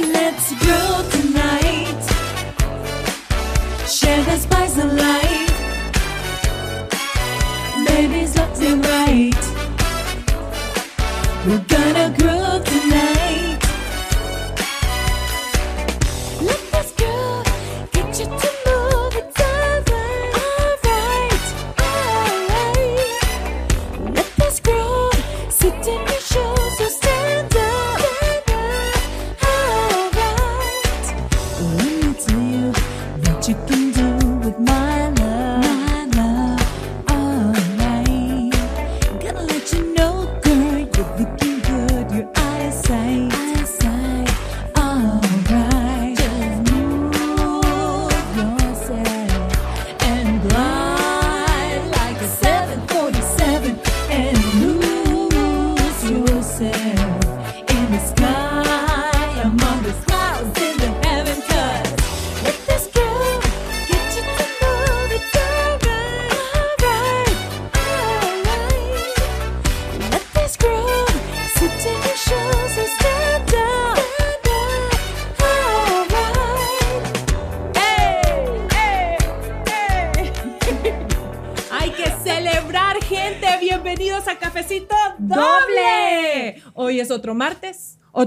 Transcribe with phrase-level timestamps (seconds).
[0.00, 2.04] Let's grow tonight.
[3.88, 5.48] Share the spice of life.
[7.86, 9.37] Baby's something right.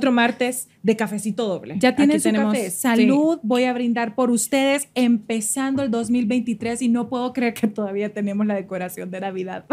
[0.02, 1.76] Otro martes de Cafecito Doble.
[1.80, 2.72] Ya tienen Aquí su tenemos- café.
[2.72, 2.80] sí.
[2.80, 8.14] Salud, voy a brindar por ustedes empezando el 2023 y no puedo creer que todavía
[8.14, 9.66] tenemos la decoración de Navidad.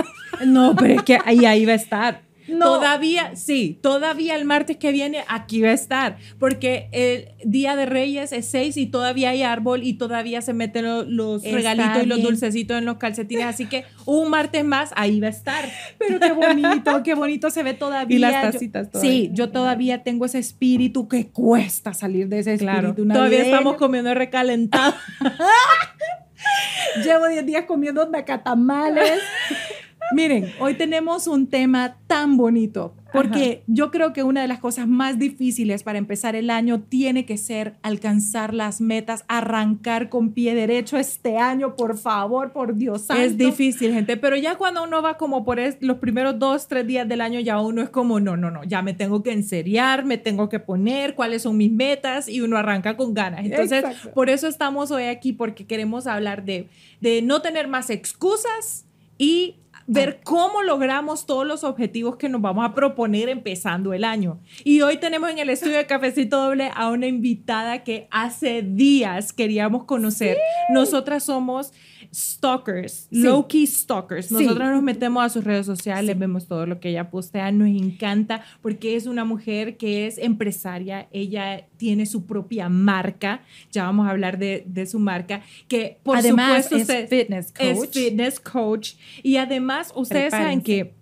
[0.46, 2.27] No, pero es que ahí, ahí va a estar.
[2.48, 2.64] No.
[2.78, 7.86] Todavía, sí, todavía el martes que viene aquí va a estar, porque el Día de
[7.86, 12.06] Reyes es 6 y todavía hay árbol y todavía se meten lo- los regalitos y
[12.06, 15.64] los dulcecitos en los calcetines, así que un martes más ahí va a estar.
[15.98, 18.16] Pero qué bonito, qué bonito se ve todavía.
[18.16, 19.10] Y las Yo- tacitas todavía.
[19.12, 23.08] Sí, yo todavía tengo ese espíritu que cuesta salir de ese Claro, espíritu.
[23.12, 23.54] todavía navideño.
[23.56, 24.94] estamos comiendo recalentado.
[27.04, 29.20] Llevo 10 días comiendo nacatamales.
[30.12, 34.88] Miren, hoy tenemos un tema tan bonito, porque yo creo que una de las cosas
[34.88, 40.54] más difíciles para empezar el año tiene que ser alcanzar las metas, arrancar con pie
[40.54, 43.22] derecho este año, por favor, por Dios santo.
[43.22, 47.06] Es difícil, gente, pero ya cuando uno va como por los primeros dos, tres días
[47.08, 50.16] del año, ya uno es como, no, no, no, ya me tengo que enseriar, me
[50.16, 53.44] tengo que poner cuáles son mis metas y uno arranca con ganas.
[53.44, 54.12] Entonces, Exacto.
[54.12, 56.68] por eso estamos hoy aquí, porque queremos hablar de,
[57.00, 58.86] de no tener más excusas
[59.18, 59.56] y
[59.88, 64.38] ver cómo logramos todos los objetivos que nos vamos a proponer empezando el año.
[64.62, 69.32] Y hoy tenemos en el estudio de Cafecito Doble a una invitada que hace días
[69.32, 70.36] queríamos conocer.
[70.68, 71.72] Nosotras somos
[72.14, 73.22] stalkers, Sí.
[73.22, 74.26] low-key stalkers.
[74.26, 74.34] Sí.
[74.34, 78.42] Nosotros nos metemos a sus redes sociales, vemos todo lo que ella postea, nos encanta
[78.62, 84.10] porque es una mujer que es empresaria, ella tiene su propia marca, ya vamos a
[84.10, 87.90] hablar de, de su marca, que por Además, supuesto es usted- fitness es coach.
[87.94, 88.92] fitness coach
[89.22, 90.94] y además ustedes saben que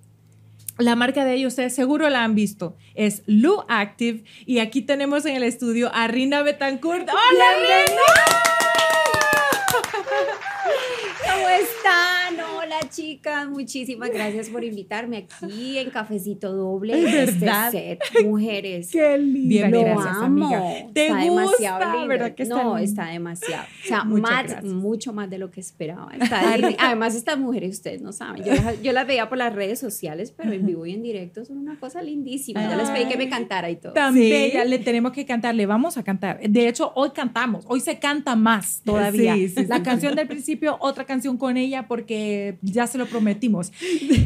[0.78, 5.24] la marca de ella, ustedes seguro la han visto, es Lu Active y aquí tenemos
[5.24, 7.08] en el estudio a Rina Betancourt.
[7.08, 7.46] ¡Hola,
[7.86, 8.02] Rina!
[11.36, 12.55] ¿Cómo están?
[12.78, 16.92] Hola chicas, muchísimas gracias por invitarme aquí en Cafecito Doble.
[16.98, 17.70] Es Este verdad.
[17.70, 18.90] set, mujeres.
[18.90, 19.48] Qué lindo.
[19.48, 20.46] Bien, Lo gracias, amo.
[20.46, 20.62] amiga.
[20.92, 21.24] ¿Te está gusta?
[21.24, 22.08] demasiado lindo.
[22.08, 22.76] ¿Verdad que está no, lindo?
[22.78, 23.62] está demasiado.
[23.84, 24.64] O sea, Muchas más, gracias.
[24.74, 26.12] mucho más de lo que esperaba.
[26.20, 26.54] Está.
[26.78, 28.44] Además, estas mujeres, ustedes no saben.
[28.44, 31.44] Yo las, yo las veía por las redes sociales, pero en vivo y en directo
[31.46, 32.60] son una cosa lindísima.
[32.68, 33.94] Ya les pedí que me cantara y todo.
[34.12, 34.30] Sí.
[34.30, 36.40] bella, le tenemos que cantar, le vamos a cantar.
[36.46, 39.34] De hecho, hoy cantamos, hoy se canta más todavía.
[39.34, 39.82] Sí, sí, la sí.
[39.82, 43.72] canción del principio, otra canción con ella porque ya se lo prometimos.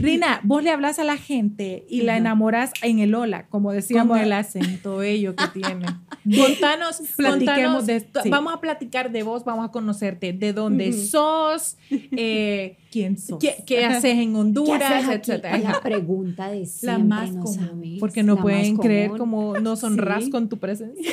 [0.01, 4.19] Rina, vos le hablas a la gente y la enamoras en el hola, como decíamos.
[4.21, 5.87] El acento bello que tiene.
[6.39, 8.29] Contanos, Platiquemos de- sí.
[8.31, 13.39] Vamos a platicar de vos, vamos a conocerte, de dónde sos, eh, ¿Quién sos?
[13.39, 15.59] qué, qué haces en ¿Qué Honduras, etcétera.
[15.59, 18.01] La pregunta de siempre, La más ¿no común, sabes?
[18.01, 20.31] Porque no pueden creer como nos honras Sí.
[20.31, 21.13] con tu presencia.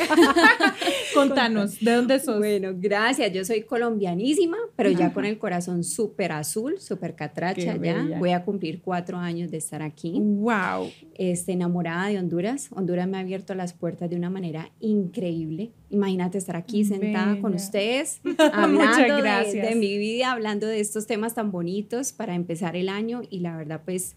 [1.18, 2.38] Contanos, ¿de dónde sos?
[2.38, 3.32] Bueno, gracias.
[3.34, 7.78] Yo soy colombianísima, pero ya con el corazón súper azul, súper catracha Qué ya.
[7.78, 8.20] bella.
[8.20, 10.20] Voy a cumplir cuatro años de estar aquí.
[10.20, 10.90] Wow.
[11.16, 12.70] Este, enamorada de Honduras.
[12.72, 15.72] Honduras me ha abierto las puertas de una manera increíble.
[15.90, 18.22] Imagínate estar aquí sentada con ustedes,
[18.54, 23.22] hablando de, de mi vida, hablando de estos temas tan bonitos para empezar el año
[23.30, 24.16] y la verdad, pues,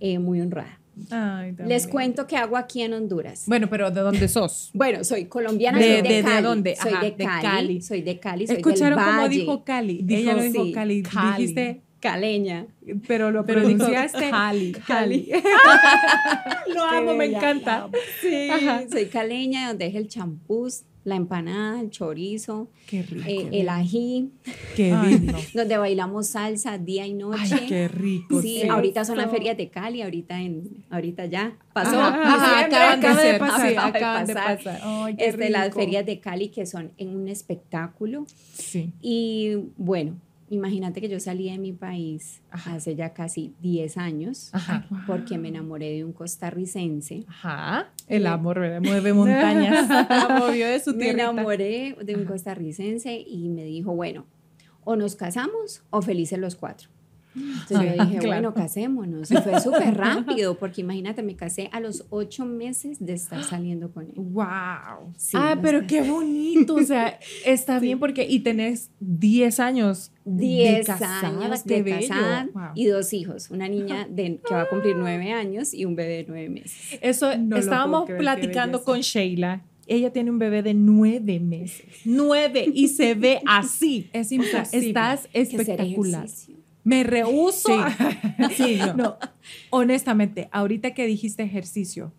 [0.00, 0.80] eh, muy honrada.
[1.10, 3.44] Ay, Les cuento qué hago aquí en Honduras.
[3.46, 4.70] Bueno, pero ¿de dónde sos?
[4.74, 6.42] Bueno, soy colombiana, De- soy de- de, de Cali.
[6.42, 6.76] dónde?
[6.76, 7.82] Soy Ajá, de de Cali, Cali.
[7.82, 9.38] Soy de Cali, soy ¿Escucharon del cómo Valle.
[9.38, 10.00] dijo Cali?
[10.02, 11.02] Dijo, Ella lo dijo sí, Cali.
[11.02, 11.36] Cali.
[11.42, 12.66] Dijiste Caleña.
[13.06, 14.72] Pero lo Pero pronunciaste Cali.
[14.86, 15.30] Cali.
[16.74, 17.88] Lo amo, me encanta.
[18.20, 18.82] Sí, Ajá.
[18.90, 23.24] soy caleña, donde es el champús, la empanada, el chorizo, Qué rico.
[23.28, 24.30] eh, el ají,
[24.74, 25.36] Qué no.
[25.54, 27.54] donde bailamos salsa día y noche.
[27.60, 28.40] Ay, qué rico.
[28.40, 32.00] Sí, ahorita son las ferias de Cali, ahorita en, ahorita ya pasó.
[32.00, 34.56] Ajá, acaban acaba de pasar, acaba de pasar.
[34.56, 34.80] pasar.
[34.82, 38.24] Ay, qué Este, las ferias de Cali que son en un espectáculo.
[38.54, 38.92] Sí.
[39.02, 40.16] Y bueno,
[40.50, 42.74] imagínate que yo salí de mi país Ajá.
[42.74, 44.86] hace ya casi 10 años Ajá.
[45.06, 47.24] porque me enamoré de un costarricense.
[47.28, 47.90] Ajá.
[48.08, 49.88] El amor mueve montañas.
[50.38, 54.26] Movió de su Me enamoré de un costarricense y me dijo, bueno,
[54.84, 56.90] o nos casamos o felices los cuatro.
[57.34, 58.26] Entonces Sí, yo dije, claro.
[58.28, 59.30] bueno, casémonos.
[59.30, 63.92] Y fue súper rápido, porque imagínate, me casé a los ocho meses de estar saliendo
[63.92, 64.14] con él.
[64.16, 65.12] Wow.
[65.16, 66.74] Sí, ah, pero qué bonito.
[66.74, 68.26] O sea, está bien porque.
[68.28, 70.12] Y tenés 10 años.
[70.24, 72.62] de 10 casada, años de casada Wow.
[72.74, 76.18] y dos hijos, una niña de, que va a cumplir nueve años y un bebé
[76.18, 76.98] de nueve meses.
[77.00, 79.62] Eso No estábamos creer, platicando con Sheila.
[79.86, 81.84] Ella tiene un bebé de nueve meses.
[82.04, 82.64] Nueve.
[82.72, 84.08] Y se ve así.
[84.12, 84.86] Es O sea, imposible.
[84.88, 86.28] estás espectacular.
[86.84, 87.70] Me rehuso.
[88.48, 88.54] Sí.
[88.56, 88.94] Sí, no.
[88.94, 89.18] No,
[89.70, 92.12] honestamente, ahorita que dijiste ejercicio,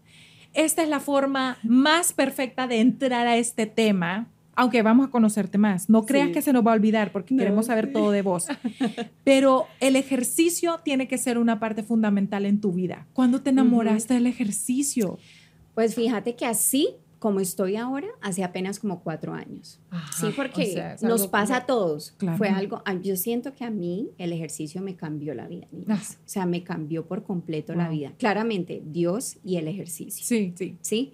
[0.53, 5.57] esta es la forma más perfecta de entrar a este tema, aunque vamos a conocerte
[5.57, 5.89] más.
[5.89, 6.33] No creas Sí.
[6.33, 7.93] que se nos va a olvidar porque No, queremos saber sí.
[7.93, 8.47] todo de vos.
[9.23, 13.07] Pero el ejercicio tiene que ser una parte fundamental en tu vida.
[13.13, 15.17] ¿Cuándo te enamoraste del ejercicio?
[15.73, 16.89] Pues fíjate que así
[17.21, 19.79] como estoy ahora, hace apenas como cuatro años.
[20.19, 22.11] Sí, porque o sea, es nos pasa como- a todos.
[22.17, 22.37] Claro.
[22.39, 25.67] Fue algo, a- yo siento que a mí el ejercicio me cambió la vida.
[25.87, 26.01] Ah.
[26.01, 28.13] O sea, me cambió por completo la vida.
[28.17, 30.25] Claramente, Dios y el ejercicio.
[30.25, 30.77] Sí, sí.
[30.81, 31.13] ¿Sí?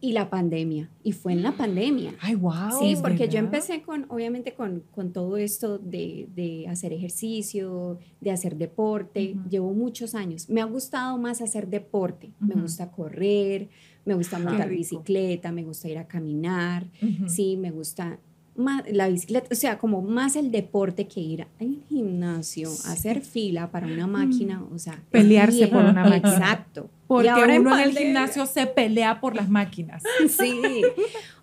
[0.00, 0.90] Y la pandemia.
[1.02, 2.14] Y fue en la pandemia.
[2.20, 2.78] Ay, wow.
[2.78, 7.98] Sí, ¿es porque yo empecé con, obviamente, con, con todo esto de, de hacer ejercicio,
[8.20, 9.36] de hacer deporte.
[9.48, 10.48] Llevo muchos años.
[10.48, 12.32] Me ha gustado más hacer deporte.
[12.40, 13.68] Me gusta correr,
[14.04, 16.86] me gusta montar bicicleta, me gusta ir a caminar.
[17.26, 18.18] Sí, me gusta
[18.60, 23.70] más la bicicleta, o sea, como más el deporte que ir al gimnasio, hacer fila
[23.70, 26.36] para una máquina, o sea, Pelearse por una máquina.
[26.36, 26.88] Exacto.
[27.06, 30.02] Porque ahora uno en, el gimnasio se pelea por las máquinas.
[30.28, 30.60] Sí,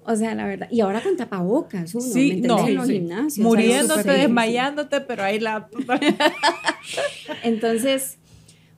[0.06, 0.68] o sea, la verdad.
[0.72, 2.48] Y ahora con tapabocas, uno, Sí, ¿me entiendes?
[2.48, 2.94] no, En los sí.
[2.94, 3.46] gimnasios.
[3.46, 5.68] Muriéndote, desmayándote, pero ahí la.
[7.44, 8.18] Entonces,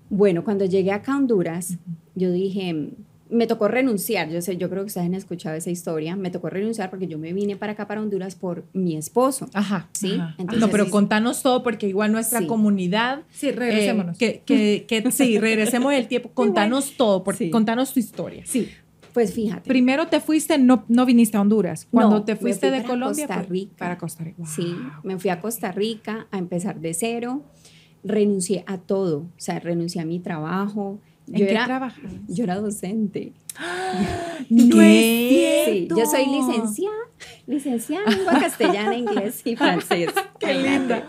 [0.09, 1.77] bueno, cuando llegué acá a Honduras,
[2.15, 2.89] yo dije,
[3.29, 4.29] me tocó renunciar.
[4.29, 6.15] Yo sé, yo creo que ustedes han escuchado esa historia.
[6.15, 9.47] Me tocó renunciar porque yo me vine para acá, para Honduras, por mi esposo.
[9.53, 9.87] Ajá.
[9.93, 10.13] ¿Sí?
[10.15, 10.35] Ajá.
[10.37, 12.47] Entonces, no, pero contanos todo porque igual nuestra Sí.
[12.47, 13.21] comunidad.
[13.29, 14.17] Sí, eh, regresémonos.
[14.17, 16.29] que, que, que sí, regresemos el tiempo.
[16.33, 17.49] Contanos todo, porque, Sí.
[17.51, 18.43] contanos tu historia.
[18.45, 18.69] Sí,
[19.13, 19.67] pues fíjate.
[19.67, 21.87] Primero te fuiste, no, no viniste a Honduras.
[21.91, 23.27] Cuando No, te me fuiste fui de para Colombia.
[23.27, 23.75] Costa pues, Rica.
[23.77, 24.45] Para Costa Rica.
[24.45, 27.43] Sí, me fui a Costa Rica a empezar de cero.
[28.03, 29.19] Renuncié a todo.
[29.19, 30.99] O sea, renuncié a mi trabajo.
[31.31, 31.99] ¿En Yo qué era, trabajas?
[32.27, 33.33] yo era docente.
[34.49, 35.63] No ¿Qué?
[35.67, 36.95] Sí, yo soy licenciada,
[37.45, 40.09] licenciada en lengua castellana, inglés y francés.
[40.39, 41.03] Qué linda.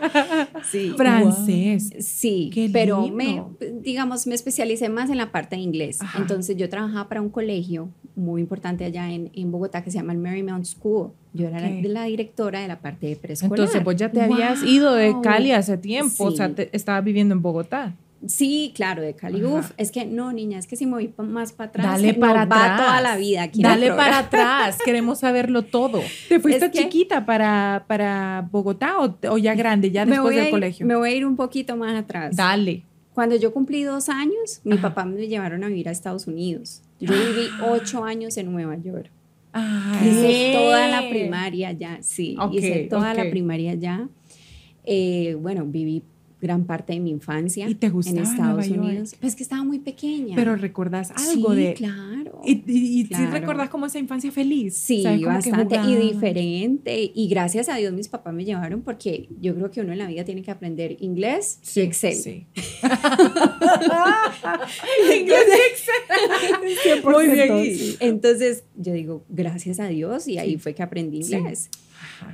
[0.69, 0.93] Sí.
[0.95, 1.89] Francés.
[2.01, 3.15] Sí, Qué pero lindo.
[3.15, 3.43] me,
[3.81, 6.01] digamos, me especialicé más en la parte de inglés.
[6.01, 6.19] Ajá.
[6.19, 10.13] Entonces yo trabajaba para un colegio muy importante allá en, en Bogotá que se llama
[10.13, 11.11] el Marymount School.
[11.33, 13.57] Yo era la, directora de la parte de preescolar.
[13.57, 15.15] Entonces, vos ya te habías ido de.
[15.23, 17.95] Cali hace tiempo, o sea, te- estabas viviendo en Bogotá.
[18.27, 19.39] Sí, claro, de Cali.
[19.43, 19.47] Ajá.
[19.59, 22.45] Uf, es que no, niña, es que si me voy más para atrás, Dale para
[22.45, 22.77] va atrás.
[22.77, 23.63] toda la vida aquí.
[23.63, 26.01] Dale para atrás, queremos saberlo todo.
[26.29, 30.51] ¿Te fuiste Es chiquita para, para Bogotá o, o ya grande, ya después del ir-
[30.51, 30.85] colegio?
[30.85, 32.35] Me voy a ir un poquito más atrás.
[32.35, 32.83] Dale.
[33.15, 34.89] Cuando yo cumplí dos años, mi Ajá.
[34.89, 36.81] papá me llevaron a vivir a Estados Unidos.
[36.99, 39.09] Yo viví ocho años en Nueva York.
[39.51, 42.37] Ay, Hice toda la primaria allá, sí.
[42.39, 44.07] Ok, hice toda la primaria allá.
[44.85, 46.03] Eh, bueno, viví
[46.41, 48.79] gran parte de mi infancia ¿Y te gustaba en Estados Nueva York?
[48.89, 49.15] Unidos.
[49.21, 50.35] Pues que estaba muy pequeña.
[50.35, 51.73] pero recordás algo sí, de...
[51.75, 52.41] claro.
[52.43, 53.31] Y, y, y sí Claro.
[53.31, 54.75] recordás como esa infancia feliz.
[54.75, 57.11] Sí, bastante y diferente.
[57.13, 60.07] Y gracias a Dios mis papás me llevaron porque yo creo que uno en la
[60.07, 62.15] vida tiene que aprender inglés y Excel.
[62.15, 62.47] Sí.
[65.19, 65.45] Inglés
[67.03, 67.63] Muy bien.
[67.75, 67.97] Sí.
[67.99, 71.35] Entonces yo digo, gracias a Dios y ahí fue que aprendí Sí.
[71.35, 71.69] inglés.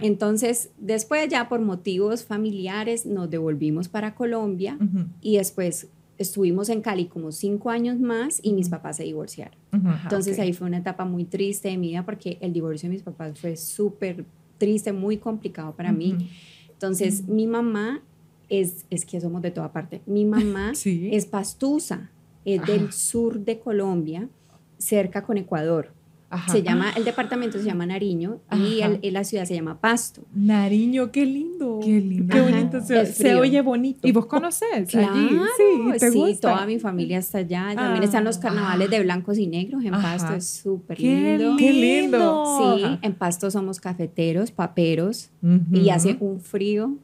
[0.01, 5.88] Entonces, después ya por motivos familiares nos devolvimos para Colombia Ujú, y después
[6.18, 9.56] estuvimos en Cali como cinco años más y mis papás se divorciaron.
[9.72, 9.88] ujú.
[10.04, 10.39] Entonces Ok.
[10.44, 13.39] ahí fue una etapa muy triste de mi vida porque el divorcio de mis papás
[13.39, 14.25] fue súper
[14.58, 16.13] triste, muy complicado para mí.
[16.13, 16.25] Ujú.
[16.74, 18.01] Entonces mi mamá
[18.50, 21.10] es, es que somos de toda parte, mi mamá Sí.
[21.12, 22.10] es pastusa,
[22.46, 24.30] es del sur de Colombia,
[24.77, 25.92] cerca con Ecuador.
[26.29, 26.51] Ajá.
[26.51, 28.91] Se llama, el departamento se llama Nariño y Ajá.
[28.91, 30.24] el- y la ciudad se llama Pasto.
[30.36, 31.79] Nariño, qué lindo.
[31.81, 32.36] Qué lindo.
[32.36, 32.81] Qué bonito.
[32.81, 34.05] Se, oye bonito.
[34.05, 35.29] ¿Y vos conoces Claro, allí?
[35.29, 36.51] Sí, ¿te sí, gusta?
[36.53, 37.72] toda mi familia está allá.
[37.75, 38.41] También están los Ah.
[38.41, 40.17] carnavales de blancos y negros en Ajá.
[40.17, 41.55] Pasto, es súper ¡Qué lindo.
[41.57, 42.75] Qué lindo.
[42.77, 45.75] Sí, en Pasto somos cafeteros, paperos Ujú.
[45.77, 46.96] y hace un frío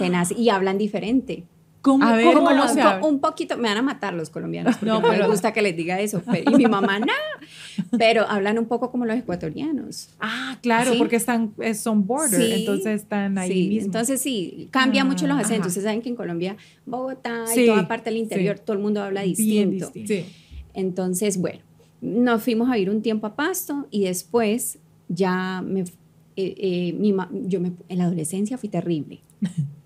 [0.00, 1.44] tenaz y hablan diferente.
[1.82, 4.30] ¿Cómo, A ver, cómo ¿cómo lo se po- un poquito, me van a matar los
[4.30, 6.22] colombianos porque No, no, pero- me gusta que les diga eso.
[6.30, 7.06] pero- y mi mamá, no.
[7.98, 10.10] Pero hablan un poco como los ecuatorianos.
[10.20, 10.98] Ah, claro, Sí.
[10.98, 13.86] porque están, eh, son border, Sí, entonces están ahí Sí, mismo.
[13.86, 15.58] entonces sí, cambia Ah, mucho los acentos.
[15.60, 15.68] ajá.
[15.68, 19.22] Ustedes saben que en Colombia, Bogotá y toda parte del interior, todo el mundo habla
[19.22, 19.86] distinto.
[19.90, 20.08] distinto.
[20.08, 20.24] Sí.
[20.74, 21.60] Entonces, bueno,
[22.00, 25.84] nos fuimos a vivir un tiempo a Pasto y después ya me, eh,
[26.36, 27.14] eh, mi
[27.46, 29.20] yo me, en la adolescencia fui terrible.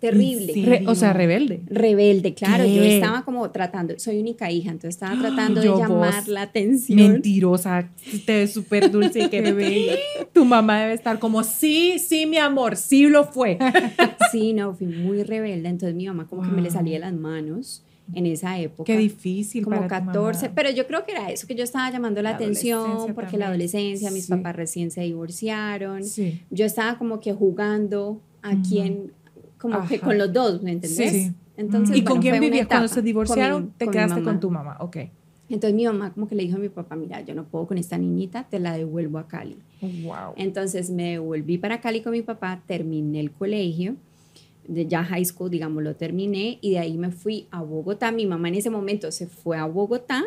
[0.00, 0.52] terrible.
[0.52, 0.64] Sí.
[0.64, 1.62] Re- o sea, rebelde.
[1.66, 2.64] Rebelde, claro.
[2.64, 6.28] Yo estaba como tratando, soy única hija, entonces estaba tratando de llamar vos.
[6.28, 6.96] la atención.
[7.12, 7.88] Mentirosa,
[8.26, 9.94] te ves súper dulce y Qué qué bella.
[10.32, 13.58] Tu mamá debe estar como, sí, sí, mi amor, sí lo fue.
[14.32, 17.12] Sí, no, fui muy rebelde, entonces mi mamá como que me le salía de las
[17.14, 18.84] manos en esa época.
[18.92, 20.54] Qué difícil como para tu 14, mamá.
[20.54, 23.40] pero yo creo que era eso, que yo estaba llamando la, La atención, porque también.
[23.40, 24.30] la adolescencia, mis Sí.
[24.32, 26.40] papás recién se divorciaron, Sí.
[26.50, 28.62] yo estaba como que jugando a Ujú.
[28.68, 29.12] quien,
[29.58, 31.10] como que con los dos, ¿me entendés?
[31.12, 31.32] Sí.
[31.56, 32.66] Entonces, ¿Y bueno, con quién vivías?
[32.66, 34.76] Cuando se divorciaron, Con mi- te con quedaste con tu mamá.
[34.80, 34.96] Ok.
[35.48, 37.78] Entonces mi mamá como que le dijo a mi papá, mira, yo no puedo con
[37.78, 39.56] esta niñita, te la devuelvo a Cali.
[39.80, 40.34] Wow.
[40.36, 43.94] Entonces me devolví para Cali con mi papá, terminé el colegio,
[44.66, 48.10] de ya high school, digamos, lo terminé y de ahí me fui a Bogotá.
[48.10, 50.24] Mi mamá en ese momento se fue a Bogotá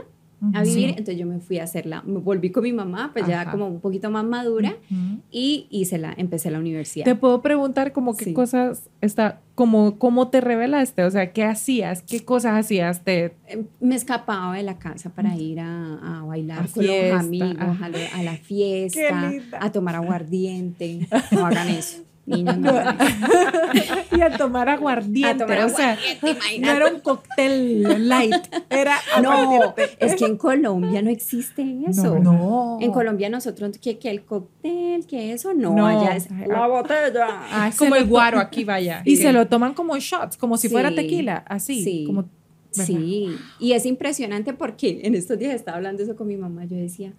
[0.54, 3.52] a vivir, entonces yo me fui a hacerla, me volví con mi mamá, pues ya
[3.52, 5.20] como un poquito más madura Ujú.
[5.32, 7.06] y hice la, empecé la universidad.
[7.06, 8.34] Te puedo preguntar como qué Sí.
[8.34, 13.66] cosas está, como cómo te revelaste, o sea, qué hacías, qué cosas hacías, te Eh,
[13.82, 17.82] Me escapaba de la casa para ir a, a bailar A con fiesta, los amigos,
[17.82, 21.08] a, lo- a la fiesta, a tomar aguardiente.
[21.32, 22.72] No hagan eso, no
[24.18, 28.36] y a tomar aguardiente, A tomar o sea, aguardiente, no era un cóctel light,
[28.70, 29.98] era No, aguardiente.
[30.00, 32.20] es que en Colombia no existe eso.
[32.20, 32.78] No.
[32.82, 35.88] En Colombia nosotros, que, que el cóctel, que eso, no, No.
[35.88, 36.68] allá es la ah.
[36.68, 37.28] botella.
[37.52, 39.02] Ah, es Se como el guaro aquí, vaya.
[39.06, 39.24] Y Sí.
[39.24, 41.84] se lo toman como shots, como si fuera tequila, así.
[41.84, 42.04] Sí.
[42.06, 42.86] Como, ¿verdad?
[42.86, 46.78] Sí, y es impresionante porque en estos días estaba hablando eso con mi mamá, yo
[46.78, 47.14] decía,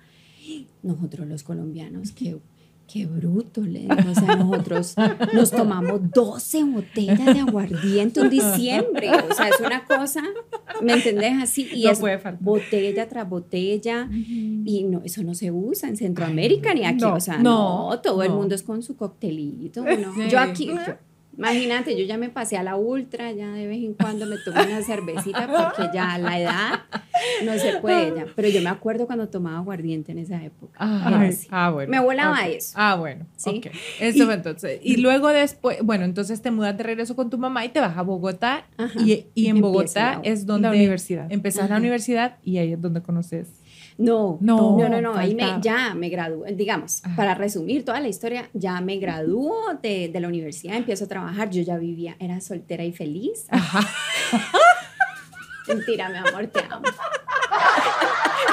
[0.83, 2.37] nosotros los colombianos, qué,
[2.93, 4.95] qué bruto, le o sea, nosotros
[5.33, 10.23] nos tomamos 12 botellas de aguardiente un diciembre, o sea, es una cosa,
[10.83, 11.35] ¿me entendés?
[11.41, 12.43] Así, y No es puede faltar.
[12.43, 17.21] botella tras botella, y no, eso no se usa en Centroamérica ni aquí, no, o
[17.21, 19.85] sea, no, no, todo el mundo es con su coctelito,
[20.31, 20.75] yo aquí, yo-
[21.41, 24.61] Imagínate, yo ya me pasé a la ultra, ya de vez en cuando me tomo
[24.63, 26.81] una cervecita porque ya a la edad
[27.45, 28.27] no se puede ya.
[28.37, 30.75] Pero yo me acuerdo cuando tomaba aguardiente en esa época.
[30.79, 31.91] Ay, ah, bueno.
[31.91, 32.47] Me volaba ok.
[32.49, 32.73] eso.
[32.77, 33.27] Ah, bueno.
[33.37, 33.63] Sí.
[33.65, 33.73] ok.
[34.01, 34.81] Eso fue entonces.
[34.83, 37.97] Y luego después, bueno, entonces te mudas de regreso con tu mamá y te vas
[37.97, 38.67] a Bogotá.
[38.77, 39.01] Ajá.
[39.01, 41.27] Y, y en Bogotá la- es donde la universidad.
[41.33, 43.49] empezás la universidad y ahí es donde conoces.
[44.01, 47.15] No, No, no, no, no, ahí me- ya me gradué, digamos, Ajá.
[47.17, 51.51] para resumir toda la historia, ya me graduó de, de la universidad, empiezo a trabajar,
[51.51, 53.45] yo ya vivía, era soltera y feliz.
[53.51, 53.81] Ajá.
[55.69, 56.83] Mentira, mi amor, te amo.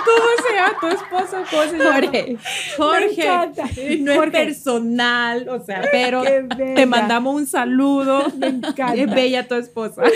[0.05, 1.43] ¿Cómo se llama tu esposo?
[1.49, 1.93] ¿Cómo se llama?
[1.93, 2.37] Jorge.
[2.77, 3.21] Jorge.
[3.23, 3.63] encanta.
[3.99, 6.23] No es personal, o sea, pero
[6.75, 8.25] te mandamos un saludo.
[8.37, 8.95] Me encanta.
[8.95, 10.03] Es bella tu esposa.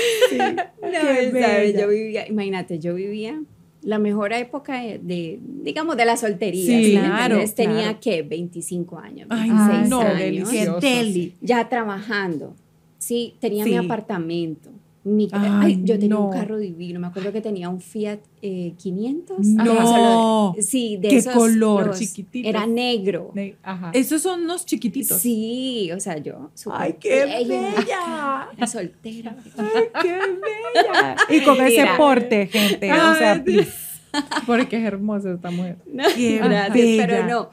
[0.82, 1.34] No, Qué ¿sabes?
[1.34, 1.82] bella.
[1.82, 3.40] Yo vivía, imagínate, yo vivía
[3.84, 6.78] la mejor época de, digamos, de la soltería.
[6.78, 7.56] Sí, ¿sí me claro, entiendes?
[7.56, 8.00] Tenía claro.
[8.02, 10.50] que 25 años, Ay, 26 no, años.
[10.50, 11.36] Qué deli.
[11.42, 12.56] Ya trabajando.
[12.98, 13.78] Sí, tenía mi Sí.
[13.78, 14.70] apartamento.
[15.04, 16.26] Mi, Ay, ay, yo tenía no.
[16.28, 17.00] un carro divino.
[17.00, 19.40] Me acuerdo que tenía un Fiat eh, 500.
[19.40, 20.52] No.
[20.52, 21.34] Ajá, sí, de Qué esos.
[21.34, 22.48] color, los- chiquititos.
[22.48, 23.32] Era negro.
[23.34, 23.90] Ne- Ajá.
[23.96, 25.18] Esos son unos chiquititos.
[25.18, 26.52] Sí, o sea, yo.
[26.72, 28.50] Ay, qué bella, bella.
[28.56, 29.36] Era soltera.
[29.58, 31.16] Ay, qué bella.
[31.30, 32.92] Y con ese porte, gente.
[32.94, 33.44] O sea.
[34.46, 35.78] Porque es hermosa esta mujer.
[35.92, 37.08] No, Qué gracias, bella.
[37.08, 37.50] pero no.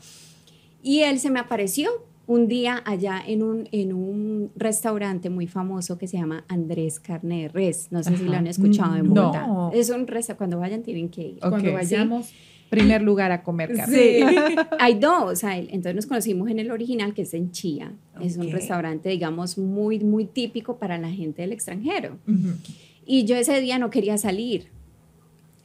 [0.82, 1.90] Y él se me apareció
[2.28, 7.42] un día allá en un, en un restaurante muy famoso que se llama Andrés Carne
[7.42, 7.88] de Res.
[7.90, 8.38] No sé si lo Ajá.
[8.38, 9.32] han escuchado en No.
[9.32, 9.76] Bogotá.
[9.76, 11.38] Es un restaurante, cuando vayan tienen que ir.
[11.42, 11.49] Ok.
[11.50, 12.30] Cuando vayamos.
[12.70, 13.97] Primer lugar a comer carne.
[13.97, 14.20] Sí.
[14.78, 15.42] Hay dos.
[15.42, 17.94] hay- entonces nos conocimos en el original, que es en Chía.
[18.20, 22.18] Es un restaurante, digamos, muy, muy típico para la gente del extranjero.
[22.28, 22.50] Ujú.
[23.06, 24.68] Y yo ese día no quería salir.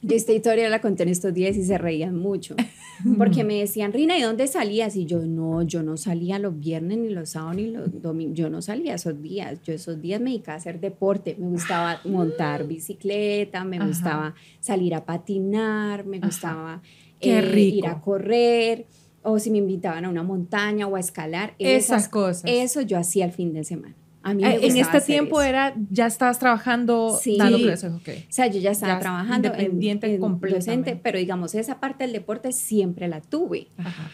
[0.06, 2.56] Yo esta historia la conté en estos días y se reían mucho.
[3.18, 4.96] Porque me decían, Rina, ¿y dónde salías?
[4.96, 8.36] Y yo, no, yo no salía los viernes, ni los sábados, ni los domingos.
[8.36, 9.60] Yo no salía esos días.
[9.62, 11.36] Yo esos días me dedicaba a hacer deporte.
[11.38, 13.86] Me gustaba montar bicicleta, me Ajá.
[13.86, 16.26] gustaba salir a patinar, me Ajá.
[16.26, 16.82] gustaba
[17.20, 18.86] eh, ir a correr,
[19.22, 21.54] o si me invitaban a una montaña o a escalar.
[21.58, 22.44] Esas cosas.
[22.44, 23.96] Eso yo hacía el fin de semana.
[24.26, 25.48] A mí me Eh, en gustaba este tiempo eso.
[25.50, 27.36] era, ya estabas trabajando Sí.
[27.38, 28.08] dando clases, ok.
[28.08, 30.70] O sea, yo ya estaba Ya trabajando en- independiente en, completamente.
[30.70, 33.68] docente, pero digamos, esa parte del deporte siempre la tuve.
[33.76, 34.10] Ajá.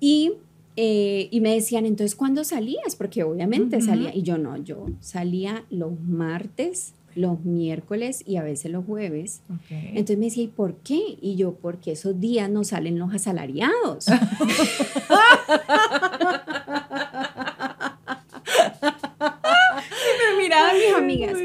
[0.00, 0.32] Y,
[0.76, 2.94] eh, y me decían, entonces, ¿cuándo salías?
[2.96, 3.86] Porque obviamente Ujú.
[3.86, 9.40] salía, y yo no, yo salía los martes, los miércoles y a veces los jueves.
[9.50, 9.70] ok.
[9.70, 11.18] Entonces me decía, ¿y por qué?
[11.20, 14.06] Y yo, porque esos días no salen los asalariados.
[20.74, 21.38] miraban mis amigas,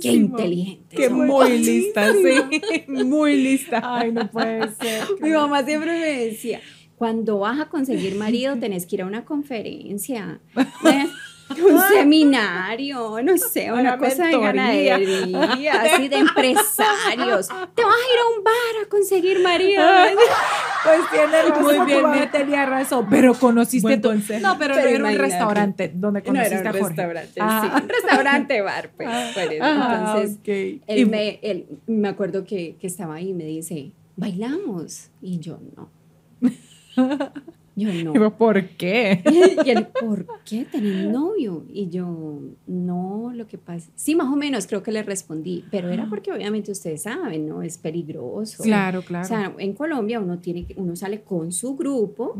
[0.00, 1.08] qué inteligente.
[1.08, 1.26] Son".
[1.26, 2.84] muy lista, sí.
[2.88, 3.80] Muy lista.
[3.82, 5.04] Ay, no puede ser.
[5.20, 6.60] Mi mamá siempre me decía,
[6.96, 10.40] cuando vas a conseguir marido tenés que ir a una conferencia.
[11.64, 14.96] un seminario, no sé, una, Una cosa de ganadería,
[15.82, 17.48] así de empresarios.
[17.74, 19.82] Te vas a ir a un bar a conseguir marido.
[20.84, 22.30] Pues tiene razón, Muy bien, Neta.
[22.30, 24.40] tenía razón, pero conociste tu- consejo.
[24.46, 26.88] No, pero, Pero no era un restaurante donde No conociste era un a Jorge.
[26.94, 27.60] restaurante, Ah.
[27.76, 29.08] sí, un restaurante bar, pues.
[29.10, 33.90] Ah, Entonces, él Y- me, él- me acuerdo que, que estaba ahí y me dice,
[34.16, 35.10] bailamos.
[35.20, 35.90] Y yo, no.
[37.78, 38.12] Yo no.
[38.14, 39.22] Digo, ¿Por qué?
[39.64, 41.64] Y él, ¿por qué tenés novio?
[41.72, 43.90] Y yo, no, lo que pasa.
[43.94, 47.62] Sí, más o menos creo que le respondí, pero era porque obviamente ustedes saben, ¿no?
[47.62, 48.62] Es peligroso.
[48.62, 49.24] Claro, claro.
[49.24, 52.36] O sea, en Colombia uno tiene uno sale con su grupo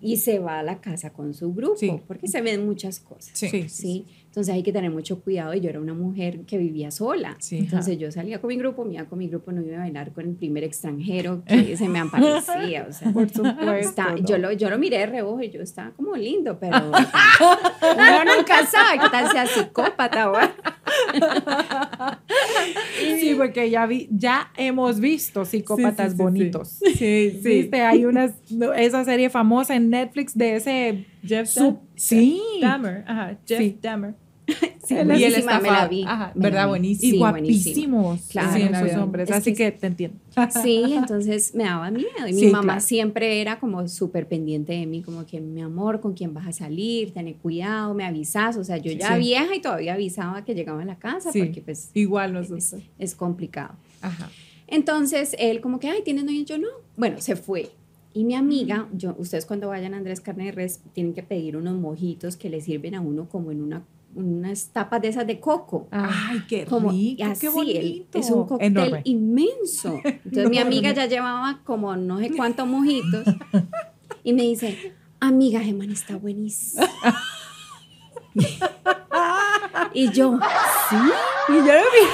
[0.00, 1.92] y se va a la casa con su grupo, Sí.
[2.06, 3.30] porque se ven muchas cosas.
[3.34, 3.48] Sí.
[3.48, 3.68] Sí.
[3.68, 4.04] ¿sí?
[4.32, 7.36] Entonces hay que tener mucho cuidado y yo era una mujer que vivía sola.
[7.38, 9.80] Sí, Entonces yo salía con mi grupo, me iba con mi grupo, no iba a
[9.80, 12.86] bailar con el primer extranjero que se me aparecía.
[12.88, 13.74] O sea, Por supuesto.
[13.74, 14.16] está- ¿no?
[14.24, 18.64] yo, lo, yo lo miré de reojo y yo estaba como lindo, pero uno nunca
[18.64, 20.28] sabe qué tal sea psicópata.
[20.28, 20.50] ¿va?
[23.20, 26.68] Sí, porque ya vi, ya hemos visto psicópatas Sí, sí, sí, bonitos.
[26.68, 27.48] Sí, sí.
[27.62, 28.32] Viste, hay unas,
[28.76, 33.04] esa serie famosa en Netflix de ese Jeff sub- sí, Dahmer.
[33.06, 33.74] Ajá, Jeff.
[33.80, 34.14] Dahmer.
[34.84, 36.02] Sí, y él está me la vi.
[36.04, 36.66] Ajá, ¿verdad?
[36.66, 37.14] Buenísimo.
[37.14, 40.18] y guapísimos Claro, sí, esos hombres, Es así que- que te entiendo.
[40.62, 42.08] Sí, entonces me daba miedo.
[42.28, 42.80] Y mi Sí, mamá claro.
[42.80, 46.52] siempre era como súper pendiente de mí, como que mi amor, con quién vas a
[46.52, 48.56] salir, tener cuidado, me avisas.
[48.56, 51.42] O sea, yo ya vieja y todavía avisaba que llegaba a la casa Sí.
[51.44, 52.82] porque pues Igual es, nosotros.
[52.98, 53.74] es complicado.
[54.00, 54.30] Ajá.
[54.66, 56.44] Entonces él como que, ay, ¿tienes novio?
[56.44, 56.68] Yo no.
[56.96, 57.70] Bueno, se fue.
[58.14, 61.56] Y mi amiga, yo, ustedes cuando vayan a Andrés Carne de Res tienen que pedir
[61.56, 65.40] unos mojitos que le sirven a uno como en una, unas tapas de esas de
[65.40, 65.88] coco.
[65.90, 68.18] Ay, qué Como, rico, y así, qué el- bonito.
[68.18, 69.00] es un cóctel Enorme.
[69.04, 70.00] inmenso.
[70.04, 73.24] Entonces mi amiga ya llevaba como no sé cuántos mojitos
[74.24, 76.84] y me dice, amiga, Germán está buenísimo.
[79.94, 80.38] y yo,
[80.90, 80.96] sí.
[81.48, 82.06] Y yo lo vi.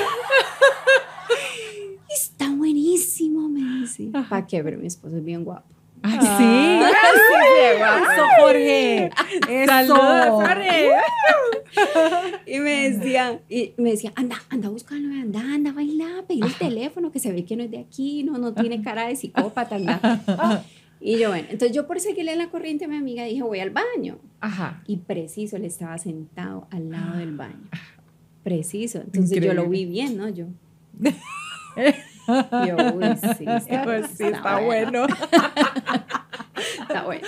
[2.14, 4.04] Está buenísimo, me dice.
[4.12, 4.62] ¿Para qué?
[4.64, 5.66] Pero mi esposo es bien guapo.
[6.02, 6.36] Ay, Ah.
[6.38, 6.78] sí.
[7.78, 9.10] Eso, Jorge.
[9.48, 9.66] Eso.
[9.66, 10.90] Saludos, Jorge.
[12.46, 17.10] Y me decía, y me decía, anda, anda, búscalo, anda, anda, baila, pedí el teléfono,
[17.12, 20.64] que se ve que no es de aquí, no, no tiene cara de psicópata, anda.
[21.00, 23.70] Y yo, bueno, entonces yo por seguirle la corriente a mi amiga dije, voy al
[23.70, 24.18] baño.
[24.40, 24.82] Ajá.
[24.88, 27.68] Y preciso, él estaba sentado al lado del baño.
[28.42, 28.98] Preciso.
[29.02, 30.28] Entonces yo lo vi bien, ¿no?
[30.28, 30.46] Yo.
[32.66, 33.04] Yo, uy,
[33.36, 35.06] sí, está, Pues sí, está bueno.
[36.82, 37.22] Está bueno.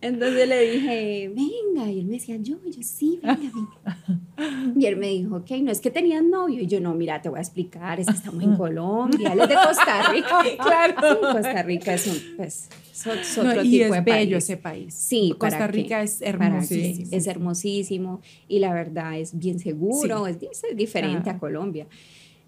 [0.00, 1.90] Entonces le dije, venga.
[1.90, 4.74] Y él me decía, yo, yo, sí, venga, venga.
[4.76, 6.60] Y él me dijo, ok, no es que tenías novio.
[6.62, 9.32] Y yo, no, mira, te voy a explicar, es que estamos en Colombia.
[9.32, 10.42] Él es de Costa Rica.
[10.60, 10.94] Claro.
[11.00, 14.00] Sí, Costa Rica es un, pues, es ot- es No, otro y tipo es de
[14.00, 14.44] bello país.
[14.44, 14.94] ese país.
[14.94, 15.76] Sí, Costa ¿para qué?
[15.78, 17.08] Rica es ¿Para hermosísimo.
[17.12, 21.86] Es hermosísimo y la verdad es bien seguro, es, di- es diferente a Colombia.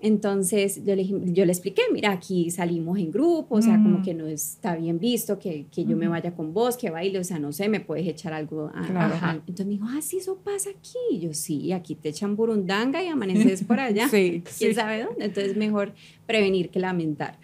[0.00, 3.98] Entonces yo le, dije- yo le expliqué, mira, aquí salimos en grupo, o sea, como
[3.98, 4.02] Mm.
[4.02, 6.12] que no está bien visto que, que yo me Ujú.
[6.12, 8.70] vaya con vos, que baile, o sea, no sé, me puedes echar algo.
[8.74, 9.14] a- Claro.
[9.46, 10.98] Entonces me dijo, ah, sí, eso pasa aquí.
[11.10, 14.08] Y yo, sí, aquí te echan burundanga y amaneces por allá.
[14.10, 14.74] Sí, quién sí.
[14.74, 15.24] sabe dónde.
[15.24, 15.92] Entonces mejor
[16.26, 17.36] prevenir que lamentar.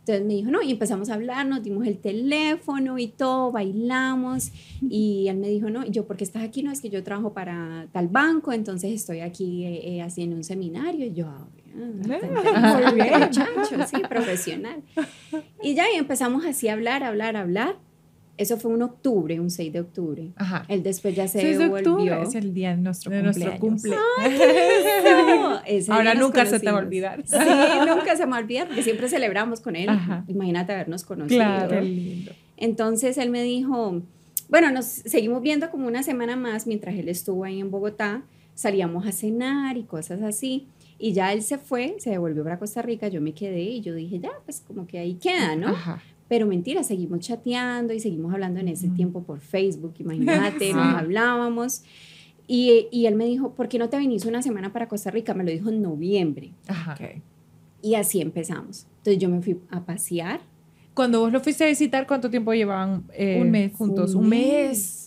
[0.00, 4.52] Entonces me dijo, no, y empezamos a hablar, nos dimos el teléfono y todo, bailamos.
[4.88, 6.62] Y él me dijo, no, yo, ¿por qué estás aquí?
[6.62, 10.44] No, es que yo trabajo para tal banco, entonces estoy aquí eh, eh, haciendo un
[10.44, 11.06] seminario.
[11.06, 11.26] Y yo,
[11.76, 12.18] ah,
[12.54, 14.82] Ah, muy bien, muchacho, sí, profesional.
[15.62, 17.76] Y ya, y empezamos así a hablar, hablar, hablar.
[18.36, 20.32] Eso fue un octubre, un 6 de octubre.
[20.34, 20.64] Ajá.
[20.68, 22.22] Él después ya se 6 de octubre volvió.
[22.28, 24.02] es el día de nuestro De nuestro cumpleaños.
[24.20, 24.36] cumple.
[25.66, 26.84] Ese día Ahora nunca se te va a conocimos.
[26.84, 27.22] olvidar.
[27.26, 29.88] Sí, nunca se me olvida porque siempre celebramos con él.
[29.88, 30.24] Ajá.
[30.26, 31.38] Imagínate habernos conocido.
[31.42, 31.70] Claro.
[31.76, 32.32] Qué lindo.
[32.56, 34.02] Entonces él me dijo,
[34.48, 38.22] bueno, nos seguimos viendo como una semana más mientras él estuvo ahí en Bogotá.
[38.54, 40.66] Salíamos a cenar y cosas así.
[41.04, 43.94] Y ya él se fue, se devolvió para Costa Rica, yo me quedé y yo
[43.94, 45.68] dije, ya, pues como que ahí queda, ¿no?
[45.68, 46.02] Ajá.
[46.28, 50.98] Pero mentira, seguimos chateando y seguimos hablando en ese tiempo por Facebook, imagínate, nos Ah.
[51.00, 51.82] hablábamos.
[52.46, 55.34] Y, y él me dijo, ¿por qué no te viniste una semana para Costa Rica?
[55.34, 56.52] Me lo dijo en noviembre.
[56.68, 56.94] Ajá.
[56.94, 57.20] Ok.
[57.82, 58.86] Y así empezamos.
[58.98, 60.40] Entonces yo me fui a pasear.
[60.94, 63.72] Cuando vos lo fuiste a visitar, ¿cuánto tiempo llevaban eh, Un mes.
[63.74, 64.14] juntos?
[64.14, 65.03] Un Un mes.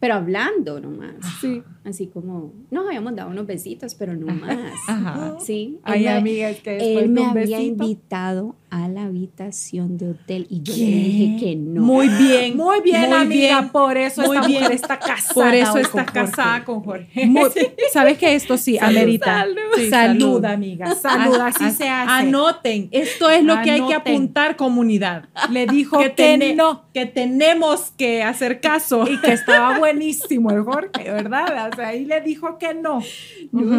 [0.00, 1.14] Pero hablando nomás.
[1.40, 1.62] Sí.
[1.84, 4.72] Así como, nos habíamos dado unos besitos, pero no más.
[4.88, 5.36] Ajá.
[5.40, 5.80] Sí.
[5.82, 7.82] Ay, Él me- amiga, es que después Él me de un había besito.
[7.84, 10.80] invitado a la habitación de hotel y yo ¿Qué?
[10.80, 11.80] le dije que no.
[11.82, 12.56] Muy bien.
[12.56, 13.68] Muy bien, muy amiga, bien.
[13.70, 14.60] por eso Muy esta bien.
[14.62, 15.34] mujer está casada.
[15.34, 17.26] Por eso está con casada con Jorge.
[17.26, 17.50] Muy-
[17.92, 19.40] ¿Sabes que esto sí amerita?
[19.40, 19.56] salud.
[19.76, 20.44] Sí, salud, salud.
[20.44, 20.94] amiga.
[20.94, 22.10] Salud, así Ah, se hace.
[22.26, 25.28] Anoten, esto es lo que hay que apuntar, comunidad.
[25.50, 26.84] Le dijo que, no.
[26.92, 29.06] que tenemos que hacer caso.
[29.10, 31.70] Y que estaba buenísimo el Jorge, ¿verdad?
[31.72, 33.00] O sea, ahí le dijo que no.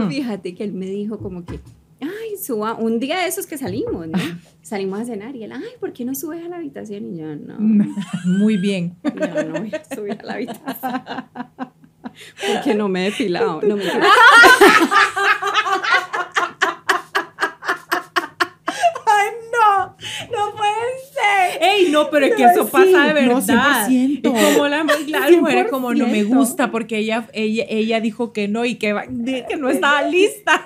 [0.10, 1.60] Fíjate que él me dijo como que,
[2.01, 4.17] ay, suba, un día de esos que salimos, ¿no?
[4.62, 7.13] Salimos a cenar y él, ay, ¿por qué no subes a la habitación?
[7.13, 7.55] Y yo, no,
[8.25, 8.95] Muy bien.
[9.03, 11.03] yo no voy a subir a la habitación.
[12.53, 13.62] Porque no me he depilado.
[13.62, 13.83] No me
[19.05, 19.95] ¡Ay, no!
[20.31, 20.73] ¡No puede
[21.13, 21.62] ser!
[21.63, 23.88] Ey, no, pero es que No, eso sí, pasa de no, verdad.
[23.89, 24.21] 100%.
[24.23, 26.27] Es como la, las mujeres como no me 100%.
[26.35, 28.95] gusta porque ella, ella, ella dijo que no y que,
[29.47, 30.65] que no estaba lista.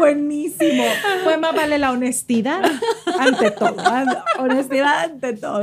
[0.00, 0.82] Buenísimo.
[1.24, 2.62] Pues más vale la honestidad
[3.18, 3.74] ante todo.
[3.78, 5.62] ah, Honestidad ante todo.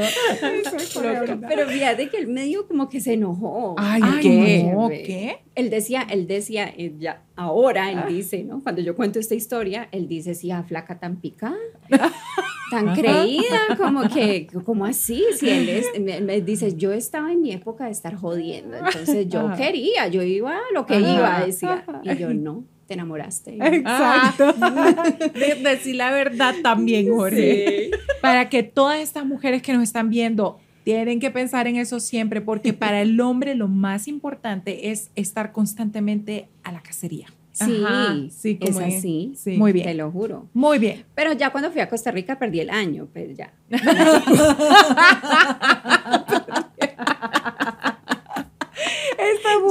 [1.47, 3.75] Pero fíjate que él medio como que se enojó.
[3.77, 4.71] Ay, ¿qué?
[4.73, 4.89] no.
[4.89, 5.39] ¿qué?
[5.55, 8.61] Él decía, él decía, ya, ahora él dice, ¿no?
[8.61, 11.57] Cuando yo cuento esta historia, él dice, sí, a flaca tan picada,
[12.69, 17.41] tan creída, como que, como así, si él es, me, me dice, yo estaba en
[17.41, 19.55] mi época de estar jodiendo, entonces yo Ajá.
[19.57, 21.15] quería, yo iba a lo que Ajá.
[21.15, 23.57] iba, decía, y yo no, te enamoraste.
[23.61, 24.53] Exacto.
[25.33, 27.91] De, decir la verdad también, Jorge.
[28.21, 32.39] Para que todas estas mujeres que nos están viendo tienen que pensar en eso siempre,
[32.41, 37.27] porque para el hombre lo más importante es estar constantemente a la cacería.
[37.51, 38.97] Sí, Ajá, sí, como es.
[38.97, 39.57] así, Sí.
[39.57, 39.97] Muy te bien.
[39.97, 40.47] lo juro.
[40.53, 41.03] Muy bien.
[41.15, 43.51] Pero ya cuando fui a Costa Rica perdí el año, pues ya.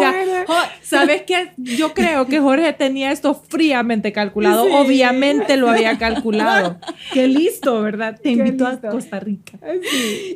[0.01, 0.45] Ya,
[0.83, 1.53] ¿Sabes qué?
[1.57, 4.65] Yo creo que Jorge tenía esto fríamente calculado.
[4.67, 4.71] Sí.
[4.75, 6.79] Obviamente lo había calculado.
[7.13, 8.19] Qué listo, ¿verdad?
[8.21, 9.59] Te invito a Costa Rica.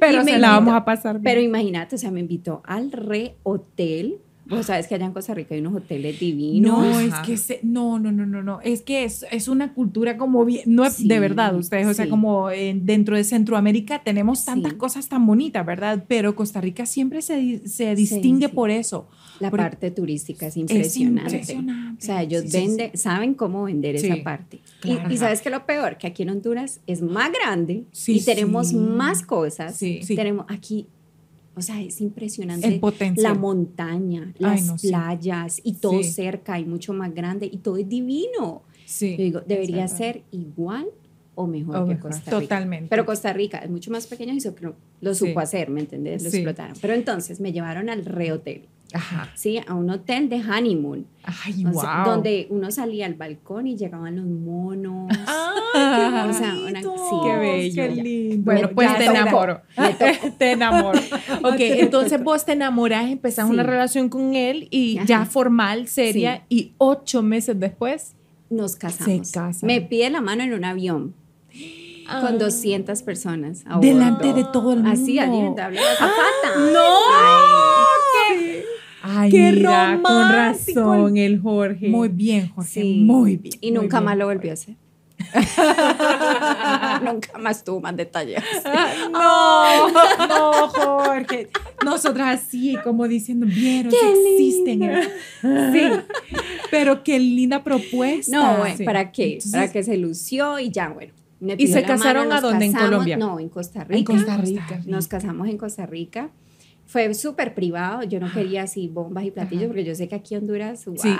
[0.00, 1.24] Pero Y me se La la vamos a pasar bien.
[1.24, 4.18] Pero imagínate, o sea, me invitó al re hotel.
[4.46, 6.76] Vos sabes que allá en Costa Rica hay unos hoteles divinos.
[6.76, 7.20] No, Ajá.
[7.22, 8.60] es que se- no, no, no, no, no.
[8.62, 11.94] Es que es, es una cultura como bien, no es Sí, de verdad, ustedes, o
[11.94, 12.10] sea, sí.
[12.10, 14.78] como en- dentro de Centroamérica tenemos tantas Sí.
[14.78, 16.04] cosas tan bonitas, ¿verdad?
[16.08, 18.52] Pero Costa Rica siempre se, se distingue sí.
[18.52, 19.06] por eso.
[19.40, 21.32] La Porque parte turística es Es impresionante.
[21.36, 22.02] impresionante.
[22.02, 22.66] O sea, ellos Sí, sí, sí.
[22.68, 24.58] venden, saben cómo vender esa parte.
[24.84, 25.12] Y- claro.
[25.12, 29.22] Y, sabes que lo peor, que aquí en Honduras es más grande y tenemos más
[29.22, 29.78] cosas.
[29.78, 30.86] Tenemos aquí,
[31.56, 32.80] o sea, es impresionante.
[33.16, 34.88] La montaña, Ay, las sí.
[34.88, 36.10] playas y todo Sí.
[36.12, 38.62] cerca y mucho más grande y todo es divino.
[38.84, 39.12] Sí.
[39.16, 40.86] Yo digo, debería ser igual
[41.34, 42.40] o mejor O que mejor, Costa Rica.
[42.42, 42.86] Totalmente.
[42.90, 46.22] Pero Costa Rica es mucho más pequeño y eso lo, lo supo hacer, ¿me entendés?
[46.24, 46.76] Lo explotaron.
[46.82, 49.30] Pero entonces me llevaron al rehotel, Ajá.
[49.34, 49.60] ¿sí?
[49.66, 51.82] A un hotel de honeymoon, Ay, o wow.
[52.04, 55.08] donde uno salía al balcón y llegaban los monos.
[55.72, 56.88] Ah, o sea, una- sí.
[57.24, 57.74] Qué bello.
[57.76, 58.44] Qué lindo.
[58.44, 59.60] Bueno, Me- pues te enamoro.
[60.38, 60.98] Te enamoro.
[61.44, 63.52] Ok, entonces vos te enamorás, empezás Sí.
[63.52, 65.06] una relación con él y Ajá.
[65.06, 68.14] ya formal, seria, y ocho meses después.
[68.50, 69.28] Nos casamos.
[69.28, 69.66] Se casan.
[69.68, 71.14] Me pide la mano en un avión
[72.20, 73.62] con 200 personas.
[73.66, 74.90] a Delante de todo el mundo.
[74.90, 76.72] Así, alienta, habla la azafata.
[76.72, 76.88] ¡No!
[78.28, 78.49] Ay,
[79.02, 80.80] Ay, ¡Qué mira, con romántico!
[80.80, 81.88] razón, el Jorge.
[81.88, 82.82] Muy bien, Jorge.
[82.82, 83.00] Sí.
[83.04, 83.54] Muy bien.
[83.60, 84.04] Y nunca bien.
[84.06, 84.74] más lo volvió a hacer.
[87.04, 88.42] nunca más tuvo más detalles.
[89.12, 89.88] No,
[90.28, 91.48] no, Jorge.
[91.84, 93.96] Nosotras así, como diciendo, vieron, sí
[94.34, 94.80] existen.
[95.72, 95.90] Sí,
[96.70, 98.36] pero qué linda propuesta.
[98.36, 98.84] No, bueno, sí.
[98.84, 99.24] ¿para qué?
[99.34, 101.12] Entonces- para que se lució y ya, bueno.
[101.40, 102.66] me ¿Y se la mano, casaron a dónde?
[102.66, 103.16] ¿En Colombia?
[103.16, 103.98] No, en Costa Rica.
[103.98, 104.80] En Costa Rica.
[104.86, 106.30] Nos casamos en Costa Rica.
[106.90, 108.02] Fue súper privado.
[108.02, 110.96] Yo no quería así bombas y platillos porque yo sé que aquí en Honduras, wow.
[110.98, 111.16] Sí.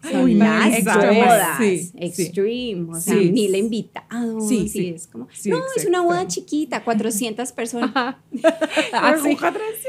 [0.00, 1.26] Son Uy, las extreme,
[1.58, 1.78] sí,
[2.12, 2.74] sí.
[2.88, 3.30] o sea, Sí.
[3.32, 4.88] mil invitados, Sí, sí, sí.
[4.90, 8.16] es como, Sí, no, sí, es una boda chiquita, 400 personas.
[8.92, 9.36] así,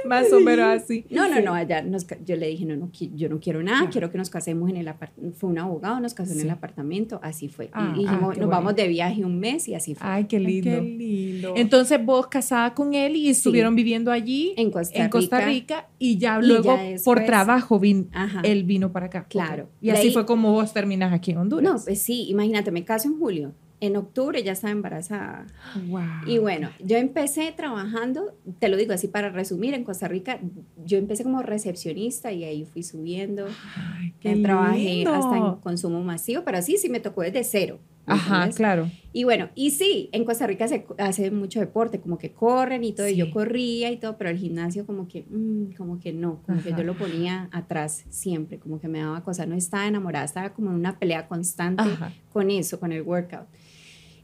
[0.05, 1.05] más o menos así.
[1.09, 4.11] No, no, no, allá nos yo le dije, no, no, yo no quiero nada, quiero
[4.11, 5.37] que nos casemos en el apartamento.
[5.37, 6.43] Fue un abogado, nos casó en Sí.
[6.45, 7.69] el apartamento, así fue.
[7.73, 10.07] Ah, y dijimos, ah, nos vamos de viaje un mes y así fue.
[10.07, 10.69] Ay, qué Ay, lindo.
[10.71, 11.53] Qué lindo.
[11.55, 15.49] Entonces vos casada con él y estuvieron viviendo allí En Costa en Costa Rica.
[15.81, 18.41] Rica y ya Y luego por trabajo vin- Ajá.
[18.43, 19.25] él vino para acá.
[19.29, 19.63] Claro.
[19.65, 19.69] Ok.
[19.81, 21.63] Y así ahí- fue como vos terminas aquí en Honduras.
[21.73, 23.53] No, pues sí, imagínate, me caso en julio.
[23.81, 25.47] en octubre ya estaba embarazada.
[25.87, 26.01] Wow.
[26.27, 30.37] Y bueno, yo empecé trabajando, te lo digo así para resumir, en Costa Rica,
[30.85, 33.45] yo empecé como recepcionista y ahí fui subiendo.
[33.77, 35.13] Ay, qué trabajé lindo.
[35.13, 37.79] hasta en consumo masivo, pero sí, sí me tocó desde cero.
[38.09, 38.55] ¿Me Ajá, entiendes?
[38.57, 38.89] claro.
[39.11, 42.93] Y bueno, y sí, en Costa Rica se hace mucho deporte, como que corren y
[42.93, 43.17] todo, y Sí.
[43.17, 46.71] yo corría y todo, pero el gimnasio como que, mm, como que no, como que
[46.71, 50.69] yo lo ponía atrás siempre, como que me daba cosa, no estaba enamorada, estaba como
[50.69, 52.11] en una pelea constante Ajá.
[52.31, 53.47] con eso, con el workout.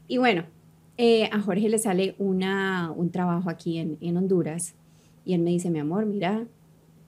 [0.06, 0.44] Y bueno,
[0.98, 4.74] eh, a Jorge le sale una, un trabajo aquí en, en Honduras
[5.24, 6.46] y él me dice, mi amor, mira,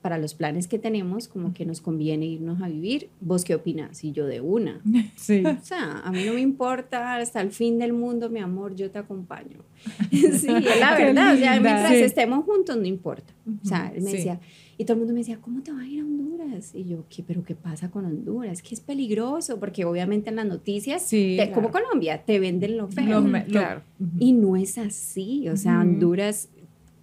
[0.03, 4.05] para los planes que tenemos, como que nos conviene irnos a vivir, ¿vos qué opinas?
[4.05, 4.81] Y yo de una.
[5.17, 5.43] Sí.
[5.45, 8.91] O sea, a mí no me importa hasta el fin del mundo, mi amor, yo
[8.91, 9.59] te acompaño.
[10.11, 10.45] sí, es
[10.81, 11.35] la verdad.
[11.35, 11.97] O sea, mientras Sí.
[12.03, 13.33] estemos juntos, no importa.
[13.63, 14.17] O sea, él me Sí.
[14.19, 14.41] decía,
[14.77, 16.73] y todo el mundo me decía, ¿cómo te vas a ir a Honduras?
[16.75, 17.25] Y yo, ¿qué?
[17.25, 18.63] ¿Pero qué pasa con Honduras?
[18.63, 21.87] Que es peligroso, porque obviamente en las noticias, Sí, te- como claro.
[21.87, 23.21] Colombia, te venden lo feo.
[23.21, 23.83] Lo Claro.
[24.21, 25.49] Y no es así.
[25.49, 25.81] O sea.
[25.81, 26.49] Honduras,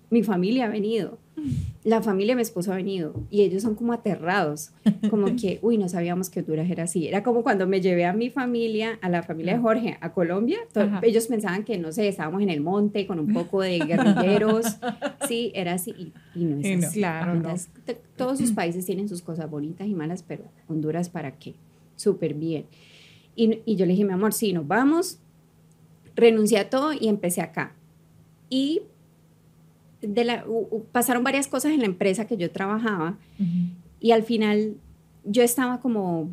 [0.09, 1.17] mi familia ha venido.
[1.83, 4.71] La familia de mi esposo ha venido y ellos son como aterrados,
[5.09, 7.07] como que, uy, no sabíamos que Honduras era así.
[7.07, 10.57] Era como cuando me llevé a mi familia, a la familia de Jorge, a Colombia,
[11.01, 14.77] ellos pensaban que, no sé, estábamos en el monte con un poco de guerrilleros,
[15.27, 16.99] sí, era así y, y no es Y no, así.
[16.99, 17.53] claro, no.
[18.15, 21.53] Todos sus países tienen sus cosas bonitas y malas, pero Honduras, ¿para qué?
[21.97, 22.65] Súper bien.
[23.35, 25.19] Y, y yo le dije, mi amor, sí, nos vamos,
[26.15, 27.73] renuncié a todo y empecé acá.
[28.49, 28.81] Y
[30.07, 30.45] de la,
[30.91, 33.17] pasaron varias cosas en la empresa que yo trabajaba
[33.99, 34.75] y al final
[35.23, 36.29] yo estaba como,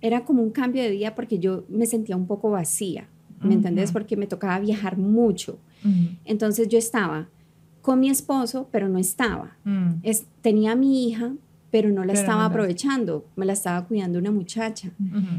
[0.00, 3.08] era como un cambio de vida porque yo me sentía un poco vacía,
[3.42, 3.90] ¿me entendés?
[3.90, 3.94] Ujú.
[3.94, 5.58] Porque me tocaba viajar mucho.
[6.24, 7.28] Entonces yo estaba
[7.82, 9.56] con mi esposo, pero no estaba.
[9.64, 9.92] Mm.
[10.02, 11.32] Es, tenía a mi hija,
[11.70, 14.90] pero no la Pero estaba no la- aprovechando, me la estaba cuidando una muchacha.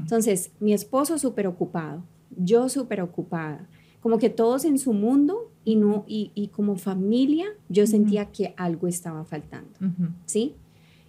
[0.01, 2.03] Entonces, mi esposo súper ocupado,
[2.35, 3.67] yo súper ocupada,
[3.99, 7.91] como que todos en su mundo y, no, y, y como familia yo Ujú.
[7.91, 10.09] sentía que algo estaba faltando, Ujú.
[10.25, 10.53] ¿sí?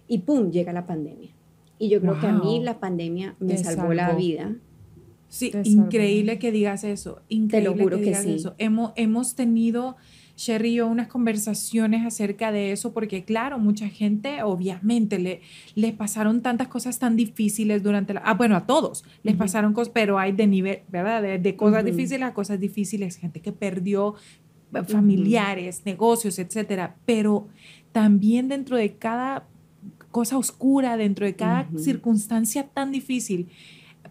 [0.07, 1.31] Y pum, llega la pandemia.
[1.79, 2.63] Y yo creo que a mí Wow.
[2.63, 4.19] la pandemia me Te salvó, la salvó.
[4.19, 4.55] vida.
[5.27, 5.85] Sí, Te salvó.
[5.85, 7.21] increíble que digas eso.
[7.29, 8.33] Increíble juro que digas sí.
[8.33, 8.53] eso.
[8.59, 9.95] Hemos, hemos tenido,
[10.37, 15.41] Sherry y yo, unas conversaciones acerca de eso, porque claro, mucha gente, obviamente, le,
[15.75, 18.21] les pasaron tantas cosas tan difíciles durante la...
[18.23, 19.39] Ah, bueno, a todos les Ujú.
[19.39, 21.21] pasaron cosas, pero hay de nivel, ¿verdad?
[21.23, 21.91] De, de cosas Ujú.
[21.91, 24.13] difíciles a cosas difíciles, gente que perdió
[24.87, 26.95] familiares, negocios, etcétera.
[27.05, 27.47] Pero
[27.91, 29.45] también dentro de cada
[30.11, 33.47] cosa oscura, dentro de cada circunstancia tan difícil,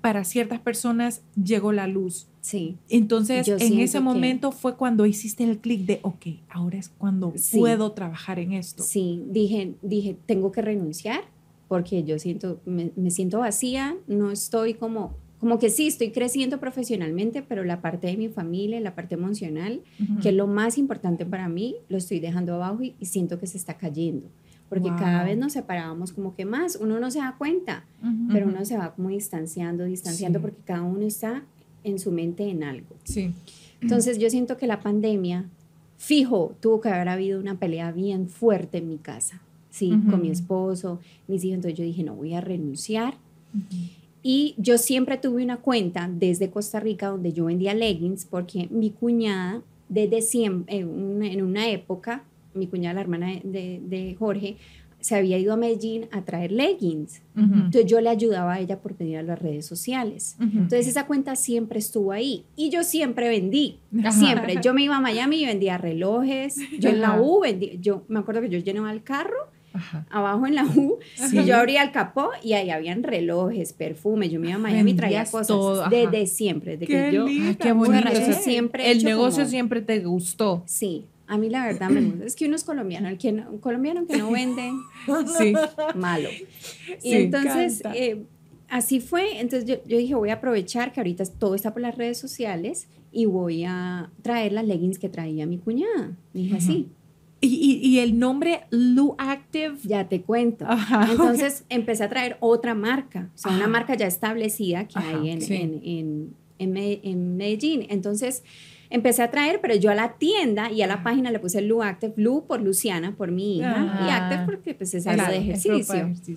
[0.00, 2.26] para ciertas personas llegó la luz.
[2.40, 6.76] Sí, Entonces, Yo en ese que- momento fue cuando hiciste el clic de, ok, ahora
[6.78, 7.56] es cuando Sí.
[7.58, 8.82] puedo trabajar en esto.
[8.82, 11.20] sí, dije, dije, tengo que renunciar
[11.68, 16.60] porque yo siento, me, me siento vacía, no estoy como, como que sí, estoy creciendo
[16.60, 20.20] profesionalmente, pero la parte de mi familia, la parte emocional, Ujú.
[20.20, 23.48] que es lo más importante para mí, lo estoy dejando abajo y, y siento que
[23.48, 24.28] se está cayendo.
[24.68, 25.26] Porque cada Wow.
[25.26, 28.28] vez nos separábamos como que más, uno no se da cuenta, Ujú.
[28.32, 28.54] pero Ujú.
[28.54, 30.42] uno se va como distanciando, distanciando, Sí.
[30.42, 31.42] porque cada uno está
[31.82, 32.94] en su mente en algo.
[33.02, 33.32] Sí.
[33.80, 35.46] Entonces yo siento que la pandemia,
[35.96, 40.12] fijo, tuvo que haber habido una pelea bien fuerte en mi casa, sí, Ujú.
[40.12, 41.56] con mi esposo, mis hijos.
[41.56, 43.14] Entonces yo dije, no, voy a renunciar.
[43.52, 43.64] Ujú.
[44.22, 48.90] Y yo siempre tuve una cuenta desde Costa Rica donde yo vendía leggings porque mi
[48.90, 54.56] cuñada, desde siempre, en una, época, mi cuñada, la hermana de, de- Jorge,
[55.00, 57.22] se había ido a Medellín a traer leggings.
[57.36, 57.44] Ujú.
[57.54, 60.36] Entonces yo le ayudaba a ella por medio de las redes sociales.
[60.38, 60.50] Ujú.
[60.58, 64.12] Entonces esa cuenta siempre estuvo ahí y yo siempre vendí, Ajá.
[64.12, 64.58] siempre.
[64.62, 67.20] Yo me iba a Miami y vendía relojes, yo en la.
[67.20, 70.06] U vendí, yo me acuerdo que yo llenaba el carro Ajá.
[70.10, 71.38] abajo en la U Sí.
[71.38, 74.92] y yo abría el capó y ahí habían relojes, perfumes, yo me iba a Miami
[74.92, 77.26] y traía cosas todo, desde siempre, desde Qué que yo...
[77.26, 77.92] linda, Ay, qué bonito.
[78.02, 78.30] Bueno, bien.
[78.30, 80.62] eso siempre el negocio como- siempre te gustó.
[80.66, 82.24] Sí, a mí la verdad me gusta.
[82.26, 84.70] Es que uno es colombiano, el que no- un colombiano que no vende,
[85.38, 85.54] Sí.
[85.94, 86.28] malo.
[87.02, 88.22] Y Sí, entonces, eh,
[88.68, 89.40] así fue.
[89.40, 92.88] Entonces yo, yo dije, voy a aprovechar que ahorita todo está por las redes sociales
[93.12, 96.12] y voy a traer las leggings que traía mi cuñada.
[96.34, 96.88] Dije así,
[97.44, 97.48] Y,
[97.82, 99.74] y- y el nombre Lu Active.
[99.82, 100.64] ya te cuento.
[100.68, 101.08] Ajá.
[101.10, 105.30] Entonces empecé a traer otra marca, o sea, una marca ya establecida que Ajá, hay
[105.30, 105.54] en, sí.
[105.56, 107.84] en, en, en Me- en Medellín.
[107.90, 108.44] Entonces
[108.90, 111.82] empecé a traer, pero yo a la tienda y a la página le puse Lu
[111.82, 113.66] Active, Lu por Luciana, por mi hija,
[114.06, 114.28] y Ah.
[114.28, 116.14] Active porque pues es algo de ejercicio.
[116.22, 116.36] sí.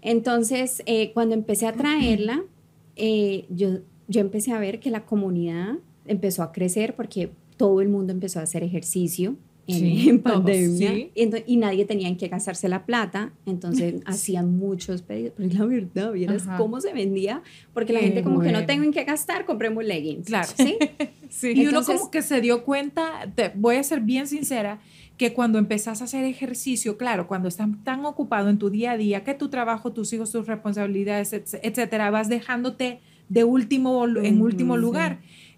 [0.00, 2.42] Entonces, eh, cuando empecé a traerla,
[2.96, 5.74] eh, yo, yo empecé a ver que la comunidad
[6.06, 9.36] empezó a crecer porque todo el mundo empezó a hacer ejercicio
[9.68, 11.10] en, Sí, en todos, pandemia sí.
[11.14, 15.48] y, ento- y nadie tenía en qué gastarse la plata, entonces hacían muchos pedidos, pero
[15.48, 16.56] es la verdad, vieras Ajá.
[16.56, 17.42] cómo se vendía,
[17.74, 18.66] porque la Qué gente como que no bueno.
[18.66, 20.26] tengo en qué gastar, compremos leggings.
[20.26, 20.48] Claro.
[20.56, 20.76] ¿sí?
[21.30, 21.48] Sí.
[21.54, 24.80] Y uno Entonces- como que se dio cuenta, te voy a ser bien sincera,
[25.18, 28.96] que cuando empezás a hacer ejercicio, claro, cuando estás tan ocupado en tu día a
[28.96, 34.40] día, que tu trabajo, tus hijos, tus responsabilidades, etc- etcétera, vas dejándote de último, en
[34.40, 34.80] último sí.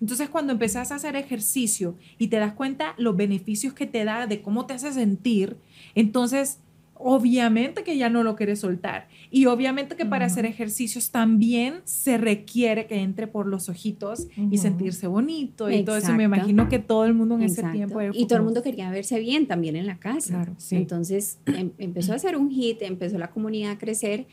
[0.00, 4.26] Entonces, cuando empezás a hacer ejercicio y te das cuenta los beneficios que te da,
[4.26, 5.56] de cómo te hace sentir,
[5.94, 6.58] entonces,
[7.02, 9.08] obviamente que ya no lo quieres soltar.
[9.30, 14.58] Y obviamente que para hacer ejercicios también se requiere que entre por los ojitos y
[14.58, 16.12] sentirse bonito y todo eso.
[16.12, 16.36] Me Exacto.
[16.36, 17.76] imagino que todo el mundo en ese Exacto.
[17.76, 20.34] tiempo Y todo el mundo quería verse bien también en la casa.
[20.34, 20.76] Claro, sí.
[20.76, 24.26] Entonces em- empezó a ser un hit, empezó la comunidad a crecer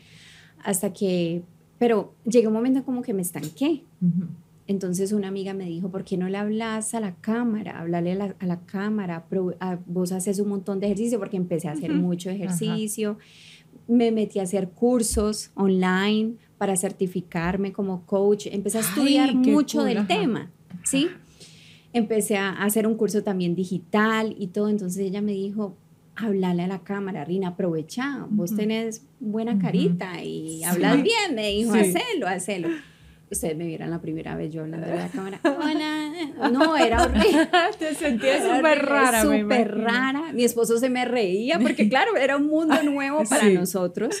[0.62, 1.42] hasta que,
[1.78, 3.84] pero llegó un momento como que me estanqué.
[4.02, 4.26] Ujú.
[4.68, 7.80] Entonces una amiga me dijo, ¿por qué no le hablas a la cámara?
[7.80, 11.36] Háblale a la, a la cámara, pro- a- vos haces un montón de ejercicio porque
[11.38, 12.00] empecé a hacer Ujú.
[12.00, 13.18] mucho ejercicio.
[13.88, 18.46] Me metí a hacer cursos online para certificarme como coach.
[18.50, 20.06] Empecé a estudiar mucho cool, del ajá.
[20.08, 20.50] tema,
[20.84, 21.08] ¿sí?
[21.94, 24.68] Empecé a hacer un curso también digital y todo.
[24.68, 25.76] Entonces ella me dijo,
[26.14, 28.58] háblale a la cámara, Rina, aprovecha, vos Ujú.
[28.58, 30.64] tenés buena carita y Sí.
[30.64, 31.78] hablas bien, me dijo, Sí.
[31.80, 32.68] hacelo, hacelo.
[33.30, 35.40] Ustedes me vieran la primera vez yo hablando a la cámara.
[35.44, 36.50] Hola.
[36.50, 37.48] No, era horrible.
[37.78, 40.32] Te sentías súper rara, Súper rara.
[40.32, 43.52] Mi esposo se me reía porque, claro, era un mundo nuevo para Sí.
[43.54, 44.16] nosotros.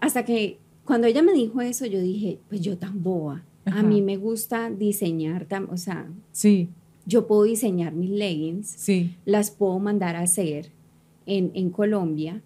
[0.00, 3.42] Hasta que cuando ella me dijo eso, yo dije, pues yo tan boba.
[3.64, 3.80] Ajá.
[3.80, 6.68] A mí me gusta diseñar, o sea, Sí,
[7.06, 9.14] yo puedo diseñar mis leggings, sí.
[9.24, 10.68] las puedo mandar a hacer
[11.24, 12.42] en, en Colombia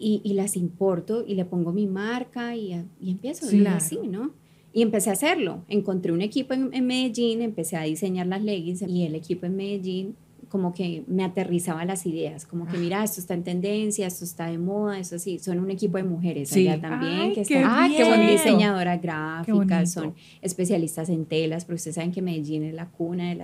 [0.00, 3.46] y, y las importo y le pongo mi marca y, a- y empiezo.
[3.54, 3.76] Y Claro.
[3.76, 4.32] así, ¿no?
[4.72, 5.64] Y empecé a hacerlo.
[5.68, 9.56] Encontré un equipo en, en Medellín, empecé a diseñar las leggings y el equipo en
[9.56, 10.16] Medellín
[10.48, 14.48] como que me aterrizaba las ideas, como que mira, esto está en tendencia, esto está
[14.50, 16.68] de moda, eso sí, son un equipo de mujeres Sí.
[16.68, 21.76] allá también, Ay, que qué están, Ah, son diseñadoras gráficas, son especialistas en telas, pero
[21.76, 23.34] ustedes saben que Medellín es la cuna de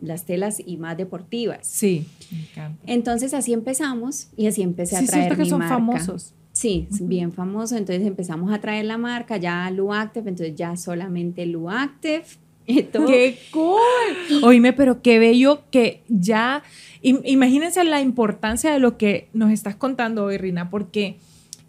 [0.00, 1.66] las, telas y más deportivas.
[1.66, 2.80] Sí, me encanta.
[2.86, 5.74] Entonces así empezamos y así empecé Sí, a traer siento que mi son marca.
[5.74, 6.34] famosos.
[6.54, 7.76] Sí, es bien famoso.
[7.76, 12.22] Entonces empezamos a traer la marca ya Luactive, entonces ya solamente Luactive.
[12.92, 13.06] todo.
[13.06, 13.78] ¡Qué cool!
[14.44, 16.62] Oíme, pero qué bello que ya.
[17.02, 21.16] im- imagínense la importancia de lo que nos estás contando hoy, Rina, porque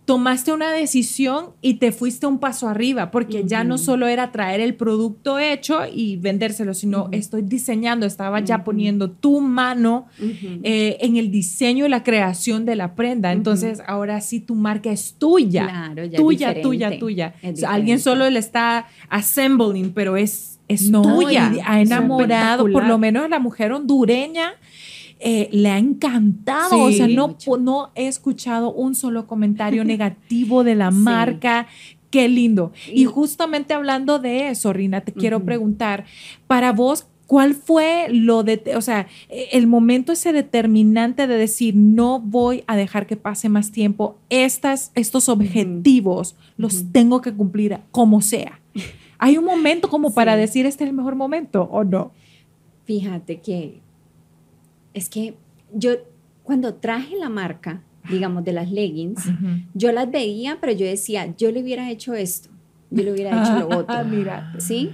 [0.06, 4.60] tomaste una decisión y te fuiste un paso arriba, porque ya no solo era traer
[4.62, 10.06] el producto hecho y vendérselo, sino estoy diseñando, estaba ya poniendo tu mano
[10.64, 13.32] eh, en el diseño y la creación de la prenda.
[13.32, 15.64] Entonces, ahora sí tu marca es tuya.
[15.68, 17.34] Claro, ya es tuya, diferente, tuya, tuya.
[17.42, 21.52] es O sea, alguien solo le está assembling, pero es, es No, tuya.
[21.66, 24.54] ha enamorado, por lo menos la mujer hondureña.
[25.20, 27.58] Eh, le ha encantado, o sea, no, mucho.
[27.58, 30.98] no he escuchado un solo comentario negativo de la Sí.
[30.98, 31.68] marca.
[32.12, 32.72] Qué lindo.
[32.94, 36.06] Y Y- justamente hablando de eso, Rina, te quiero preguntar,
[36.48, 41.76] para vos, ¿cuál fue lo de, o sea, eh, el momento ese determinante de decir,
[41.76, 47.80] no voy a dejar que pase más tiempo, estas, estos objetivos los tengo que cumplir
[47.92, 48.62] como sea?
[49.18, 52.12] ¿Hay un momento como para decir este es el mejor momento o no?
[52.86, 53.82] Fíjate que
[54.96, 55.36] es que
[55.74, 55.92] yo
[56.42, 59.24] cuando traje la marca, digamos, de las leggings,
[59.74, 62.50] yo las veía, pero yo decía, yo le hubiera hecho esto,
[62.92, 64.04] yo le hubiera hecho lo otro.
[64.06, 64.54] Mira.
[64.60, 64.92] ¿sí?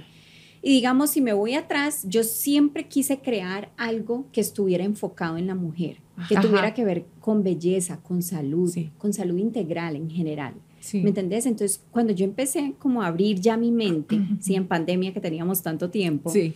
[0.62, 5.46] Y digamos, si me voy atrás, yo siempre quise crear algo que estuviera enfocado en
[5.46, 5.96] la mujer,
[6.28, 6.42] que Ajá.
[6.48, 8.90] tuviera que ver con belleza, con salud, Sí.
[8.98, 10.54] con salud integral en general.
[10.80, 11.00] Sí.
[11.02, 11.46] ¿Me entendés?
[11.46, 15.62] Entonces, cuando yo empecé como a abrir ya mi mente, sí, en pandemia que teníamos
[15.62, 16.54] tanto tiempo, Sí.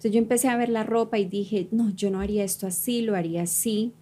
[0.00, 3.02] Entonces yo empecé a ver la ropa y dije, no, yo no haría esto así,
[3.02, 3.92] lo haría así,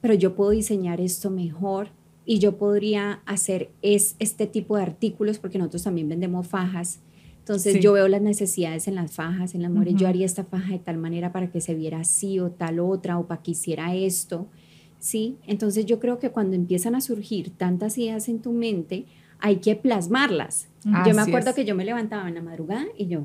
[0.00, 1.90] pero yo puedo diseñar esto mejor
[2.26, 6.98] y yo podría hacer es, este tipo de artículos porque nosotros también vendemos fajas.
[7.38, 7.78] Entonces Sí.
[7.80, 10.02] yo veo las necesidades en las fajas, en las mujeres, Ujú.
[10.02, 13.16] yo haría esta faja de tal manera para que se viera así o tal otra
[13.20, 14.48] o para que hiciera esto.
[14.98, 15.36] ¿Sí?
[15.46, 19.04] Entonces yo creo que cuando empiezan a surgir tantas ideas en tu mente,
[19.38, 20.66] hay que plasmarlas.
[20.84, 21.56] yo me acuerdo es.
[21.56, 23.24] que yo me levantaba en la madrugada y yo,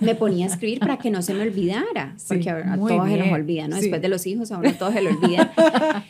[0.00, 2.96] me ponía a escribir para que no se me olvidara, Sí, porque a, todos se
[2.96, 3.76] nos bien, olvida, ¿no?
[3.76, 3.82] sí.
[3.82, 5.52] Después de los hijos, a uno todo se le olvida.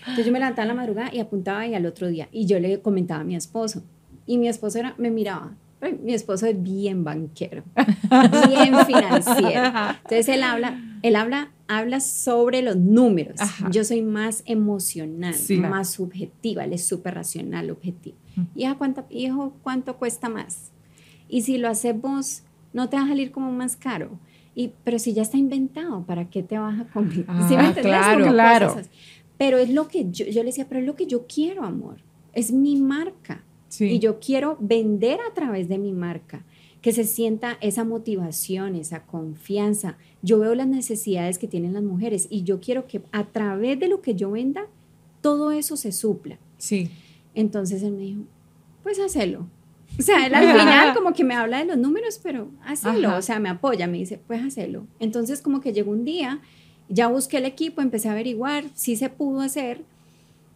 [0.01, 2.59] Entonces yo me levantaba en la madrugada y apuntaba y al otro día, y yo
[2.59, 3.83] le comentaba a mi esposo,
[4.27, 7.63] y mi esposo era, me miraba, "Ay, mi esposo es bien banquero,
[8.49, 9.63] bien financiero.
[10.05, 13.41] Entonces él habla, él habla, habla sobre los números.
[13.41, 13.71] Ajá.
[13.71, 15.59] Yo soy más emocional, Sí.
[15.59, 18.17] más subjetiva, él es súper racional, objetivo.
[18.55, 20.71] Hija, ¿cuánto, hijo, ¿cuánto cuesta más?
[21.29, 22.43] Y si lo hacemos,
[22.75, 24.19] no te va a salir como más caro.
[24.55, 27.25] Y, pero si ya está inventado, ¿para qué te vas a comer?
[27.27, 28.77] Ah, ¿Sí me claro, claro.
[29.39, 31.97] Pero es lo que yo, yo le decía, pero es lo que yo quiero, amor.
[32.35, 33.45] Es mi marca.
[33.69, 33.87] Sí.
[33.87, 36.45] Y yo quiero vender a través de mi marca,
[36.81, 39.97] que se sienta esa motivación, esa confianza.
[40.23, 43.89] Yo veo las necesidades que tienen las mujeres y yo quiero que a través de
[43.89, 44.67] lo que yo venda,
[45.21, 46.39] todo eso se supla.
[46.59, 46.91] Sí.
[47.35, 48.23] Entonces él me dijo,
[48.83, 49.49] pues hacelo.
[49.99, 52.51] O sea, él al final como que me habla de los números, pero.
[52.65, 53.17] Ajá.
[53.17, 54.87] O sea, me apoya, me dice, pues hacelo.
[55.01, 56.41] Entonces como que llegó un día,
[56.89, 59.83] ya busqué el equipo, empecé a averiguar si se pudo hacer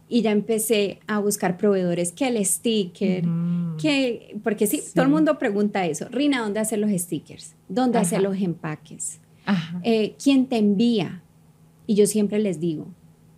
[0.07, 3.77] y ya empecé a buscar proveedores, que el sticker, Ujú.
[3.77, 4.91] que, porque sí, Sí.
[4.93, 6.07] todo el mundo pregunta eso.
[6.09, 7.53] Rina, ¿dónde hacer los stickers?
[7.67, 8.27] ¿Dónde hacer Ajá.
[8.29, 9.19] los empaques?
[9.83, 11.21] Eh, ¿Quién te envía?
[11.87, 12.87] Y yo siempre les digo,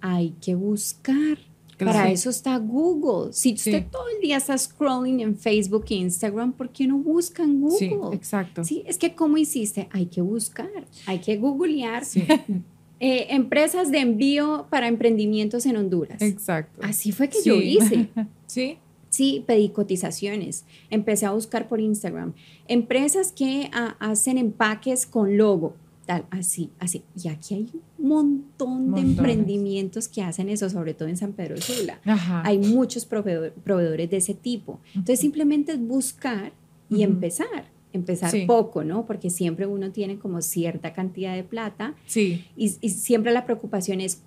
[0.02, 1.38] hay que buscar.
[1.86, 2.13] Para Sí.
[2.13, 3.34] eso está Google.
[3.34, 3.69] Si Sí.
[3.71, 7.69] usted todo el día está scrolling en Facebook e Instagram, ¿por qué no busca en
[7.71, 8.15] Sí, Google?
[8.15, 8.63] exacto.
[8.63, 9.88] Sí, es que ¿cómo hiciste?
[9.91, 10.69] Hay que buscar,
[11.05, 12.23] hay que googlear Sí,
[12.99, 16.21] eh, empresas de envío para emprendimientos en Honduras.
[16.21, 16.82] exacto.
[16.84, 18.09] Así fue que yo hice.
[18.47, 18.77] Sí.
[19.09, 22.34] Sí, pedí cotizaciones, empecé a buscar por Instagram.
[22.69, 25.75] Empresas que ah, hacen empaques con logo,
[26.06, 27.04] tal, así, así.
[27.22, 31.58] Y aquí hay un montón de emprendimientos que hacen eso, sobre todo en San Pedro
[31.58, 31.99] Sula.
[32.06, 32.41] Ajá.
[32.45, 34.80] Hay muchos proveedor- proveedores de ese tipo.
[34.89, 36.52] Entonces simplemente es buscar
[36.89, 37.66] y empezar.
[37.93, 38.45] Empezar Sí.
[38.45, 39.06] poco, ¿no?
[39.06, 42.45] Porque siempre uno tiene como cierta cantidad de plata Sí.
[42.56, 44.22] y, y siempre la preocupación es,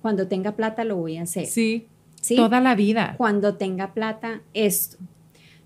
[0.00, 1.46] cuando tenga plata lo voy a hacer.
[1.46, 1.86] Sí.
[2.20, 2.36] ¿sí?
[2.36, 3.14] Toda la vida.
[3.16, 4.96] cuando tenga plata, esto.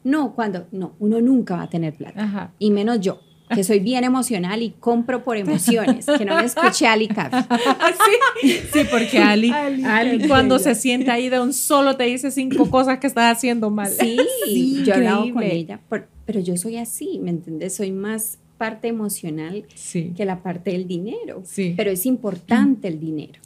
[0.05, 2.25] No, cuando, no, uno nunca va a tener plata.
[2.25, 2.53] Ajá.
[2.59, 3.21] Y menos yo,
[3.55, 7.45] que soy bien emocional y compro por emociones, que no me escuché Ali Café.
[8.41, 12.05] Sí, sí, porque Ali, Ali, Ali qué cuando se sienta ahí de un solo te
[12.05, 13.89] dice cinco cosas que estás haciendo mal.
[13.91, 14.17] Sí,
[14.47, 15.57] Sí, yo he hablado con increíble.
[15.57, 17.75] ella, por- pero yo soy así, ¿me entiendes?
[17.75, 20.13] Soy más parte emocional Sí.
[20.17, 21.43] que la parte del dinero.
[21.45, 21.75] Sí.
[21.77, 23.41] Pero es importante el dinero.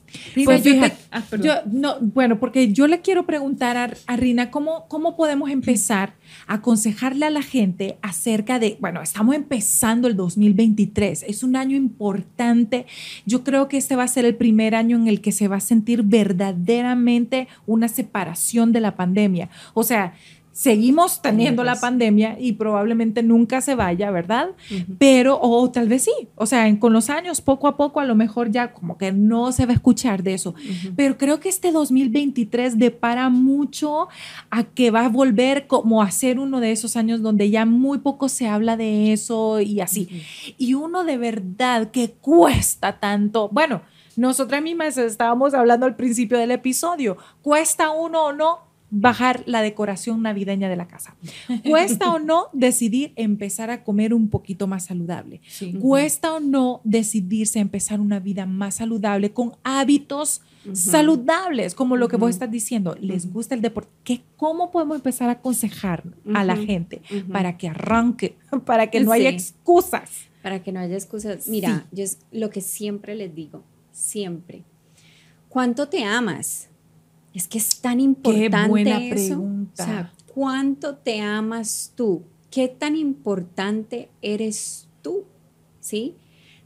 [0.45, 4.17] Pues yo te- fíjate, ah, yo, no, bueno, porque yo le quiero preguntar a, a
[4.17, 6.15] Rina, ¿cómo, ¿cómo podemos empezar
[6.47, 11.77] a aconsejarle a la gente acerca de, bueno, estamos empezando el 2023, es un año
[11.77, 12.87] importante,
[13.25, 15.57] yo creo que este va a ser el primer año en el que se va
[15.57, 19.49] a sentir verdaderamente una separación de la pandemia.
[19.75, 20.15] O sea,
[20.59, 24.49] seguimos teniendo la pandemia y probablemente nunca se vaya, ¿verdad?
[24.71, 24.95] Ujú.
[24.99, 28.07] pero o tal vez sí, o sea, en- con los años, poco a poco, a
[28.07, 30.55] lo mejor ya como que no se va a escuchar de eso,
[30.97, 34.09] pero creo que este 2023 depara mucho
[34.51, 37.99] a que va a volver como a ser uno de esos años donde ya muy
[37.99, 40.09] poco se habla de eso y así,
[40.57, 43.83] y uno de verdad que cuesta tanto, bueno,
[44.17, 50.22] nosotras mismas estábamos hablando al principio del episodio, cuesta uno o no bajar la decoración
[50.22, 51.16] navideña de la casa.
[51.68, 55.41] Cuesta o no decidir empezar a comer un poquito más saludable.
[55.49, 55.74] Sí.
[55.74, 62.09] Cuesta o no decidirse a empezar una vida más saludable con hábitos saludables, como lo
[62.09, 62.97] que vos estás diciendo.
[63.01, 63.91] Les gusta el deporte.
[64.05, 69.12] ¿Qué, ¿Cómo podemos empezar a aconsejar a la gente para que arranque, para que no
[69.12, 70.11] haya excusas?
[70.43, 71.49] Para que no haya excusas.
[71.49, 74.62] Mira, yo es lo que siempre les digo, siempre.
[75.49, 76.68] ¿Cuánto te amas?
[77.37, 79.14] Es que es tan importante buena eso.
[79.14, 79.82] pregunta.
[79.82, 82.22] O sea, ¿cuánto te amas tú?
[82.51, 85.24] ¿Qué tan importante eres tú?
[85.78, 86.14] ¿Sí?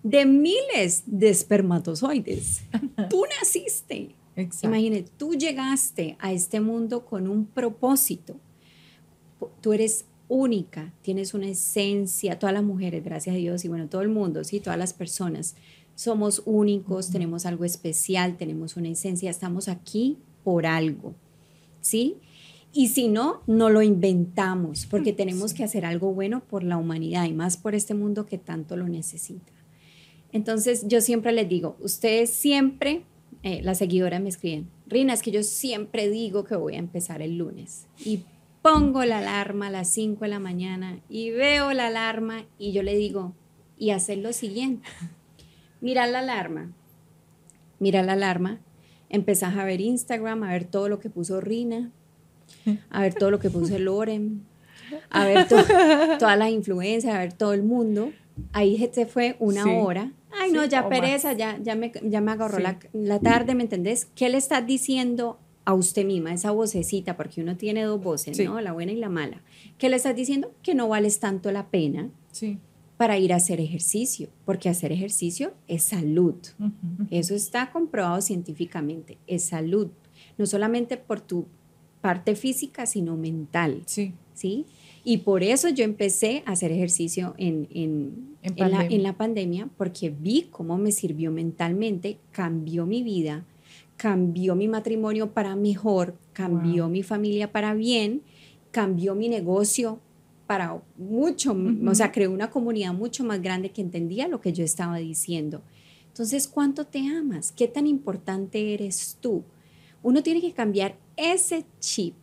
[0.05, 2.63] De miles de espermatozoides.
[3.11, 4.15] tú naciste.
[4.37, 4.69] Exacto.
[4.69, 8.37] Imagínate, tú llegaste a este mundo con un propósito.
[9.61, 14.03] Tú eres única, tienes una esencia, todas las mujeres, gracias a Dios, y bueno, todo
[14.03, 15.57] el mundo, sí, todas las personas,
[15.97, 20.17] somos únicos, tenemos algo especial, tenemos una esencia, estamos aquí
[20.51, 21.15] por algo,
[21.81, 22.17] ¿sí?
[22.73, 27.27] Y si no, no lo inventamos, porque tenemos que hacer algo bueno por la humanidad
[27.27, 29.53] y más por este mundo que tanto lo necesita.
[30.33, 33.05] Entonces, yo siempre les digo, ustedes siempre,
[33.45, 37.23] eh, las seguidoras me escriben, Rina, es que yo siempre digo que voy a empezar
[37.23, 38.25] el lunes y
[38.61, 42.83] pongo la alarma a las 5 de la mañana y veo la alarma y yo
[42.83, 43.35] le digo,
[43.79, 44.89] y hacer lo siguiente,
[45.81, 46.73] mira la alarma,
[47.79, 48.59] mira la alarma,
[49.11, 51.91] empezás a ver Instagram, a ver todo lo que puso Rina,
[52.91, 54.43] a ver todo lo que puso Loren,
[55.11, 55.57] a ver to-
[56.19, 58.11] todas las influencias, a ver todo el mundo.
[58.53, 59.71] Ahí se fue una Sí.
[59.71, 60.13] hora.
[60.33, 61.37] Ay, no, ya pereza, más.
[61.37, 62.63] ya, ya, me, ya me agarró Sí.
[62.63, 64.07] la, la tarde, ¿me entendés?
[64.15, 67.17] ¿Qué le estás diciendo a usted misma, esa vocecita?
[67.17, 68.45] Porque uno tiene dos voces, Sí.
[68.45, 68.61] ¿no?
[68.61, 69.43] La buena y la mala.
[69.77, 70.53] ¿Qué le estás diciendo?
[70.63, 72.59] Que no vales tanto la pena Sí.
[73.01, 76.35] Para ir a hacer ejercicio, porque hacer ejercicio es salud.
[77.11, 79.89] Eso está comprobado científicamente, es salud,
[80.37, 81.47] no solamente por tu
[82.03, 84.13] parte física, sino mental, Sí.
[84.35, 84.67] ¿sí?
[85.03, 89.15] Y por eso yo empecé a hacer ejercicio en, en, En en la, en la
[89.15, 93.47] pandemia, porque vi cómo me sirvió mentalmente, cambió mi vida,
[93.97, 98.21] cambió mi matrimonio para mejor, cambió mi familia para bien,
[98.73, 100.01] cambió mi negocio
[100.51, 104.65] para mucho, o sea, creó una comunidad mucho más grande que entendía lo que yo
[104.65, 105.63] estaba diciendo.
[106.09, 107.53] Entonces, ¿cuánto te amas?
[107.53, 109.45] ¿Qué tan importante eres tú?
[110.03, 112.15] Uno tiene que cambiar ese chip.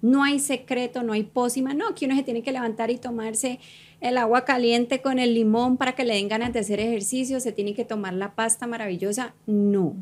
[0.00, 3.58] No hay secreto, no hay pócima, no, que uno se tiene que levantar y tomarse
[4.00, 7.50] el agua caliente con el limón para que le den ganas de hacer ejercicio, se
[7.50, 9.34] tiene que tomar la pasta maravillosa.
[9.44, 9.96] No,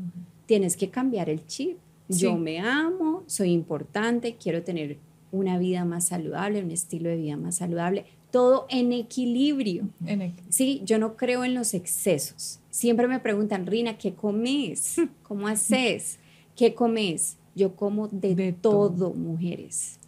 [0.45, 1.79] tienes que cambiar el chip.
[2.11, 4.99] Yo me amo, soy importante, quiero tener
[5.35, 9.89] una vida más saludable, un estilo de vida más saludable, todo en equilibrio.
[10.07, 12.61] En Sí, yo no creo en los excesos.
[12.71, 14.97] Siempre me preguntan, Rina, ¿qué comes?
[15.23, 16.19] ¿Cómo haces?
[16.57, 17.37] ¿Qué comes?
[17.55, 19.15] Yo como de, De todo, todo.
[19.15, 19.99] mujeres.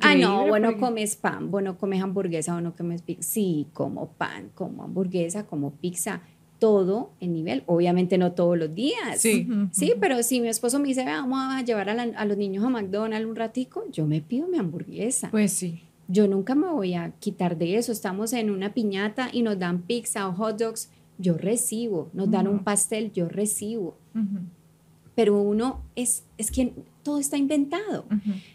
[0.00, 3.22] Ah, no, bueno, porque- comes pan, bueno, comes hamburguesa, bueno, comes pizza.
[3.22, 6.22] Sí, como pan, como hamburguesa, como pizza,
[6.64, 7.62] todo en nivel.
[7.66, 9.20] Obviamente no todos los días.
[9.20, 9.46] Sí.
[9.70, 12.38] Sí, pero si mi esposo me dice, "Ve, vamos a llevar a, la- a los
[12.38, 15.30] niños a McDonald's un ratico, yo me pido mi hamburguesa.
[15.30, 15.82] Pues sí.
[16.08, 17.92] Yo nunca me voy a quitar de eso.
[17.92, 20.88] Estamos en una piñata y nos dan pizza o hot dogs,
[21.18, 22.08] yo recibo.
[22.14, 23.96] Nos dan un pastel, yo recibo.
[25.14, 28.06] Pero uno es, es que todo está inventado.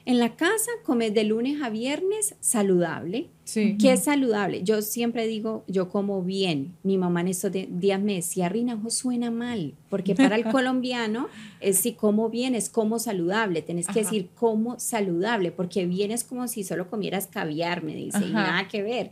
[0.06, 3.30] En la casa comes de lunes a viernes saludable.
[3.50, 3.78] Sí.
[3.80, 4.64] ¿Qué es saludable?
[4.64, 6.76] Yo siempre digo, yo como bien.
[6.84, 11.28] Mi mamá en estos días me decía, Rina, eso suena mal, porque para el colombiano
[11.60, 13.62] es si como bien, es como saludable.
[13.62, 14.00] Tenés que Ajá.
[14.02, 18.52] decir como saludable, porque bien es como si solo comieras caviar, me dice, y Ajá.
[18.52, 19.10] nada que ver.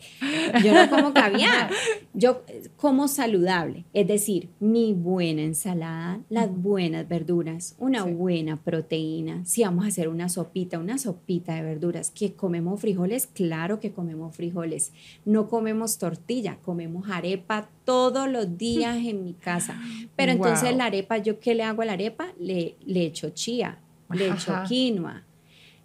[0.64, 1.70] Yo no como caviar,
[2.14, 3.86] yo eh, como saludable.
[3.94, 8.12] Es decir, mi buena ensalada, las buenas verduras, una Sí.
[8.12, 9.44] buena proteína.
[9.46, 13.92] Si vamos a hacer una sopita, una sopita de verduras, que comemos frijoles, claro que
[13.92, 14.92] comemos frijoles.
[15.26, 19.80] No comemos tortilla, comemos arepa todos los días en mi casa.
[20.16, 20.78] Pero entonces Wow.
[20.78, 22.28] la arepa, ¿yo qué le hago a la arepa?
[22.40, 23.80] Le, le echo chía,
[24.12, 25.24] le echo quinoa,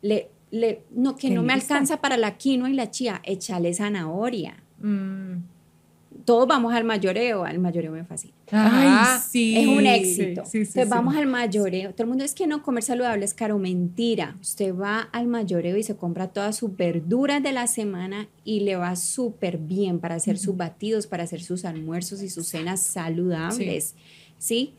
[0.03, 1.75] le, le, no, que no me lista.
[1.75, 4.63] alcanza para la quinoa y la chía, échale zanahoria.
[4.81, 5.37] Mm.
[6.25, 8.35] Todos vamos al mayoreo, al mayoreo me fascina.
[8.51, 9.57] Ay, sí.
[9.57, 10.43] Es un éxito.
[10.45, 11.93] Sí, sí, Entonces vamos al mayoreo.
[11.93, 13.59] Todo el mundo es que no comer saludable es caro.
[13.59, 14.37] Mentira.
[14.41, 18.77] Usted va al mayoreo y se compra todas sus verduras de la semana y le
[18.77, 23.95] va súper bien para hacer sus batidos, para hacer sus almuerzos y sus cenas saludables.
[24.39, 24.75] ¿Sí?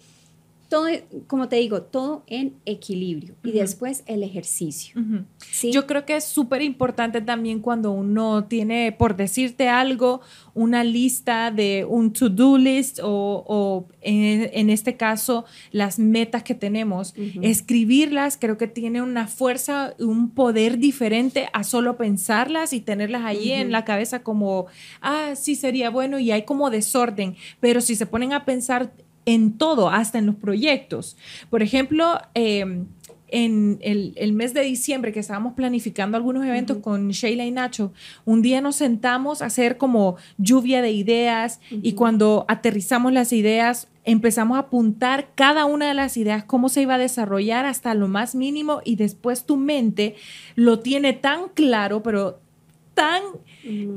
[0.73, 0.87] Todo,
[1.27, 3.35] como te digo, todo en equilibrio.
[3.43, 4.99] Y después el ejercicio.
[5.51, 5.71] ¿sí?
[5.71, 10.21] Yo creo que es súper importante también cuando uno tiene, por decirte algo,
[10.55, 16.55] una lista de un to-do list o, o en, en este caso las metas que
[16.55, 17.13] tenemos,
[17.43, 23.51] escribirlas creo que tiene una fuerza, un poder diferente a solo pensarlas y tenerlas ahí
[23.51, 24.65] en la cabeza como,
[25.01, 28.91] ah, sí sería bueno y hay como desorden, pero si se ponen a pensar
[29.25, 31.17] en todo, hasta en los proyectos.
[31.49, 32.85] Por ejemplo, eh,
[33.33, 37.91] en el, el mes de diciembre que estábamos planificando algunos eventos con Sheila y Nacho,
[38.25, 43.87] un día nos sentamos a hacer como lluvia de ideas y cuando aterrizamos las ideas
[44.03, 48.07] empezamos a apuntar cada una de las ideas, cómo se iba a desarrollar hasta lo
[48.07, 50.13] más mínimo y después tu mente
[50.53, 52.42] lo tiene tan claro, pero
[52.93, 53.21] tan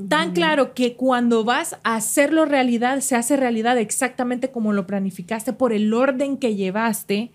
[0.09, 5.53] tan claro que cuando vas a hacerlo realidad, se hace realidad exactamente como lo planificaste
[5.53, 7.32] por el orden que llevaste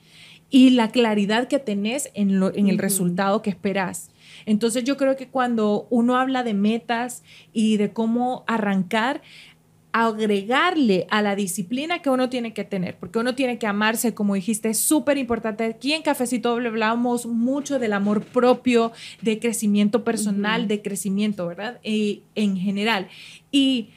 [0.49, 4.09] y la claridad que tenés en, lo- en el resultado que esperas.
[4.45, 9.22] Entonces yo creo que cuando uno habla de metas y de cómo arrancar,
[9.94, 14.36] agregarle a la disciplina que uno tiene que tener, porque uno tiene que amarse, como
[14.36, 15.66] dijiste, es súper importante.
[15.66, 21.80] Aquí en Cafecito Doble hablamos mucho del amor propio, de crecimiento personal, de crecimiento, ¿verdad?
[21.84, 23.10] Y en general.
[23.52, 23.89] Y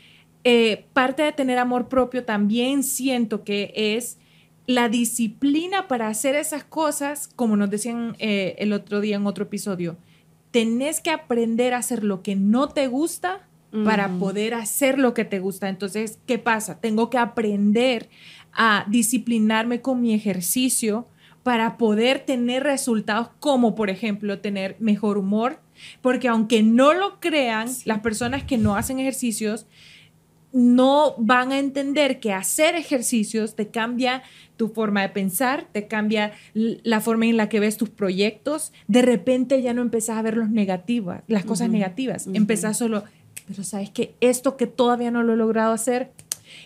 [0.43, 4.19] eh, parte de tener amor propio también siento que es
[4.67, 9.45] la disciplina para hacer esas cosas, como nos decían eh, el otro día en otro
[9.45, 9.97] episodio,
[10.51, 13.47] tenés que aprender a hacer lo que no te gusta
[13.85, 15.69] para poder hacer lo que te gusta.
[15.69, 16.81] Entonces, ¿qué pasa?
[16.81, 18.09] Tengo que aprender
[18.53, 21.09] a disciplinarme con mi ejercicio
[21.43, 25.61] para poder tener resultados como, por ejemplo, tener mejor humor,
[26.03, 29.67] porque aunque no lo crean, las personas que no hacen ejercicios
[30.55, 34.23] no van a entender que hacer ejercicios te cambia
[34.57, 38.73] tu forma de pensar, te cambia la forma en la que ves tus proyectos.
[38.87, 42.29] De repente ya no empezás a ver los negativas, las cosas negativas.
[42.29, 42.37] ujú.
[42.37, 43.03] Empezás solo,
[43.47, 46.11] pero sabes que esto que todavía no lo he logrado hacer,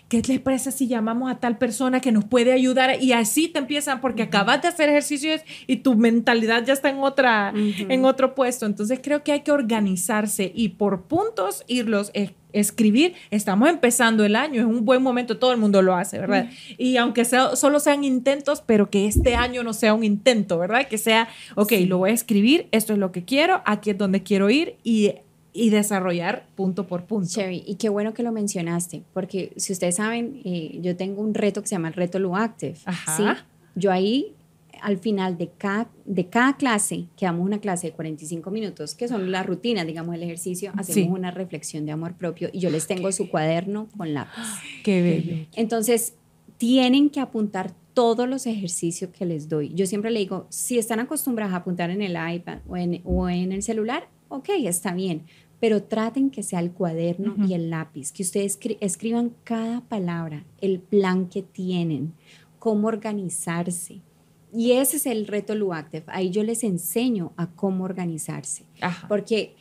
[0.08, 3.02] ¿qué les parece si llamamos a tal persona que nos puede ayudar?
[3.02, 6.98] Y así te empiezan, porque acabas de hacer ejercicios y tu mentalidad ya está en,
[6.98, 8.66] otra, en otro puesto.
[8.66, 13.14] Entonces creo que hay que organizarse y por puntos irlos eh, escribir.
[13.30, 16.48] Estamos empezando el año, es un buen momento, todo el mundo lo hace, ¿verdad?
[16.76, 20.88] Y aunque sea, solo sean intentos, pero que este año no sea un intento, ¿verdad?
[20.88, 24.22] Que sea, ok, lo voy a escribir, esto es lo que quiero, aquí es donde
[24.22, 25.14] quiero ir y
[25.52, 27.28] y desarrollar punto por punto.
[27.30, 31.34] Chévere, y qué bueno que lo mencionaste, porque si ustedes saben, eh, yo tengo un
[31.34, 32.76] reto que se llama el reto Luactive.
[32.84, 33.16] Ajá.
[33.16, 33.42] ¿sí?
[33.74, 34.34] Yo ahí,
[34.82, 39.08] al final de cada, de cada clase, que damos una clase de 45 minutos, que
[39.08, 41.08] son las rutinas, digamos, el ejercicio, hacemos Sí.
[41.10, 44.32] una reflexión de amor propio y yo les tengo su cuaderno con lápiz.
[44.84, 45.46] Qué bello.
[45.56, 46.14] Entonces,
[46.58, 49.72] tienen que apuntar todos los ejercicios que les doy.
[49.74, 53.28] Yo siempre le digo, si están acostumbrados a apuntar en el iPad o en, o
[53.28, 55.22] en el celular, ok, está bien,
[55.60, 60.44] pero traten que sea el cuaderno y el lápiz, que ustedes escri- escriban cada palabra,
[60.60, 62.12] el plan que tienen,
[62.58, 64.00] cómo organizarse.
[64.52, 66.04] Y ese es el reto Luactive.
[66.06, 68.64] Ahí yo les enseño a cómo organizarse.
[68.80, 69.06] Ajá.
[69.08, 69.54] Porque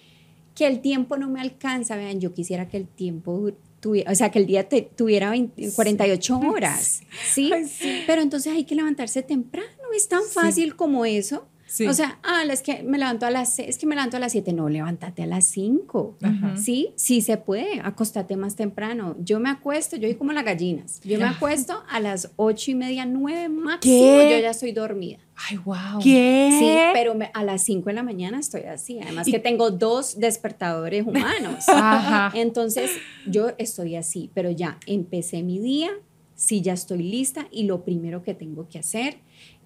[0.56, 4.32] que el tiempo no me alcanza, vean, yo quisiera que el tiempo tuviera, o sea,
[4.32, 7.02] que el día te- tuviera 20 48 horas,
[7.32, 7.52] ¿sí?
[7.54, 8.02] Ay, sí.
[8.08, 11.48] Pero entonces hay que levantarse temprano, es tan fácil como eso.
[11.68, 11.86] Sí.
[11.86, 14.20] O sea, ah, es que me levanto a las 6, es que me levanto a
[14.22, 16.18] las 7, no, levántate a las 5.
[16.22, 16.58] Ajá.
[16.58, 19.16] Sí, sí se puede, acostate más temprano.
[19.20, 22.76] Yo me acuesto, yo soy como las gallinas, yo me acuesto a las 8 y
[22.76, 24.30] media, 9 máximo, ¿Qué?
[24.32, 25.20] yo ya estoy dormida.
[25.50, 26.00] Ay, wow.
[26.02, 26.50] ¿Qué?
[26.60, 29.00] Sí, pero me- a las 5 de la mañana estoy así.
[29.00, 31.66] Además que tengo dos despertadores humanos.
[31.68, 32.32] Ajá.
[32.34, 32.90] Entonces,
[33.28, 35.92] yo estoy así, pero ya empecé mi día,
[36.34, 39.18] sí ya estoy lista y lo primero que tengo que hacer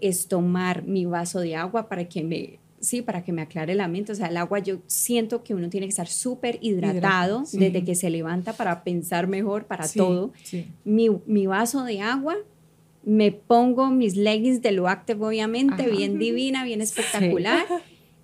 [0.01, 3.87] es tomar mi vaso de agua para que me sí, para que me aclare la
[3.87, 7.59] mente, o sea, el agua yo siento que uno tiene que estar súper hidratado sí.
[7.59, 10.65] desde que se levanta para pensar mejor para Sí, todo sí.
[10.83, 12.35] mi, mi vaso de agua,
[13.03, 15.91] me pongo mis leggings de Loactive, obviamente, Ajá.
[15.91, 17.65] bien divina, bien espectacular,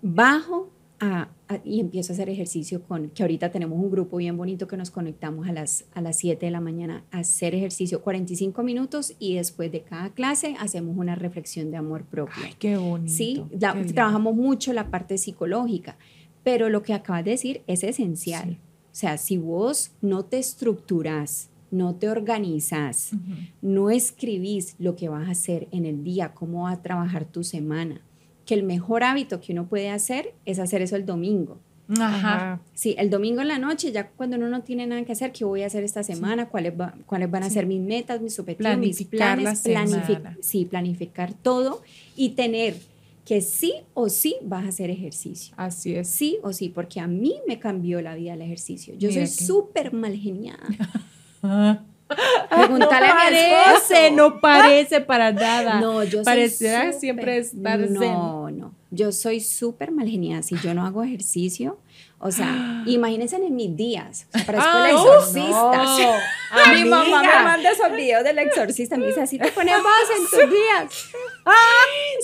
[0.01, 1.29] bajo a-
[1.63, 4.91] y empiezo a hacer ejercicio con, que ahorita tenemos un grupo bien bonito que nos
[4.91, 9.35] conectamos a las, a las 7 de la mañana a hacer ejercicio 45 minutos y
[9.35, 12.43] después de cada clase hacemos una reflexión de amor propio.
[12.45, 13.13] Ay, qué bonito.
[13.13, 15.97] Sí, la- qué trabajamos mucho la parte psicológica,
[16.43, 18.49] pero lo que acabas de decir es esencial.
[18.49, 18.57] Sí.
[18.91, 23.33] O sea, si vos no te estructuras, no te organizas, Ujú.
[23.61, 27.43] no escribís lo que vas a hacer en el día, cómo va a trabajar tu
[27.43, 28.01] semana,
[28.47, 31.59] que el mejor hábito que uno puede hacer es hacer eso el domingo.
[31.99, 32.59] Ajá.
[32.73, 35.45] Sí, el domingo en la noche, ya cuando uno no tiene nada que hacer, ¿qué
[35.45, 36.47] voy a hacer esta semana?
[36.49, 37.53] ¿Cuáles, va- cuáles van a Sí.
[37.53, 39.63] ser mis metas, mis objetivos, mis Planificar la planes?
[39.63, 40.37] Planific- semana.
[40.41, 41.81] sí, planificar todo
[42.15, 42.75] y tener
[43.25, 45.53] que sí o sí vas a hacer ejercicio.
[45.57, 46.07] Así es.
[46.09, 48.93] Sí o sí, porque a mí me cambió la vida el ejercicio.
[48.97, 50.63] Yo Mira soy súper mal geniada.
[52.49, 54.15] Pregúntale no a mi esposo.
[54.15, 55.79] no parece para nada.
[55.81, 56.23] No, yo
[56.89, 57.79] súper- siempre estar.
[57.79, 58.73] No, no.
[58.91, 60.43] Yo soy súper mal geniada.
[60.43, 61.77] Si yo no hago ejercicio,
[62.19, 64.27] o sea, imagínense en mis días.
[64.33, 65.83] O sea, parezco Ay, el oh, exorcista.
[65.83, 66.13] no.
[66.73, 68.97] Mi mamá me manda esos videos del exorcista.
[68.97, 71.05] Me dice, así te pones más en tus días.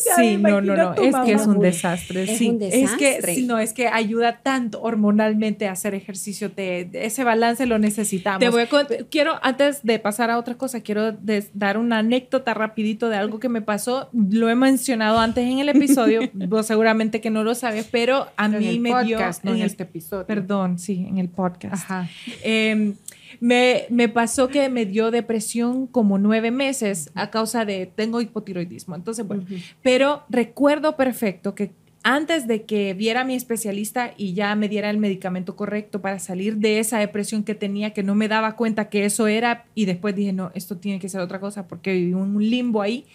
[0.05, 1.25] Ya Sí, no, no, no, es mamá.
[1.25, 2.23] que es un desastre.
[2.23, 2.49] es sí.
[2.49, 3.35] un Es que, desastre.
[3.35, 6.51] sí, no, es que ayuda tanto hormonalmente a hacer ejercicio.
[6.51, 8.39] Te, ese balance lo necesitamos.
[8.39, 8.67] Te voy a
[9.09, 11.13] quiero, antes de pasar a otra cosa, quiero
[11.53, 14.09] dar una anécdota rapidito de algo que me pasó.
[14.13, 18.47] Lo he mencionado antes en el episodio, vos seguramente que no lo sabes, pero a
[18.47, 19.51] Pero en mí el me podcast, dio...
[19.51, 20.25] no en el- este episodio.
[20.25, 21.83] Perdón, sí, en el podcast.
[21.83, 22.09] Ajá.
[22.43, 22.93] Eh,
[23.39, 28.95] me, me pasó que me dio depresión como nueve meses a causa de, tengo hipotiroidismo.
[28.95, 29.45] Entonces, bueno,
[29.81, 31.71] pero recuerdo perfecto que
[32.03, 36.19] antes de que viera a mi especialista y ya me diera el medicamento correcto para
[36.19, 39.85] salir de esa depresión que tenía, que no me daba cuenta que eso era, y
[39.85, 43.05] después dije, no, esto tiene que ser otra cosa porque viví un limbo ahí.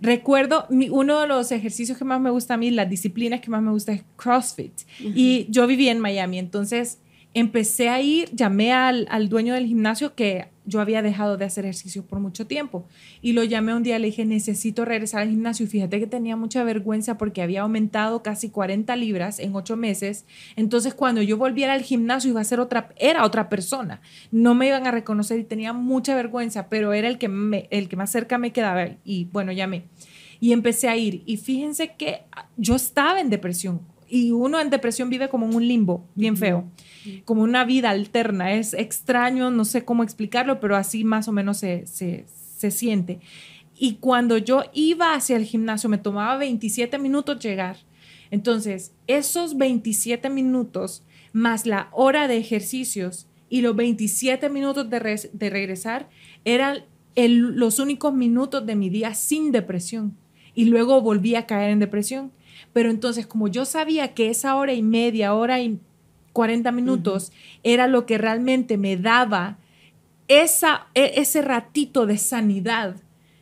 [0.00, 3.50] Recuerdo, mi- uno de los ejercicios que más me gusta a mí, las disciplinas que
[3.50, 4.72] más me gusta es CrossFit.
[5.00, 6.98] Y yo vivía en Miami, entonces
[7.34, 11.64] empecé a ir, llamé al, al dueño del gimnasio que yo había dejado de hacer
[11.64, 12.86] ejercicio por mucho tiempo.
[13.22, 15.64] Y lo llamé un día, le dije, necesito regresar al gimnasio.
[15.64, 20.26] Y fíjate que tenía mucha vergüenza porque había aumentado casi 40 libras en ocho meses.
[20.56, 24.00] Entonces cuando yo volviera al gimnasio iba a ser otra, era otra persona.
[24.30, 27.96] No me iban a reconocer y tenía mucha vergüenza, pero era el que, el que
[27.96, 28.88] más cerca me quedaba.
[29.04, 29.84] Y bueno, llamé.
[30.40, 31.22] Y empecé a ir.
[31.26, 32.22] Y fíjense que
[32.56, 33.80] yo estaba en depresión.
[34.08, 36.64] Y uno en depresión vive como en un limbo, bien feo,
[37.24, 38.52] como una vida alterna.
[38.54, 42.24] Es extraño, no sé cómo explicarlo, pero así más o menos se, se,
[42.56, 43.20] se siente.
[43.78, 47.76] Y cuando yo iba hacia el gimnasio, me tomaba 27 minutos llegar.
[48.30, 51.02] Entonces, esos 27 minutos
[51.32, 56.08] más la hora de ejercicios y los 27 minutos de, res- de regresar
[56.44, 56.84] eran
[57.14, 60.16] el- los únicos minutos de mi día sin depresión.
[60.54, 62.32] Y luego volví a caer en depresión.
[62.72, 65.78] Pero entonces, como yo sabía que esa hora y media, hora y
[66.32, 69.58] 40 minutos era lo que realmente me daba
[70.28, 72.96] esa, e- ese ratito de sanidad,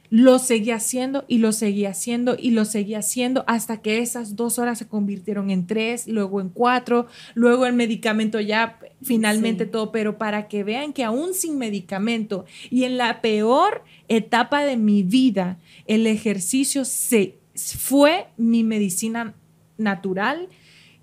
[0.08, 4.58] lo seguí haciendo y lo seguí haciendo y lo seguí haciendo hasta que esas dos
[4.60, 9.70] horas se convirtieron en tres, luego en cuatro, luego el medicamento ya finalmente Sí.
[9.72, 14.76] todo, pero para que vean que aún sin medicamento y en la peor etapa de
[14.76, 19.34] mi vida, el ejercicio se, fue mi medicina
[19.78, 20.48] natural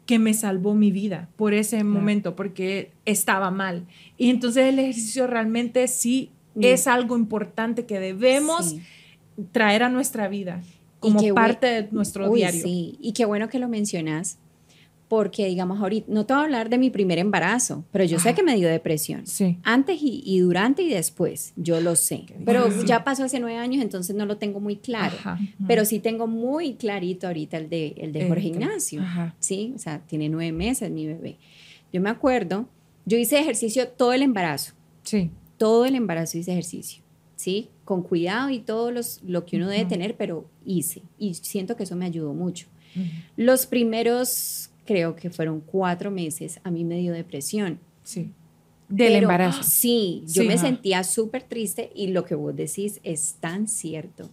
[0.06, 3.86] que me salvó mi vida por ese momento, porque estaba mal.
[4.18, 6.64] Y entonces el ejercicio realmente sí Mm.
[6.66, 8.82] es algo importante que debemos Sí.
[9.51, 10.62] traer a nuestra vida
[10.99, 12.62] como parte de nuestro Uy, diario.
[12.64, 14.38] Sí, y qué bueno que lo mencionas,
[15.16, 18.34] porque digamos ahorita, no te voy a hablar de mi primer embarazo, pero yo sé
[18.34, 19.28] que me dio depresión.
[19.28, 19.59] Sí.
[19.64, 22.26] Antes y, y durante y después, yo lo sé.
[22.43, 25.16] Pero ya pasó hace nueve años, entonces no lo tengo muy claro.
[25.20, 25.39] Ajá.
[25.68, 29.01] Pero sí tengo muy clarito ahorita el de, el de Jorge Ignacio.
[29.01, 29.36] ajá.
[29.39, 31.38] Sí, o sea, tiene nueve meses mi bebé.
[31.93, 32.68] Yo me acuerdo,
[33.05, 35.30] yo hice ejercicio todo el embarazo, Sí.
[35.57, 37.03] todo el embarazo hice ejercicio,
[37.36, 37.70] ¿sí?
[37.86, 41.03] Con cuidado y todo los, lo que uno debe tener, pero hice.
[41.20, 42.66] Y siento que eso me ayudó mucho.
[43.38, 47.80] Los primeros, creo que fueron cuatro meses, a mí me dio depresión.
[48.04, 48.30] Sí.
[48.90, 49.64] Del Pero, embarazo.
[49.64, 50.48] Sí, yo Sí.
[50.48, 50.66] me Ajá.
[50.68, 54.30] sentía súper triste y lo que vos decís es tan cierto.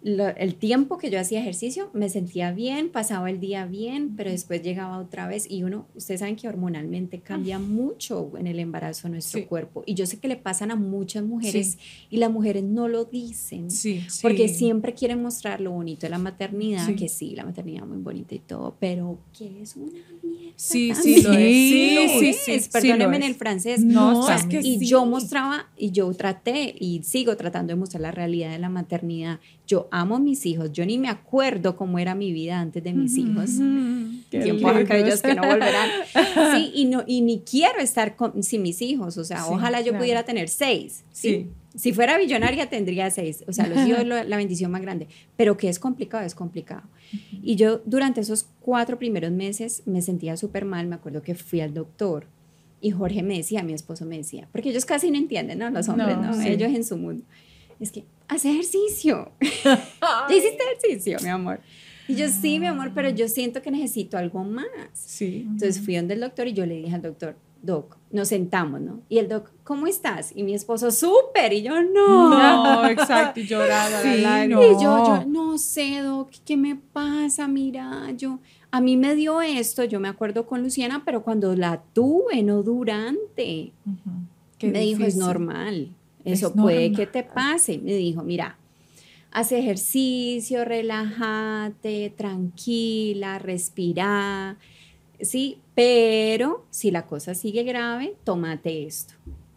[0.00, 4.30] Lo- el tiempo que yo hacía ejercicio me sentía bien, pasaba el día bien, pero
[4.30, 9.08] después llegaba otra vez y uno, ustedes saben que hormonalmente cambia mucho en el embarazo
[9.08, 9.46] nuestro Sí.
[9.46, 11.78] cuerpo y yo sé que le pasan a muchas mujeres
[12.10, 13.72] y las mujeres no lo dicen.
[13.72, 14.04] Sí.
[14.08, 14.20] sí.
[14.22, 16.94] Porque siempre quieren mostrar lo bonito de la maternidad, Sí.
[16.94, 19.90] que sí, la maternidad muy bonita y todo, pero que es una
[20.22, 20.52] mierda.
[20.54, 21.38] Sí, sí lo es.
[21.38, 22.36] Sí, Sí, es.
[22.44, 23.80] sí, sí, Perdónenme sí en el francés.
[23.84, 24.86] No, O sea, es que y sí.
[24.86, 29.40] yo mostraba y yo traté y sigo tratando de mostrar la realidad de la maternidad.
[29.66, 30.72] Yo amo a mis hijos.
[30.72, 33.50] Yo ni me acuerdo cómo era mi vida antes de mis hijos.
[34.30, 34.94] Qué Tiempos lindo.
[34.94, 35.90] aquellos que no volverán.
[36.56, 39.16] Sí, y, no, y ni quiero estar con, sin mis hijos.
[39.18, 39.98] O sea, Sí, ojalá yo claro.
[39.98, 41.04] pudiera tener seis.
[41.12, 41.28] ¿sí?
[41.30, 41.50] Sí.
[41.78, 43.44] Si fuera billonaria tendría seis.
[43.46, 45.06] O sea, los hijos lo- la bendición más grande.
[45.36, 46.82] Pero que es complicado, es complicado.
[47.42, 50.86] Y yo durante esos cuatro primeros meses me sentía súper mal.
[50.86, 52.26] Me acuerdo que fui al doctor
[52.80, 55.70] y Jorge me decía, mi esposo me decía, porque ellos casi no entienden, ¿no?
[55.70, 56.34] Los hombres, No, ¿no?
[56.34, 56.48] sí.
[56.48, 57.24] Ellos en su mundo.
[57.80, 59.32] Es que, haz ejercicio.
[59.40, 61.60] ¿Ya hiciste ejercicio, mi amor?
[62.06, 64.66] Y yo, sí, mi amor, pero yo siento que necesito algo más.
[64.94, 65.46] Sí.
[65.46, 69.02] Entonces fui donde el doctor y yo le dije al doctor, Doc, nos sentamos, ¿no?
[69.08, 70.32] Y el doc, ¿cómo estás?
[70.34, 71.52] Y mi esposo, súper.
[71.52, 72.30] Y yo, no.
[72.30, 73.40] No, exacto.
[73.40, 74.00] y Lloraba.
[74.00, 74.62] Sí, la no.
[74.62, 77.48] Y yo, yo, no sé, Doc, ¿qué me pasa?
[77.48, 78.38] Mira, yo,
[78.70, 82.62] a mí me dio esto, yo me acuerdo con Luciana, pero cuando la tuve, no
[82.62, 83.72] durante.
[83.84, 84.10] Ujú.
[84.58, 85.94] Qué me dijo, es difícil.
[86.24, 87.78] Es eso puede que te pase.
[87.78, 88.56] Me dijo, mira,
[89.30, 94.56] haz ejercicio, relájate, tranquila, respira,
[95.20, 99.14] sí, pero si la cosa sigue grave, tómate esto.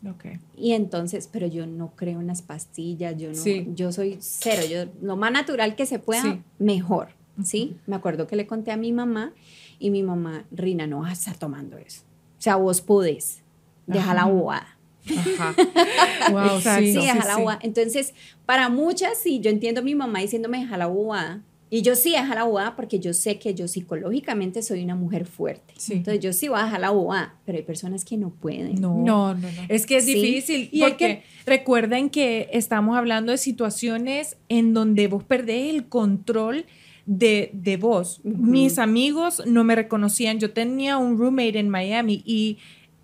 [0.07, 0.25] Ok.
[0.57, 3.67] Y entonces, pero yo no creo en las pastillas, yo no, Sí.
[3.75, 6.41] yo soy cero, yo lo más natural que se pueda, Sí.
[6.57, 7.09] mejor,
[7.43, 7.77] ¿sí?
[7.85, 9.33] Me acuerdo que le conté a mi mamá
[9.79, 12.01] y mi mamá, Rina, no vas a estar tomando eso.
[12.39, 13.43] O sea, vos podés,
[13.85, 14.77] deja la bobada.
[15.17, 15.55] Ajá.
[16.31, 16.81] Wow, Exacto.
[16.85, 16.99] Sí, sí.
[16.99, 17.59] deja la bobada.
[17.63, 18.13] Entonces,
[18.45, 21.43] para muchas, sí, yo entiendo a mi mamá diciéndome deja la bobada.
[21.73, 25.25] Y yo sí deja la bobada porque yo sé que yo psicológicamente soy una mujer
[25.25, 25.73] fuerte.
[25.77, 25.93] Sí.
[25.93, 28.75] Entonces, yo sí voy a dejar la bobada, pero hay personas que no pueden.
[28.75, 28.97] No.
[28.97, 29.47] No, no, no.
[29.69, 30.15] Es que es Sí.
[30.15, 30.67] difícil.
[30.73, 36.65] Y porque recuerden que estamos hablando de situaciones en donde vos perdés el control
[37.05, 38.19] de, de vos.
[38.25, 38.37] Ujú.
[38.37, 40.39] Mis amigos no me reconocían.
[40.39, 42.57] Yo tenía un roommate en Miami y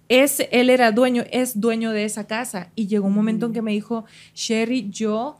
[0.09, 2.71] es, él era dueño, es dueño de esa casa.
[2.75, 5.37] Y llegó un momento en que me dijo, Sherry, yo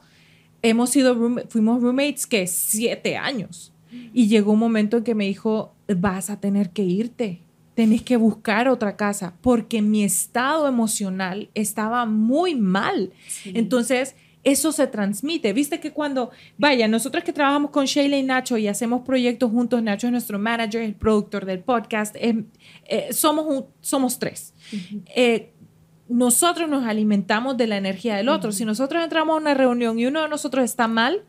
[0.62, 3.72] hemos sido, room- fuimos roommates que siete años.
[4.12, 7.40] Y llegó un momento en que me dijo, vas a tener que irte,
[7.74, 13.12] tenés que buscar otra casa, porque mi estado emocional estaba muy mal.
[13.28, 13.52] Sí.
[13.54, 14.14] Entonces,
[14.50, 15.52] eso se transmite.
[15.52, 19.82] Viste que cuando, vaya, nosotros que trabajamos con Sheila y Nacho y hacemos proyectos juntos,
[19.82, 22.44] Nacho es nuestro manager, el productor del podcast, eh,
[22.86, 24.54] eh, somos, un- somos tres.
[25.14, 25.50] Eh,
[26.08, 28.50] nosotros nos alimentamos de la energía del otro.
[28.52, 31.22] Si nosotros entramos a una reunión y uno de nosotros está mal,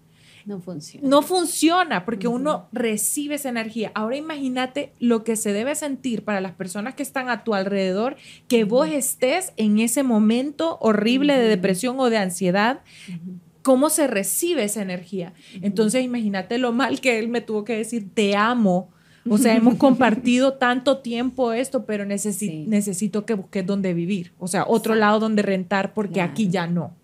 [0.45, 1.07] no funciona.
[1.07, 3.91] no funciona porque uno recibe esa energía.
[3.95, 8.15] Ahora imagínate lo que se debe sentir para las personas que están a tu alrededor,
[8.47, 12.81] que vos estés en ese momento horrible de depresión o de ansiedad.
[13.61, 15.33] ¿Cómo se recibe esa energía?
[15.61, 18.89] Entonces imagínate lo mal que él me tuvo que decir, te amo,
[19.29, 22.65] O sea, hemos compartido tanto tiempo esto, pero necesi- Sí.
[22.67, 24.31] necesito que busques dónde vivir.
[24.39, 26.31] O sea, otro lado donde rentar porque Claro.
[26.31, 26.95] aquí ya no.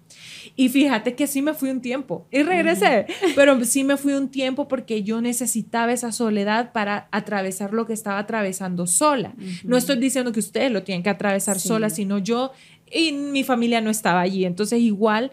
[0.57, 4.29] Y fíjate que sí me fui un tiempo y regresé, pero sí me fui un
[4.29, 9.33] tiempo porque yo necesitaba esa soledad para atravesar lo que estaba atravesando sola.
[9.65, 11.67] No estoy diciendo que ustedes lo tienen que atravesar Sí.
[11.67, 12.51] sola, sino yo
[12.89, 14.45] y mi familia no estaba allí.
[14.45, 15.31] Entonces igual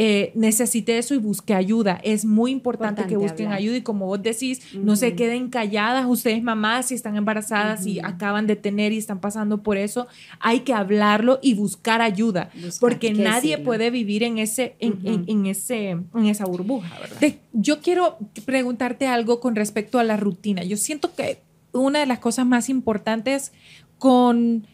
[0.00, 1.98] eh, necesité eso y busqué ayuda.
[2.04, 3.58] Es muy importante, que busquen hablar.
[3.58, 7.98] ayuda y como vos decís, no se queden calladas ustedes mamás si están embarazadas y
[7.98, 8.06] Ujú.
[8.06, 10.06] acaban de tener y están pasando por eso.
[10.38, 13.64] Hay que hablarlo y buscar ayuda Buscar, porque nadie decirlo.
[13.64, 17.16] puede vivir en ese en, en- en ese en esa burbuja, ¿verdad?
[17.18, 20.62] Te- yo quiero preguntarte algo con respecto a la rutina.
[20.62, 21.40] Yo siento que
[21.72, 23.52] una de las cosas más importantes
[23.98, 24.64] con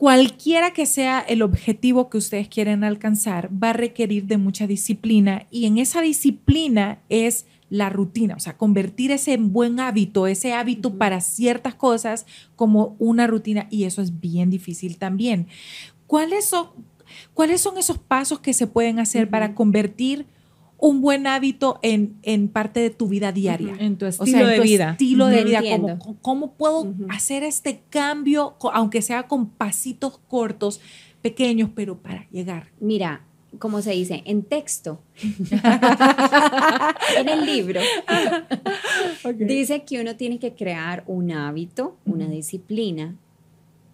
[0.00, 5.46] cualquiera que sea el objetivo que ustedes quieren alcanzar, va a requerir de mucha disciplina.
[5.50, 10.54] Y en esa disciplina es la rutina, o sea, convertir ese en buen hábito, ese
[10.54, 12.24] hábito para ciertas cosas
[12.56, 13.66] como una rutina.
[13.68, 15.48] Y eso es bien difícil también.
[16.06, 16.68] ¿Cuáles son,
[17.34, 20.24] cuáles son esos pasos que se pueden hacer para convertir
[20.80, 23.74] un buen hábito en, en parte de tu vida diaria?
[23.78, 24.90] En tu estilo en de tu vida.
[24.92, 25.62] Estilo de vida.
[25.70, 30.80] ¿Cómo, cómo puedo hacer este cambio, aunque sea con pasitos cortos,
[31.22, 32.68] pequeños, pero para llegar?
[32.80, 33.24] Mira,
[33.58, 35.02] como se dice, en texto,
[37.18, 37.80] en el libro,
[39.36, 43.16] dice que uno tiene que crear un hábito, una disciplina,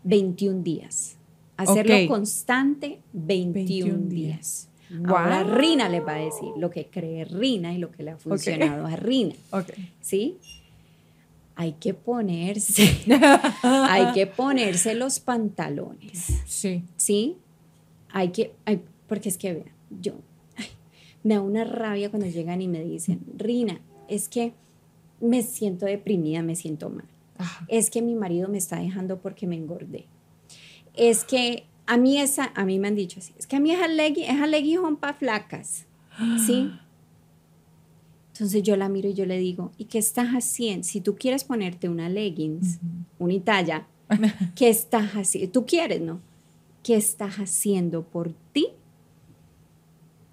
[0.04, 1.16] 21 días.
[1.56, 4.10] Hacerlo constante 21, 21 días.
[4.10, 4.68] días.
[5.06, 5.54] Ahora Wow.
[5.56, 8.86] Rina les va a decir lo que cree Rina y lo que le ha funcionado
[8.86, 9.72] a Rina, Ok.
[10.00, 10.38] ¿sí?
[11.56, 12.82] Hay que ponerse,
[13.62, 16.40] hay que ponerse los pantalones.
[16.46, 16.84] Sí.
[16.96, 17.36] ¿sí?
[18.10, 19.72] Hay que, ay, porque es que vean,
[20.02, 20.12] yo,
[20.56, 20.66] ay,
[21.24, 24.52] me da una rabia cuando llegan y me dicen, Rina, es que
[25.20, 27.06] me siento deprimida, me siento mal.
[27.38, 27.64] Ajá.
[27.68, 30.04] Es que mi marido me está dejando porque me engordé.
[30.94, 33.70] Es que a mí esa, a mí me han dicho así, es que a mí
[33.70, 35.86] esas leggings, esas leggings son para flacas,
[36.46, 36.70] ¿sí?
[38.32, 40.84] Entonces yo la miro y yo le digo, ¿y qué estás haciendo?
[40.84, 42.78] Si tú quieres ponerte una leggings,
[43.18, 43.86] una talla,
[44.54, 45.52] ¿qué estás haciendo?
[45.52, 46.20] Tú quieres, ¿no?
[46.82, 48.68] ¿Qué estás haciendo por ti?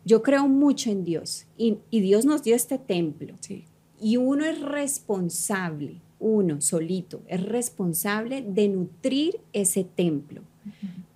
[0.05, 3.63] Yo creo mucho en Dios y, y Dios nos dio este templo Sí.
[4.01, 10.41] y uno es responsable, uno solito, es responsable de nutrir ese templo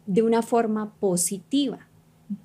[0.08, 1.88] de una forma positiva,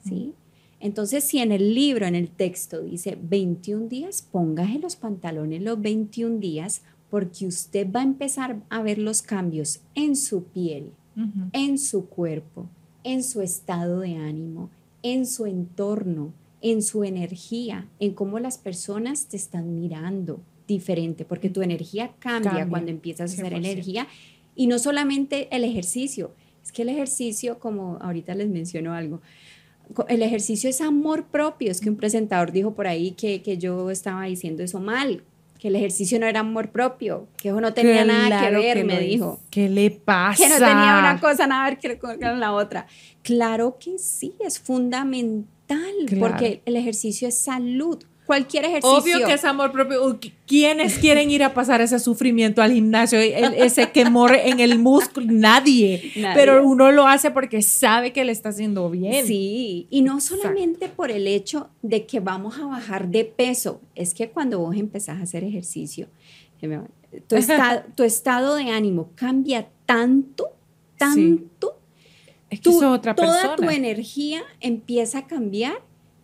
[0.05, 0.35] ¿sí?
[0.81, 5.81] Entonces, si en el libro, en el texto dice 21 días, póngase los pantalones los
[5.81, 10.91] 21 días porque usted va a empezar a ver los cambios en su piel,
[11.53, 12.67] en su cuerpo,
[13.05, 14.71] en su estado de ánimo,
[15.03, 16.33] en su entorno,
[16.63, 22.51] en su energía, en cómo las personas te están mirando diferente, porque tu energía cambia,
[22.51, 23.57] Cambia, cuando empiezas a hacer 100%.
[23.57, 24.09] energía
[24.57, 26.33] y no solamente el ejercicio,
[26.65, 29.21] es que el ejercicio, como ahorita les menciono algo,
[30.09, 33.91] el ejercicio es amor propio, es que un presentador dijo por ahí que, que yo
[33.91, 35.23] estaba diciendo eso mal,
[35.59, 38.77] que el ejercicio no era amor propio, que eso no tenía nada que Claro ver,
[38.79, 40.43] que me dijo ¿Qué le pasa?
[40.43, 42.87] que no tenía una cosa nada que ver con con la otra.
[43.23, 45.47] Claro que sí, es fundamental,
[46.07, 46.21] Claro.
[46.29, 48.03] porque el ejercicio es salud.
[48.27, 48.97] Cualquier ejercicio.
[48.97, 50.19] Obvio que es amor propio.
[50.47, 53.19] ¿Quiénes quieren ir a pasar ese sufrimiento al gimnasio?
[53.19, 55.27] Ese quemor en el músculo.
[55.31, 56.13] Nadie.
[56.17, 56.35] Nadie.
[56.35, 59.27] Pero uno lo hace porque sabe que le está haciendo bien.
[59.27, 64.15] Sí, y no solamente por el hecho de que vamos a bajar de peso, es
[64.15, 66.07] que cuando vos empezás a hacer ejercicio,
[67.27, 70.49] tu estado, tu estado de ánimo cambia tanto,
[70.97, 71.77] tanto,
[72.51, 73.57] Es que tu- otra toda persona.
[73.57, 75.75] tu energía empieza a cambiar,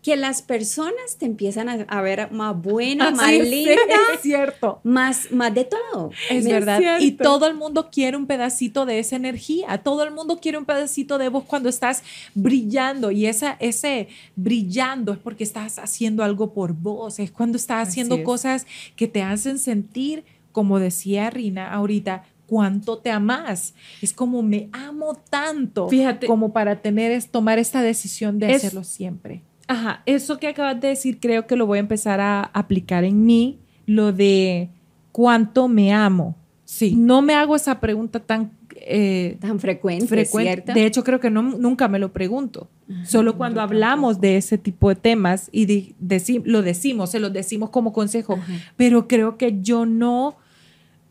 [0.03, 3.73] que las personas te empiezan a, a ver más buena, más Sí, sí, linda,
[4.15, 4.81] es cierto.
[4.85, 6.11] más, más de todo.
[6.31, 6.81] Es ¿Me- verdad.
[7.01, 9.79] Y todo el mundo quiere un pedacito de esa energía.
[9.83, 12.03] Todo el mundo quiere un pedacito de vos cuando estás
[12.35, 13.11] brillando.
[13.11, 17.19] Y esa, ese brillando es porque estás haciendo algo por vos.
[17.19, 18.25] Es cuando estás haciendo es.
[18.25, 23.75] cosas que te hacen sentir, como decía Rina ahorita, cuánto te amas.
[24.01, 25.89] Es como me amo tanto.
[25.89, 26.27] Fíjate.
[26.27, 29.43] Como para tener, es, tomar esta decisión de Es- hacerlo siempre.
[29.69, 33.25] Ajá, eso que acabas de decir creo que lo voy a empezar a aplicar en
[33.25, 34.71] mí, lo de
[35.13, 36.37] cuánto me amo.
[36.65, 36.95] Sí.
[36.97, 40.53] No me hago esa pregunta tan eh, Tan frecuente, frecuente.
[40.63, 40.73] ¿cierto?
[40.75, 42.69] De hecho, creo que no, nunca me lo pregunto.
[43.05, 47.69] Solo cuando hablamos de ese tipo de temas y deci- lo decimos, se lo decimos
[47.71, 48.53] como consejo, Ajá.
[48.77, 50.37] pero creo que yo no,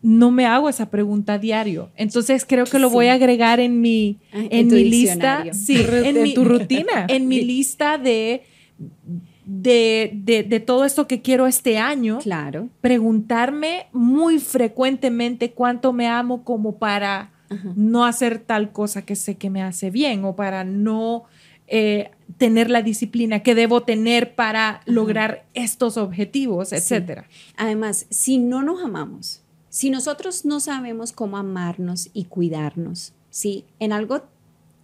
[0.02, 1.90] no me hago esa pregunta a diario.
[1.96, 2.94] Entonces creo que lo Sí.
[2.94, 6.44] voy a agregar en mi, Ah, en en mi lista, sí, en en mi, tu
[6.46, 7.06] rutina.
[7.10, 8.44] en mi lista de
[9.46, 12.68] de, de, de todo esto que quiero este año, Claro.
[12.82, 17.72] preguntarme muy frecuentemente cuánto me amo como para Ajá.
[17.76, 21.24] no hacer tal cosa que sé que me hace bien o para no
[21.68, 27.26] eh, tener la disciplina que debo tener para lograr estos objetivos, etcétera.
[27.56, 29.42] Además, si no nos amamos,
[29.78, 33.64] si nosotros no sabemos cómo amarnos y cuidarnos, ¿sí?
[33.78, 34.24] En algo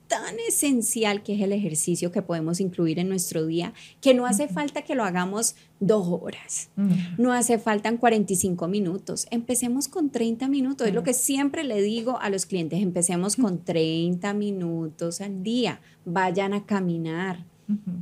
[0.07, 4.47] tan esencial que es el ejercicio que podemos incluir en nuestro día, que no hace
[4.47, 6.69] falta que lo hagamos dos horas,
[7.17, 12.19] no hace falta 45 minutos, empecemos con 30 minutos, es lo que siempre le digo
[12.19, 17.47] a los clientes, empecemos con 30 minutos al día, vayan a caminar,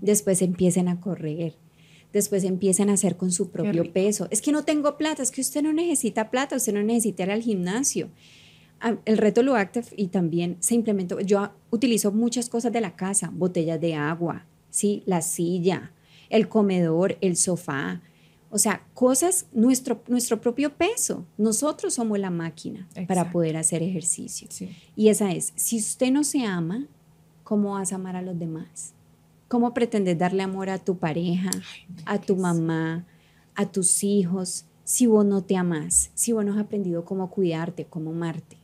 [0.01, 1.55] después empiecen a correr.
[2.13, 4.27] Después empiecen a hacer con su propio peso.
[4.31, 7.31] Es que no tengo plata, es que usted no necesita plata, usted no necesita ir
[7.31, 8.09] al gimnasio.
[8.81, 11.19] Ah, El reto Loactive y también se implementó.
[11.21, 15.91] Yo utilizo muchas cosas de la casa, botellas de agua, sí, la silla,
[16.29, 18.01] el comedor, el sofá.
[18.49, 21.25] O sea, cosas, nuestro, nuestro propio peso.
[21.37, 24.47] Nosotros somos la máquina para poder hacer ejercicio.
[24.51, 24.69] Sí.
[24.97, 26.87] Y esa es, si usted no se ama,
[27.43, 28.93] ¿cómo vas a amar a los demás?
[29.51, 31.51] ¿Cómo pretendes darle amor a tu pareja,
[32.05, 33.05] a tu mamá,
[33.53, 37.83] a tus hijos, si vos no te amas, si vos no has aprendido cómo cuidarte,
[37.83, 38.55] cómo amarte?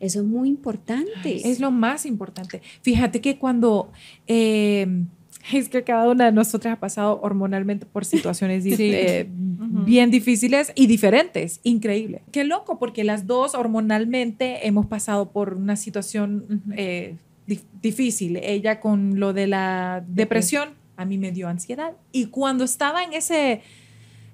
[0.00, 1.48] Eso es muy importante.
[1.48, 2.62] Es lo más importante.
[2.82, 3.92] Fíjate que cuando
[4.26, 5.04] eh,
[5.52, 8.74] es que cada una de nosotras ha pasado hormonalmente por situaciones Sí.
[8.80, 11.60] eh, bien difíciles y diferentes.
[11.62, 12.22] Increíble.
[12.32, 18.36] Qué loco, porque las dos hormonalmente hemos pasado por una situación eh, difícil.
[18.36, 21.92] Ella con lo de la depresión, a mí me dio ansiedad.
[22.12, 23.62] Y cuando estaba en ese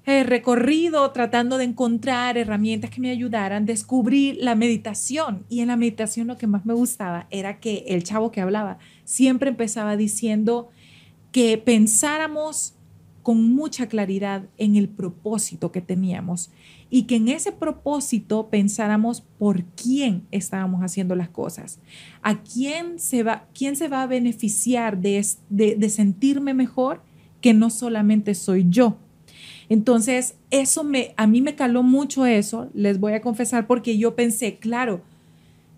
[0.05, 5.45] eh, recorrido tratando de encontrar herramientas que me ayudaran, descubrí la meditación.
[5.49, 8.79] Y en la meditación lo que más me gustaba era que el chavo que hablaba
[9.05, 10.69] siempre empezaba diciendo
[11.31, 12.73] que pensáramos
[13.23, 16.51] con mucha claridad en el propósito que teníamos
[16.89, 21.79] y que en ese propósito pensáramos por quién estábamos haciendo las cosas,
[22.21, 27.01] a quién se va, quién se va a beneficiar de, de, de sentirme mejor,
[27.39, 28.97] que no solamente soy yo.
[29.69, 34.15] Entonces, eso me, a mí me caló mucho eso, les voy a confesar, porque yo
[34.15, 35.01] pensé, claro,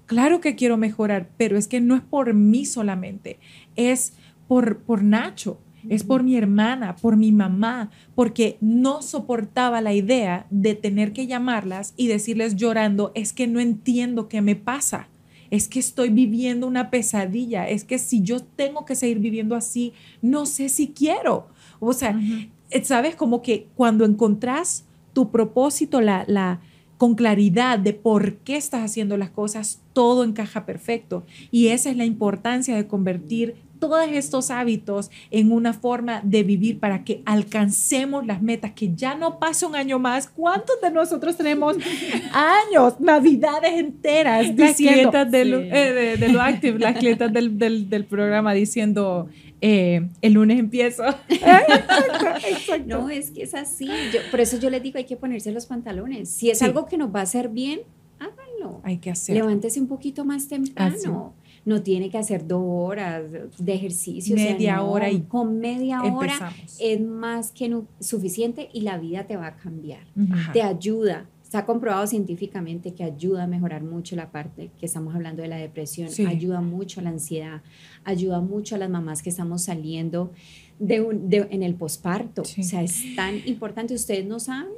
[0.08, 3.38] claro que quiero mejorar, pero es que no es por mí solamente,
[3.76, 4.14] es
[4.48, 10.46] por, por Nacho, es por mi hermana, por mi mamá, porque no soportaba la idea
[10.50, 15.08] de tener que llamarlas y decirles llorando, es que no entiendo qué me pasa.
[15.52, 17.68] Es que estoy viviendo una pesadilla.
[17.68, 21.48] Es que si yo tengo que seguir viviendo así, no sé si quiero.
[21.80, 22.20] O sea,
[22.72, 26.60] eh, sabes, como que cuando encontrás tu propósito, la, la,
[26.98, 31.24] con claridad de por qué estás haciendo las cosas, todo encaja perfecto.
[31.52, 33.56] Y esa es la importancia de convertir
[33.90, 39.16] todos estos hábitos en una forma de vivir para que alcancemos las metas, que ya
[39.16, 40.28] no pase un año más.
[40.28, 41.78] ¿Cuántos de nosotros tenemos
[42.34, 45.68] años, navidades enteras Las diciendo clientas de lo- Sí.
[45.72, 49.28] eh, de, de lo active, las clientas del, del, del programa diciendo
[49.62, 51.04] eh, el lunes empiezo?
[51.30, 52.84] exacto, exacto.
[53.02, 53.88] No, es que es así.
[54.14, 56.30] Yo- por eso yo les digo, hay que ponerse los pantalones.
[56.30, 56.66] Si es Sí.
[56.66, 57.82] algo que nos va a hacer bien,
[58.20, 58.82] háganlo.
[58.84, 59.36] Hay que hacer.
[59.36, 61.34] Levántese un poquito más temprano.
[61.66, 63.24] No tiene que hacer dos horas
[63.58, 64.36] de ejercicio.
[64.36, 68.98] o sea, Media no, hora y con media hora es más que suficiente y la
[68.98, 70.02] vida te va a cambiar.
[70.32, 70.52] Ajá.
[70.52, 71.30] Te ayuda.
[71.42, 75.58] Está comprobado científicamente que ayuda a mejorar mucho la parte que estamos hablando de la
[75.58, 76.26] depresión, Sí.
[76.26, 77.62] ayuda mucho a la ansiedad,
[78.04, 80.32] ayuda mucho a las mamás que estamos saliendo
[80.80, 82.44] de un- de- en el posparto.
[82.44, 82.62] Sí.
[82.62, 83.94] O sea, es tan importante.
[83.94, 84.72] Ustedes no saben.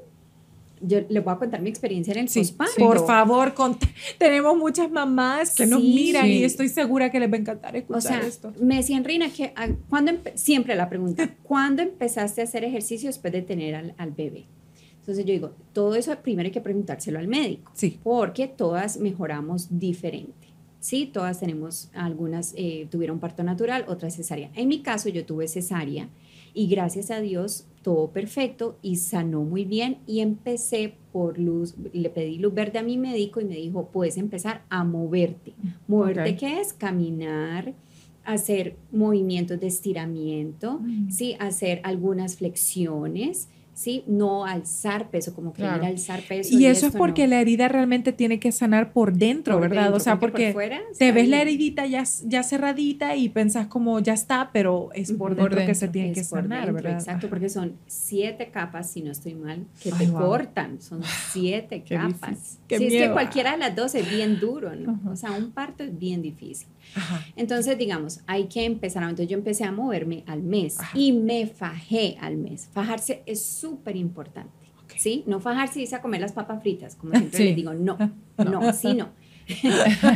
[0.81, 3.53] Yo les voy a contar mi experiencia en el Sí, por favor,
[4.17, 5.93] tenemos muchas mamás que nos Sí.
[5.93, 8.53] miran y estoy segura que les va a encantar O escuchar sea, esto.
[8.59, 13.07] me decían, Rina, que, ah, ¿cuándo empe- siempre la pregunta, ¿cuándo empezaste a hacer ejercicio
[13.07, 14.45] después de tener al, al bebé?
[14.99, 17.99] Entonces yo digo, todo eso primero hay que preguntárselo al médico, Sí.
[18.03, 20.33] porque todas mejoramos diferente.
[20.79, 24.49] Sí, todas tenemos, algunas eh, tuvieron parto natural, otras cesárea.
[24.55, 26.09] En mi caso yo tuve cesárea
[26.53, 32.09] y gracias a Dios todo perfecto y sanó muy bien y empecé por luz, le
[32.09, 35.53] pedí luz verde a mi médico y me dijo, puedes empezar a moverte.
[35.87, 36.35] Moverte.
[36.35, 36.73] ¿qué es?
[36.73, 37.75] Caminar,
[38.23, 41.11] hacer movimientos de estiramiento, Mm.
[41.11, 41.35] ¿sí?
[41.39, 44.03] hacer algunas flexiones, ¿sí?
[44.07, 45.85] No alzar peso, como querer Claro.
[45.85, 46.57] alzar peso.
[46.57, 47.31] Y eso es porque no.
[47.31, 49.83] la herida realmente tiene que sanar por dentro, Por ¿verdad?
[49.83, 53.29] dentro, o sea, porque porque, por fuera te ves la heridita ya, ya cerradita y
[53.29, 56.73] pensás como ya está, pero es por dentro, que se tiene que Es sanar, dentro,
[56.73, 56.93] ¿verdad?
[56.99, 60.21] Exacto, porque son siete capas, si no estoy mal, que Ay, te wow.
[60.21, 60.81] cortan.
[60.81, 61.01] Son
[61.31, 62.57] siete Qué capas.
[62.67, 64.99] Qué Si es que cualquiera de las dos es bien duro, ¿no?
[65.11, 66.67] O sea, un parto es bien difícil.
[66.95, 67.25] Ajá.
[67.35, 69.03] Entonces, digamos, hay que empezar.
[69.03, 70.97] Entonces, yo empecé a moverme al mes Ajá.
[70.97, 72.69] y me fajé al mes.
[72.73, 74.51] Fajarse es súper importante.
[74.83, 74.93] Ok.
[74.97, 75.23] ¿Sí?
[75.25, 77.43] No fajarse y irse a comer las papas fritas, como siempre Sí.
[77.45, 77.97] les digo, no,
[78.37, 79.09] no, así no.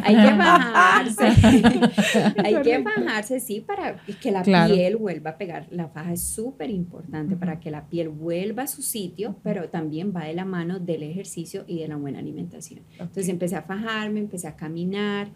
[0.03, 1.26] hay que fajarse.
[2.43, 4.74] hay que fajarse, sí, para que la Claro.
[4.74, 5.67] piel vuelva a pegar.
[5.70, 10.13] La faja es súper importante para que la piel vuelva a su sitio, pero también
[10.15, 12.82] va de la mano del ejercicio y de la buena alimentación.
[12.93, 15.28] Entonces empecé a fajarme, empecé a caminar,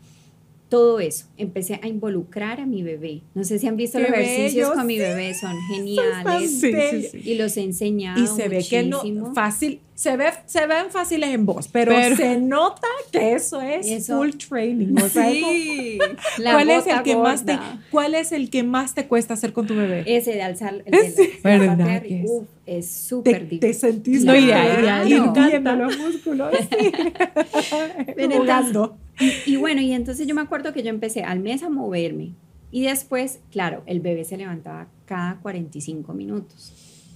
[0.74, 1.28] todo eso.
[1.38, 3.22] Empecé a involucrar a mi bebé.
[3.36, 6.50] No sé si han visto Qué los ejercicios bello, con mi bebé, son geniales.
[6.50, 7.30] Sí, sí, sí.
[7.30, 8.20] Y los he enseñado.
[8.20, 9.36] Y se ve que no muchísimo.
[9.36, 13.88] fácil, se ve, se ven fáciles en voz, pero, Pero- se nota que eso es
[13.88, 14.96] Eso- full training.
[15.02, 15.98] O sea, Sí,
[16.40, 17.58] la ¿Cuál es el que más te,
[17.90, 20.04] cuál es el que más te cuesta hacer con tu bebé?
[20.06, 21.30] Ese de alzar el de la- Sí.
[21.42, 22.30] la ¿Verdad parte de que es?
[22.30, 24.26] Uf, es te, súper te difícil.
[24.26, 26.54] No, y ahí- de ahí hirviendo me los músculos.
[28.38, 28.98] Jugando.
[29.46, 32.32] Y bueno, y entonces yo me acuerdo que yo empecé al mes a moverme
[32.72, 36.74] y después, claro, el bebé se levantaba cada 45 minutos.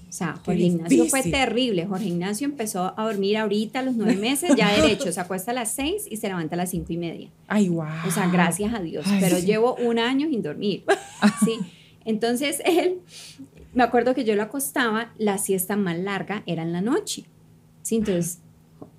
[0.07, 1.85] O sea, Jorge Ignacio fue terrible.
[1.85, 5.53] Jorge Ignacio empezó a dormir ahorita a los nueve meses, ya derecho, se acuesta a
[5.53, 7.29] las seis y se levanta a las cinco y media.
[7.47, 7.85] Ay, wow.
[8.07, 9.05] O sea, gracias a Dios.
[9.07, 9.45] Ay, pero sí.
[9.45, 10.83] llevo un año sin dormir.
[11.43, 11.59] Sí.
[12.05, 12.99] Entonces él,
[13.73, 17.25] me acuerdo que yo lo acostaba, la siesta más larga era en la noche.
[17.81, 18.39] Sí, entonces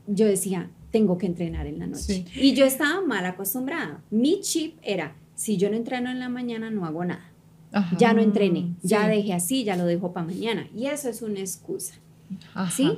[0.07, 2.25] yo decía, tengo que entrenar en la noche.
[2.35, 4.03] Y yo estaba mal acostumbrada.
[4.11, 7.31] Mi chip era, si yo no entreno en la mañana, no hago nada.
[7.73, 7.97] Ajá.
[7.99, 10.69] Ya no entrené, ya dejé así, ya lo dejo para mañana.
[10.77, 11.95] Y eso es una excusa.
[12.55, 12.71] Ajá.
[12.71, 12.91] ¿sí?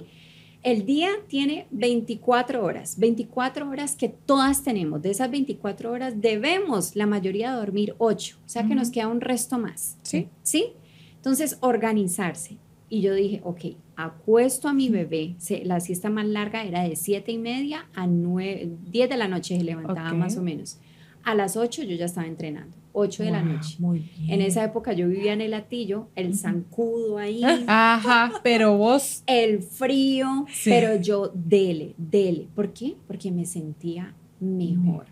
[0.62, 5.00] El día tiene 24 horas, 24 horas que todas tenemos.
[5.00, 9.20] De esas 24 horas debemos la mayoría dormir 8, o sea que nos queda un
[9.22, 9.96] resto más.
[10.02, 10.28] Sí.
[10.42, 10.66] ¿Sí?
[11.16, 12.58] Entonces, organizarse.
[12.90, 15.34] Y yo dije, ok, acuesto a mi bebé.
[15.38, 19.28] Se- la siesta más larga era de 7 y media a 9, 10 de la
[19.28, 20.78] noche se levantaba más o menos.
[21.22, 23.76] A las 8 yo ya estaba entrenando, 8 de la noche.
[23.78, 24.30] Muy bien.
[24.30, 29.22] En esa época yo vivía en el latillo, el zancudo ahí, Ajá, pero vos.
[29.26, 30.70] el frío, Sí.
[30.70, 32.48] pero yo dele, dele.
[32.54, 32.96] ¿Por qué?
[33.06, 35.06] Porque me sentía mejor.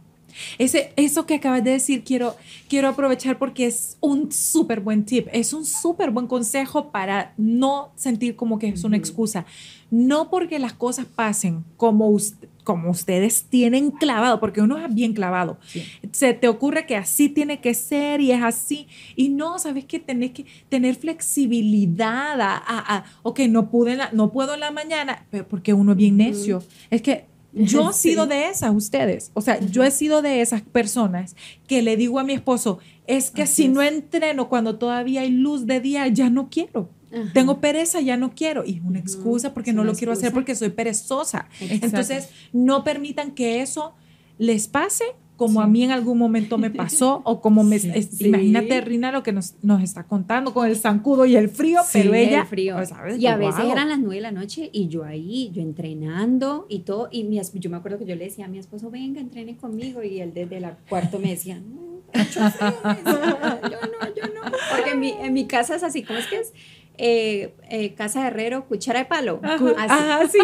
[0.59, 2.37] Ese, eso que acabas de decir, quiero,
[2.69, 7.91] quiero aprovechar porque es un súper buen tip, es un súper buen consejo para no
[7.97, 9.47] sentir como que es una excusa.
[9.91, 12.35] No porque las cosas pasen como, us-
[12.69, 15.57] como ustedes tienen clavado, porque uno es bien clavado.
[15.67, 15.85] Sí.
[16.13, 18.89] Se te ocurre que así tiene que ser y es así.
[19.17, 22.39] Y no, sabes que tenés que tener flexibilidad.
[22.43, 25.73] A, a- a, ok, no, pude en la- no puedo en la mañana, pero porque
[25.73, 26.63] uno es bien necio.
[26.91, 28.11] Es que yo he Sí.
[28.11, 29.31] sido de esas, ustedes.
[29.33, 33.31] O sea, yo he sido de esas personas que le digo a mi esposo, es
[33.31, 33.91] que Así si no es.
[33.93, 36.91] entreno cuando todavía hay luz de día, ya no quiero.
[37.13, 37.33] Ajá.
[37.33, 38.65] Tengo pereza, ya no quiero.
[38.65, 40.35] Y es una excusa porque es no una lo quiero hacer excusa.
[40.35, 41.47] porque soy perezosa.
[41.61, 41.87] Exacto.
[41.87, 43.95] Entonces, no permitan que eso
[44.39, 45.05] les pase
[45.37, 45.71] como a Sí.
[45.71, 47.79] mí en algún momento me pasó o como me...
[47.79, 47.91] Sí.
[47.95, 48.27] es- Sí.
[48.27, 52.13] Imagínate, Rina, lo que nos, nos está contando con el zancudo y el frío, pero
[52.13, 52.41] ella...
[52.41, 52.75] el frío.
[52.75, 53.19] pues, ¿sabes?
[53.21, 56.81] Y a veces eran las nueve de la noche y yo ahí, yo entrenando y
[56.81, 57.09] todo.
[57.13, 60.03] Y mi, yo me acuerdo que yo le decía a mi esposo, venga, entrene conmigo.
[60.03, 64.35] Y él desde el cuarto me decía, no, mucho frío", me decía, yo no, yo
[64.35, 64.51] no.
[64.75, 66.53] Porque en mi, en mi casa es así, ¿cómo es que es?
[67.01, 69.39] Eh, eh, casa de herrero, cuchara de palo.
[69.43, 69.93] Ajá, Así.
[69.95, 70.39] ajá, sí.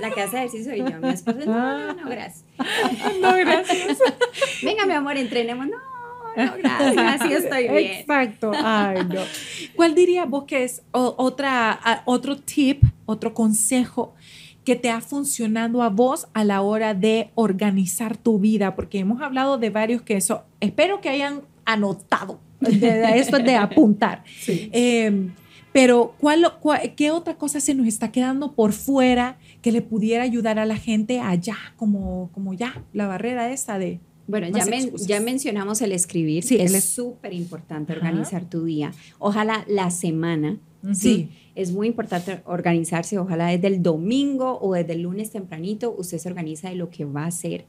[0.00, 2.44] La que hace ejercicio y yo, mi esposo, no, no, no, gracias.
[3.20, 3.98] No, gracias.
[4.62, 5.68] Venga, mi amor, entrenemos.
[5.68, 5.76] No,
[6.36, 7.92] no, gracias, así estoy bien.
[8.00, 8.50] Exacto.
[8.54, 9.20] Ay, no.
[9.76, 14.14] ¿Cuál dirías vos que es otra, otro tip, otro consejo
[14.64, 18.74] que te ha funcionado a vos a la hora de organizar tu vida?
[18.74, 22.40] Porque hemos hablado de varios que eso, espero que hayan anotado.
[22.60, 24.22] De- de- esto es de apuntar.
[24.46, 25.28] Eh,
[25.72, 30.22] pero, ¿cuál, cuál- ¿qué otra cosa se nos está quedando por fuera que le pudiera
[30.24, 34.00] ayudar a la gente allá, como, como ya, la barrera esa de...
[34.26, 36.44] Bueno, ya, men- ya mencionamos el escribir.
[36.44, 38.92] Sí, es súper importante organizar tu día.
[39.18, 40.58] Ojalá la semana.
[40.92, 40.94] Sí.
[40.94, 43.18] Sí, es muy importante organizarse.
[43.18, 47.04] Ojalá desde el domingo o desde el lunes tempranito usted se organiza de lo que
[47.04, 47.64] va a hacer.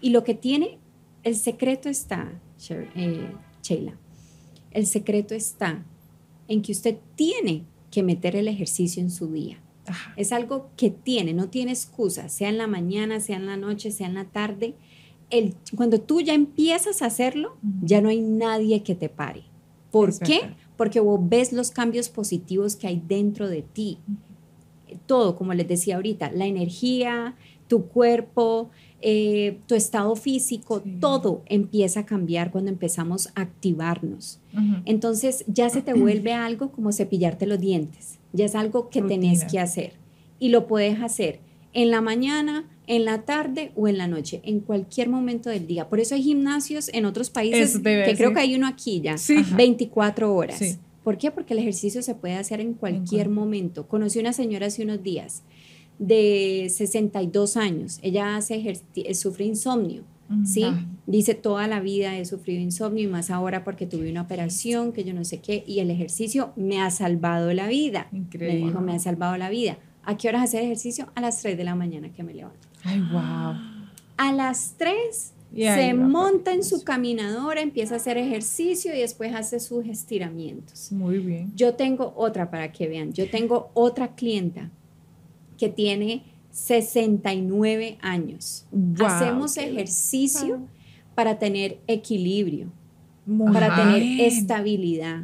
[0.00, 0.78] Y lo que tiene,
[1.22, 2.32] el secreto está,
[2.70, 3.28] eh,
[3.62, 3.94] Sheila,
[4.72, 5.84] el secreto está
[6.48, 9.58] en que usted tiene que meter el ejercicio en su día.
[9.86, 10.14] Ajá.
[10.16, 13.90] Es algo que tiene, no tiene excusa, sea en la mañana, sea en la noche,
[13.90, 14.74] sea en la tarde.
[15.30, 19.44] El, cuando tú ya empiezas a hacerlo, ya no hay nadie que te pare.
[19.90, 20.40] ¿Por Es qué?
[20.40, 20.56] verdad.
[20.76, 23.98] Porque vos ves los cambios positivos que hay dentro de ti.
[25.06, 27.34] todo, como les decía ahorita, la energía,
[27.68, 28.70] tu cuerpo,
[29.06, 30.96] eh, tu estado físico, Sí.
[30.98, 34.40] todo empieza a cambiar cuando empezamos a activarnos.
[34.86, 39.40] Entonces ya se te vuelve algo como cepillarte los dientes, ya es algo que tenés
[39.42, 39.46] Rutina.
[39.50, 39.92] que hacer
[40.40, 41.40] y lo puedes hacer
[41.74, 45.88] en la mañana, en la tarde o en la noche, en cualquier momento del día.
[45.88, 49.36] Por eso hay gimnasios en otros países, que creo que hay uno aquí ya, Sí.
[49.38, 49.56] Ajá.
[49.56, 50.58] 24 horas.
[50.58, 50.76] Sí.
[51.02, 51.30] ¿Por qué?
[51.30, 53.86] Porque el ejercicio se puede hacer en cualquier cual- momento.
[53.88, 55.42] Conocí una señora hace unos días
[55.98, 57.98] de 62 años.
[58.02, 60.04] Ella hace eh, sufre insomnio.
[60.44, 60.64] ¿sí?
[60.64, 60.84] Ah.
[61.06, 65.04] Dice, toda la vida he sufrido insomnio y más ahora porque tuve una operación, que
[65.04, 68.08] yo no sé qué, y el ejercicio me ha salvado la vida.
[68.12, 68.60] Increíble.
[68.60, 69.78] Me dijo, me ha salvado la vida.
[70.02, 71.10] ¿A qué horas hacer ejercicio?
[71.14, 72.68] A las 3 de la mañana que me levanto.
[72.82, 73.54] Ay, wow.
[74.16, 76.68] A las 3 Y ahí se va, monta en pues.
[76.68, 80.92] su caminadora, empieza a hacer ejercicio y después hace sus estiramientos.
[80.92, 81.52] Muy bien.
[81.54, 83.12] Yo tengo otra para que vean.
[83.12, 84.70] Yo tengo otra clienta
[85.64, 88.66] que tiene 69 años.
[88.70, 90.60] Wow, Hacemos ejercicio
[91.14, 92.68] para tener equilibrio,
[93.26, 93.88] Muy para bien.
[93.88, 95.22] tener estabilidad,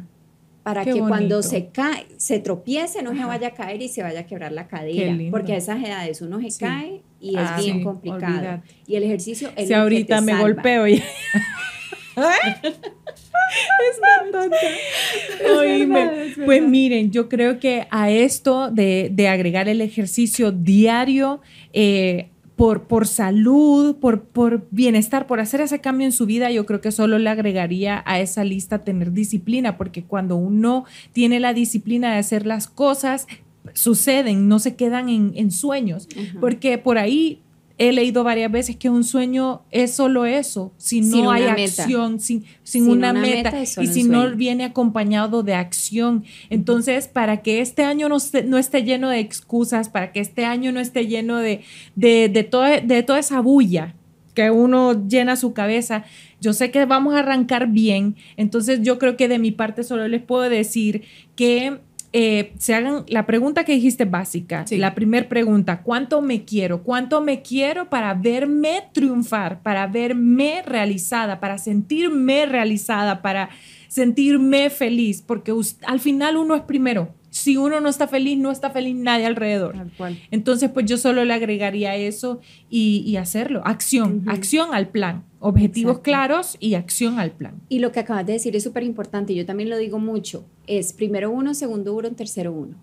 [0.63, 4.03] para Qué que cuando se cae, se tropiece, no se vaya a caer y se
[4.03, 6.59] vaya a quebrar la cadera, porque a esas edades uno se Sí.
[6.59, 8.61] cae y es Ah, bien sí, complicado.
[8.87, 10.47] Y el ejercicio es Si lo que ahorita te me salva.
[10.47, 10.87] golpeo
[12.15, 12.61] ya.
[12.63, 14.57] es tan tonta.
[15.59, 20.51] Oíme, verdad, es Pues miren, yo creo que a esto de, de agregar el ejercicio
[20.51, 21.41] diario,
[21.73, 22.29] eh,
[22.61, 26.79] por, por salud, por, por bienestar, por hacer ese cambio en su vida, yo creo
[26.79, 32.11] que solo le agregaría a esa lista tener disciplina, porque cuando uno tiene la disciplina
[32.11, 33.25] de hacer las cosas,
[33.73, 36.07] suceden, no se quedan en, en sueños,
[36.39, 37.39] porque por ahí
[37.77, 41.43] he leído varias veces que un sueño es solo eso, si no Sin hay
[41.83, 43.49] acción, sin, sin, Sin una, una meta,
[43.83, 46.23] y si no viene acompañado de acción.
[46.49, 50.45] Entonces, para que este año no, esté- no esté lleno de excusas, para que este
[50.45, 51.61] año no esté lleno de,
[51.95, 53.95] de, de, toda, de toda esa bulla
[54.33, 56.05] que uno llena su cabeza,
[56.39, 60.07] yo sé que vamos a arrancar bien, entonces yo creo que de mi parte solo
[60.07, 61.01] les puedo decir
[61.35, 61.79] que
[62.13, 64.77] eh, se hagan la pregunta que dijiste básica, Sí.
[64.77, 66.83] la primera pregunta, ¿cuánto me quiero?
[66.83, 73.49] ¿Cuánto me quiero para verme triunfar, para verme realizada, para sentirme realizada, para
[73.87, 75.21] sentirme feliz?
[75.21, 75.53] Porque
[75.85, 77.13] al final uno es primero.
[77.31, 79.73] Si uno no está feliz, no está feliz nadie alrededor.
[79.73, 80.19] Tal cual.
[80.31, 83.61] Entonces, pues yo solo le agregaría eso y, y hacerlo.
[83.65, 85.23] Acción, acción al plan.
[85.43, 86.03] Objetivos Exacto.
[86.03, 87.61] claros y acción al plan.
[87.67, 90.93] Y lo que acabas de decir es súper importante, yo también lo digo mucho, es
[90.93, 92.77] primero uno, segundo uno, tercero uno.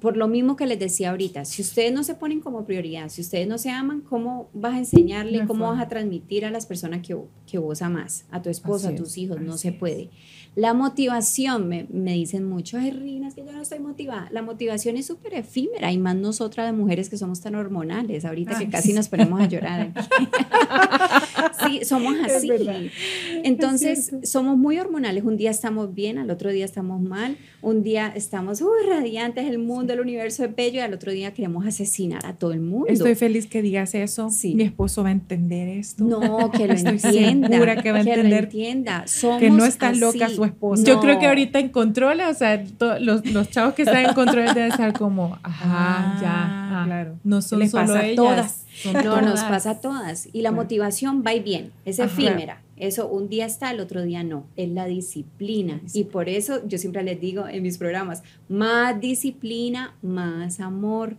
[0.00, 3.20] Por lo mismo que les decía ahorita, si ustedes no se ponen como prioridad, si
[3.20, 7.06] ustedes no se aman, ¿cómo vas a enseñarle, cómo vas a transmitir a las personas
[7.06, 7.14] que,
[7.46, 9.40] que vos amas, a tu esposa, Así a tus es, hijos?
[9.42, 10.08] No se es.
[10.58, 14.26] La motivación, me, me dicen mucho, ay, Rina, es que yo no estoy motivada.
[14.32, 18.58] La motivación es súper efímera y más nosotras de mujeres que somos tan hormonales, ahorita
[18.58, 18.94] que casi sí.
[18.94, 19.92] nos ponemos a llorar.
[21.64, 22.50] sí, somos así.
[23.44, 25.22] Entonces, somos muy hormonales.
[25.22, 27.36] Un día estamos bien, al otro día estamos mal.
[27.60, 31.34] Un día estamos, uy, radiantes, el mundo, el universo es bello, y al otro día
[31.34, 32.86] queremos asesinar a todo el mundo.
[32.88, 34.30] Estoy feliz que digas eso.
[34.30, 34.54] Sí.
[34.54, 36.04] Mi esposo va a entender esto.
[36.04, 37.48] no, que lo entienda.
[37.48, 39.06] segura que va a lo entender entienda.
[39.08, 40.00] Somos que no está así.
[40.00, 40.82] loca su esposo.
[40.82, 40.86] No.
[40.86, 42.64] Yo creo que ahorita en control, o sea,
[43.00, 46.32] los, los chavos que están en control deben estar como, ajá, Ah, ya,
[46.80, 47.16] ah, claro.
[47.24, 48.64] No son Les solo pasa ellas, todas.
[48.82, 50.28] son No, nos pasa a todas.
[50.32, 52.10] Y la motivación va y bien, es Ajá.
[52.12, 52.62] efímera.
[52.80, 54.46] Eso un día está, el otro día no.
[54.56, 55.80] Es la disciplina.
[55.92, 61.16] Y por eso yo siempre les digo en mis programas, más disciplina, más amor.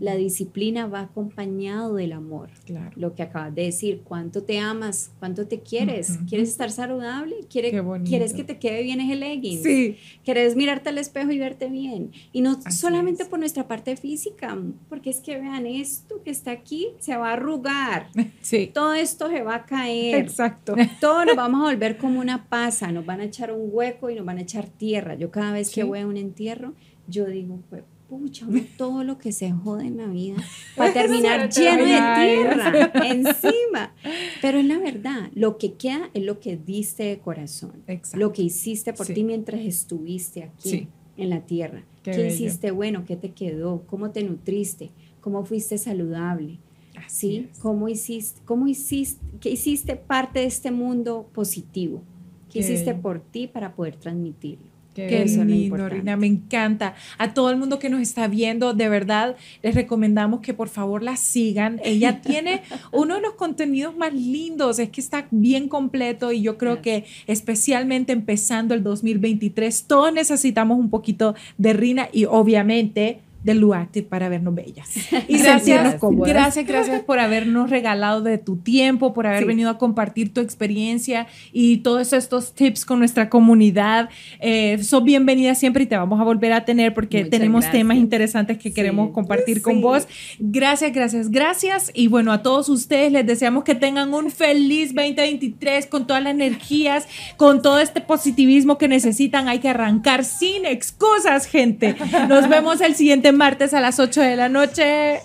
[0.00, 2.50] La disciplina va acompañado del amor.
[2.64, 2.90] Claro.
[2.96, 7.70] Lo que acabas de decir, cuánto te amas, cuánto te quieres, quieres estar saludable, ¿Quiere-
[7.70, 8.08] Qué bonito.
[8.08, 9.96] quieres que te quede bien ese leggings, Sí.
[10.24, 12.10] quieres mirarte al espejo y verte bien.
[12.32, 13.28] Y no Así solamente es.
[13.28, 14.56] por nuestra parte física,
[14.88, 18.08] porque es que vean esto que está aquí, se va a arrugar,
[18.42, 18.70] Sí.
[18.72, 20.74] todo esto se va a caer, Exacto.
[21.00, 24.14] todo nos vamos a volver como una pasa, nos van a echar un hueco y
[24.14, 25.14] nos van a echar tierra.
[25.14, 26.74] Yo cada vez que voy a un entierro,
[27.08, 27.82] yo digo, pues,
[28.18, 30.36] pucha, uno todo lo que se jode en la vida
[30.76, 33.94] para terminar lleno de tierra encima.
[34.40, 38.18] Pero es la verdad, lo que queda es lo que diste de corazón, Exacto.
[38.18, 39.14] lo que hiciste por Sí.
[39.14, 40.88] ti mientras estuviste aquí Sí.
[41.16, 41.84] en la tierra.
[42.02, 42.34] Qué ¿Qué, bello.
[42.34, 43.04] hiciste bueno?
[43.06, 43.82] ¿Qué te quedó?
[43.86, 44.90] ¿Cómo te nutriste?
[45.20, 46.58] ¿Cómo fuiste saludable?
[46.96, 47.48] Así ¿sí?
[47.50, 47.58] es.
[47.60, 52.02] ¿Cómo hiciste, cómo hiciste, qué hiciste parte de este mundo positivo?
[52.50, 54.71] ¿Qué Qué hiciste por ti para poder transmitirlo?
[54.94, 55.88] Qué lo lindo.
[55.88, 56.94] Rina, me encanta.
[57.18, 61.02] A todo el mundo que nos está viendo, de verdad, les recomendamos que por favor
[61.02, 61.80] la sigan.
[61.84, 62.62] Ella tiene
[62.92, 67.04] uno de los contenidos más lindos, es que está bien completo y yo creo que
[67.26, 74.28] especialmente empezando el 2023, todos necesitamos un poquito de Rina y obviamente de Luactive para
[74.28, 74.88] vernos bellas.
[75.28, 76.28] Y sentirnos gracias, cómodas.
[76.32, 79.46] gracias, gracias por habernos regalado de tu tiempo, por haber Sí.
[79.46, 84.08] venido a compartir tu experiencia y todos estos tips con nuestra comunidad.
[84.40, 87.72] Eh, sos bienvenida siempre y te vamos a volver a tener porque Muchas tenemos gracias.
[87.80, 89.12] temas interesantes que queremos Sí.
[89.14, 89.80] compartir con Sí.
[89.82, 90.08] vos.
[90.38, 91.90] Gracias, gracias, gracias.
[91.94, 96.32] Y bueno, a todos ustedes les deseamos que tengan un feliz 2023 con todas las
[96.34, 97.06] energías,
[97.36, 99.48] con todo este positivismo que necesitan.
[99.48, 101.94] Hay que arrancar sin excusas, gente.
[102.28, 105.22] Nos vemos el siguiente martes a las 8 de la noche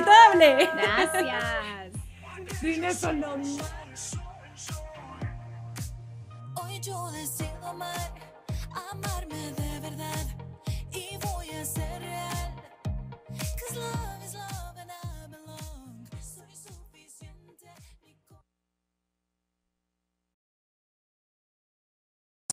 [0.00, 0.68] Doble.
[0.74, 1.44] Gracias.
[6.54, 7.10] Hoy yo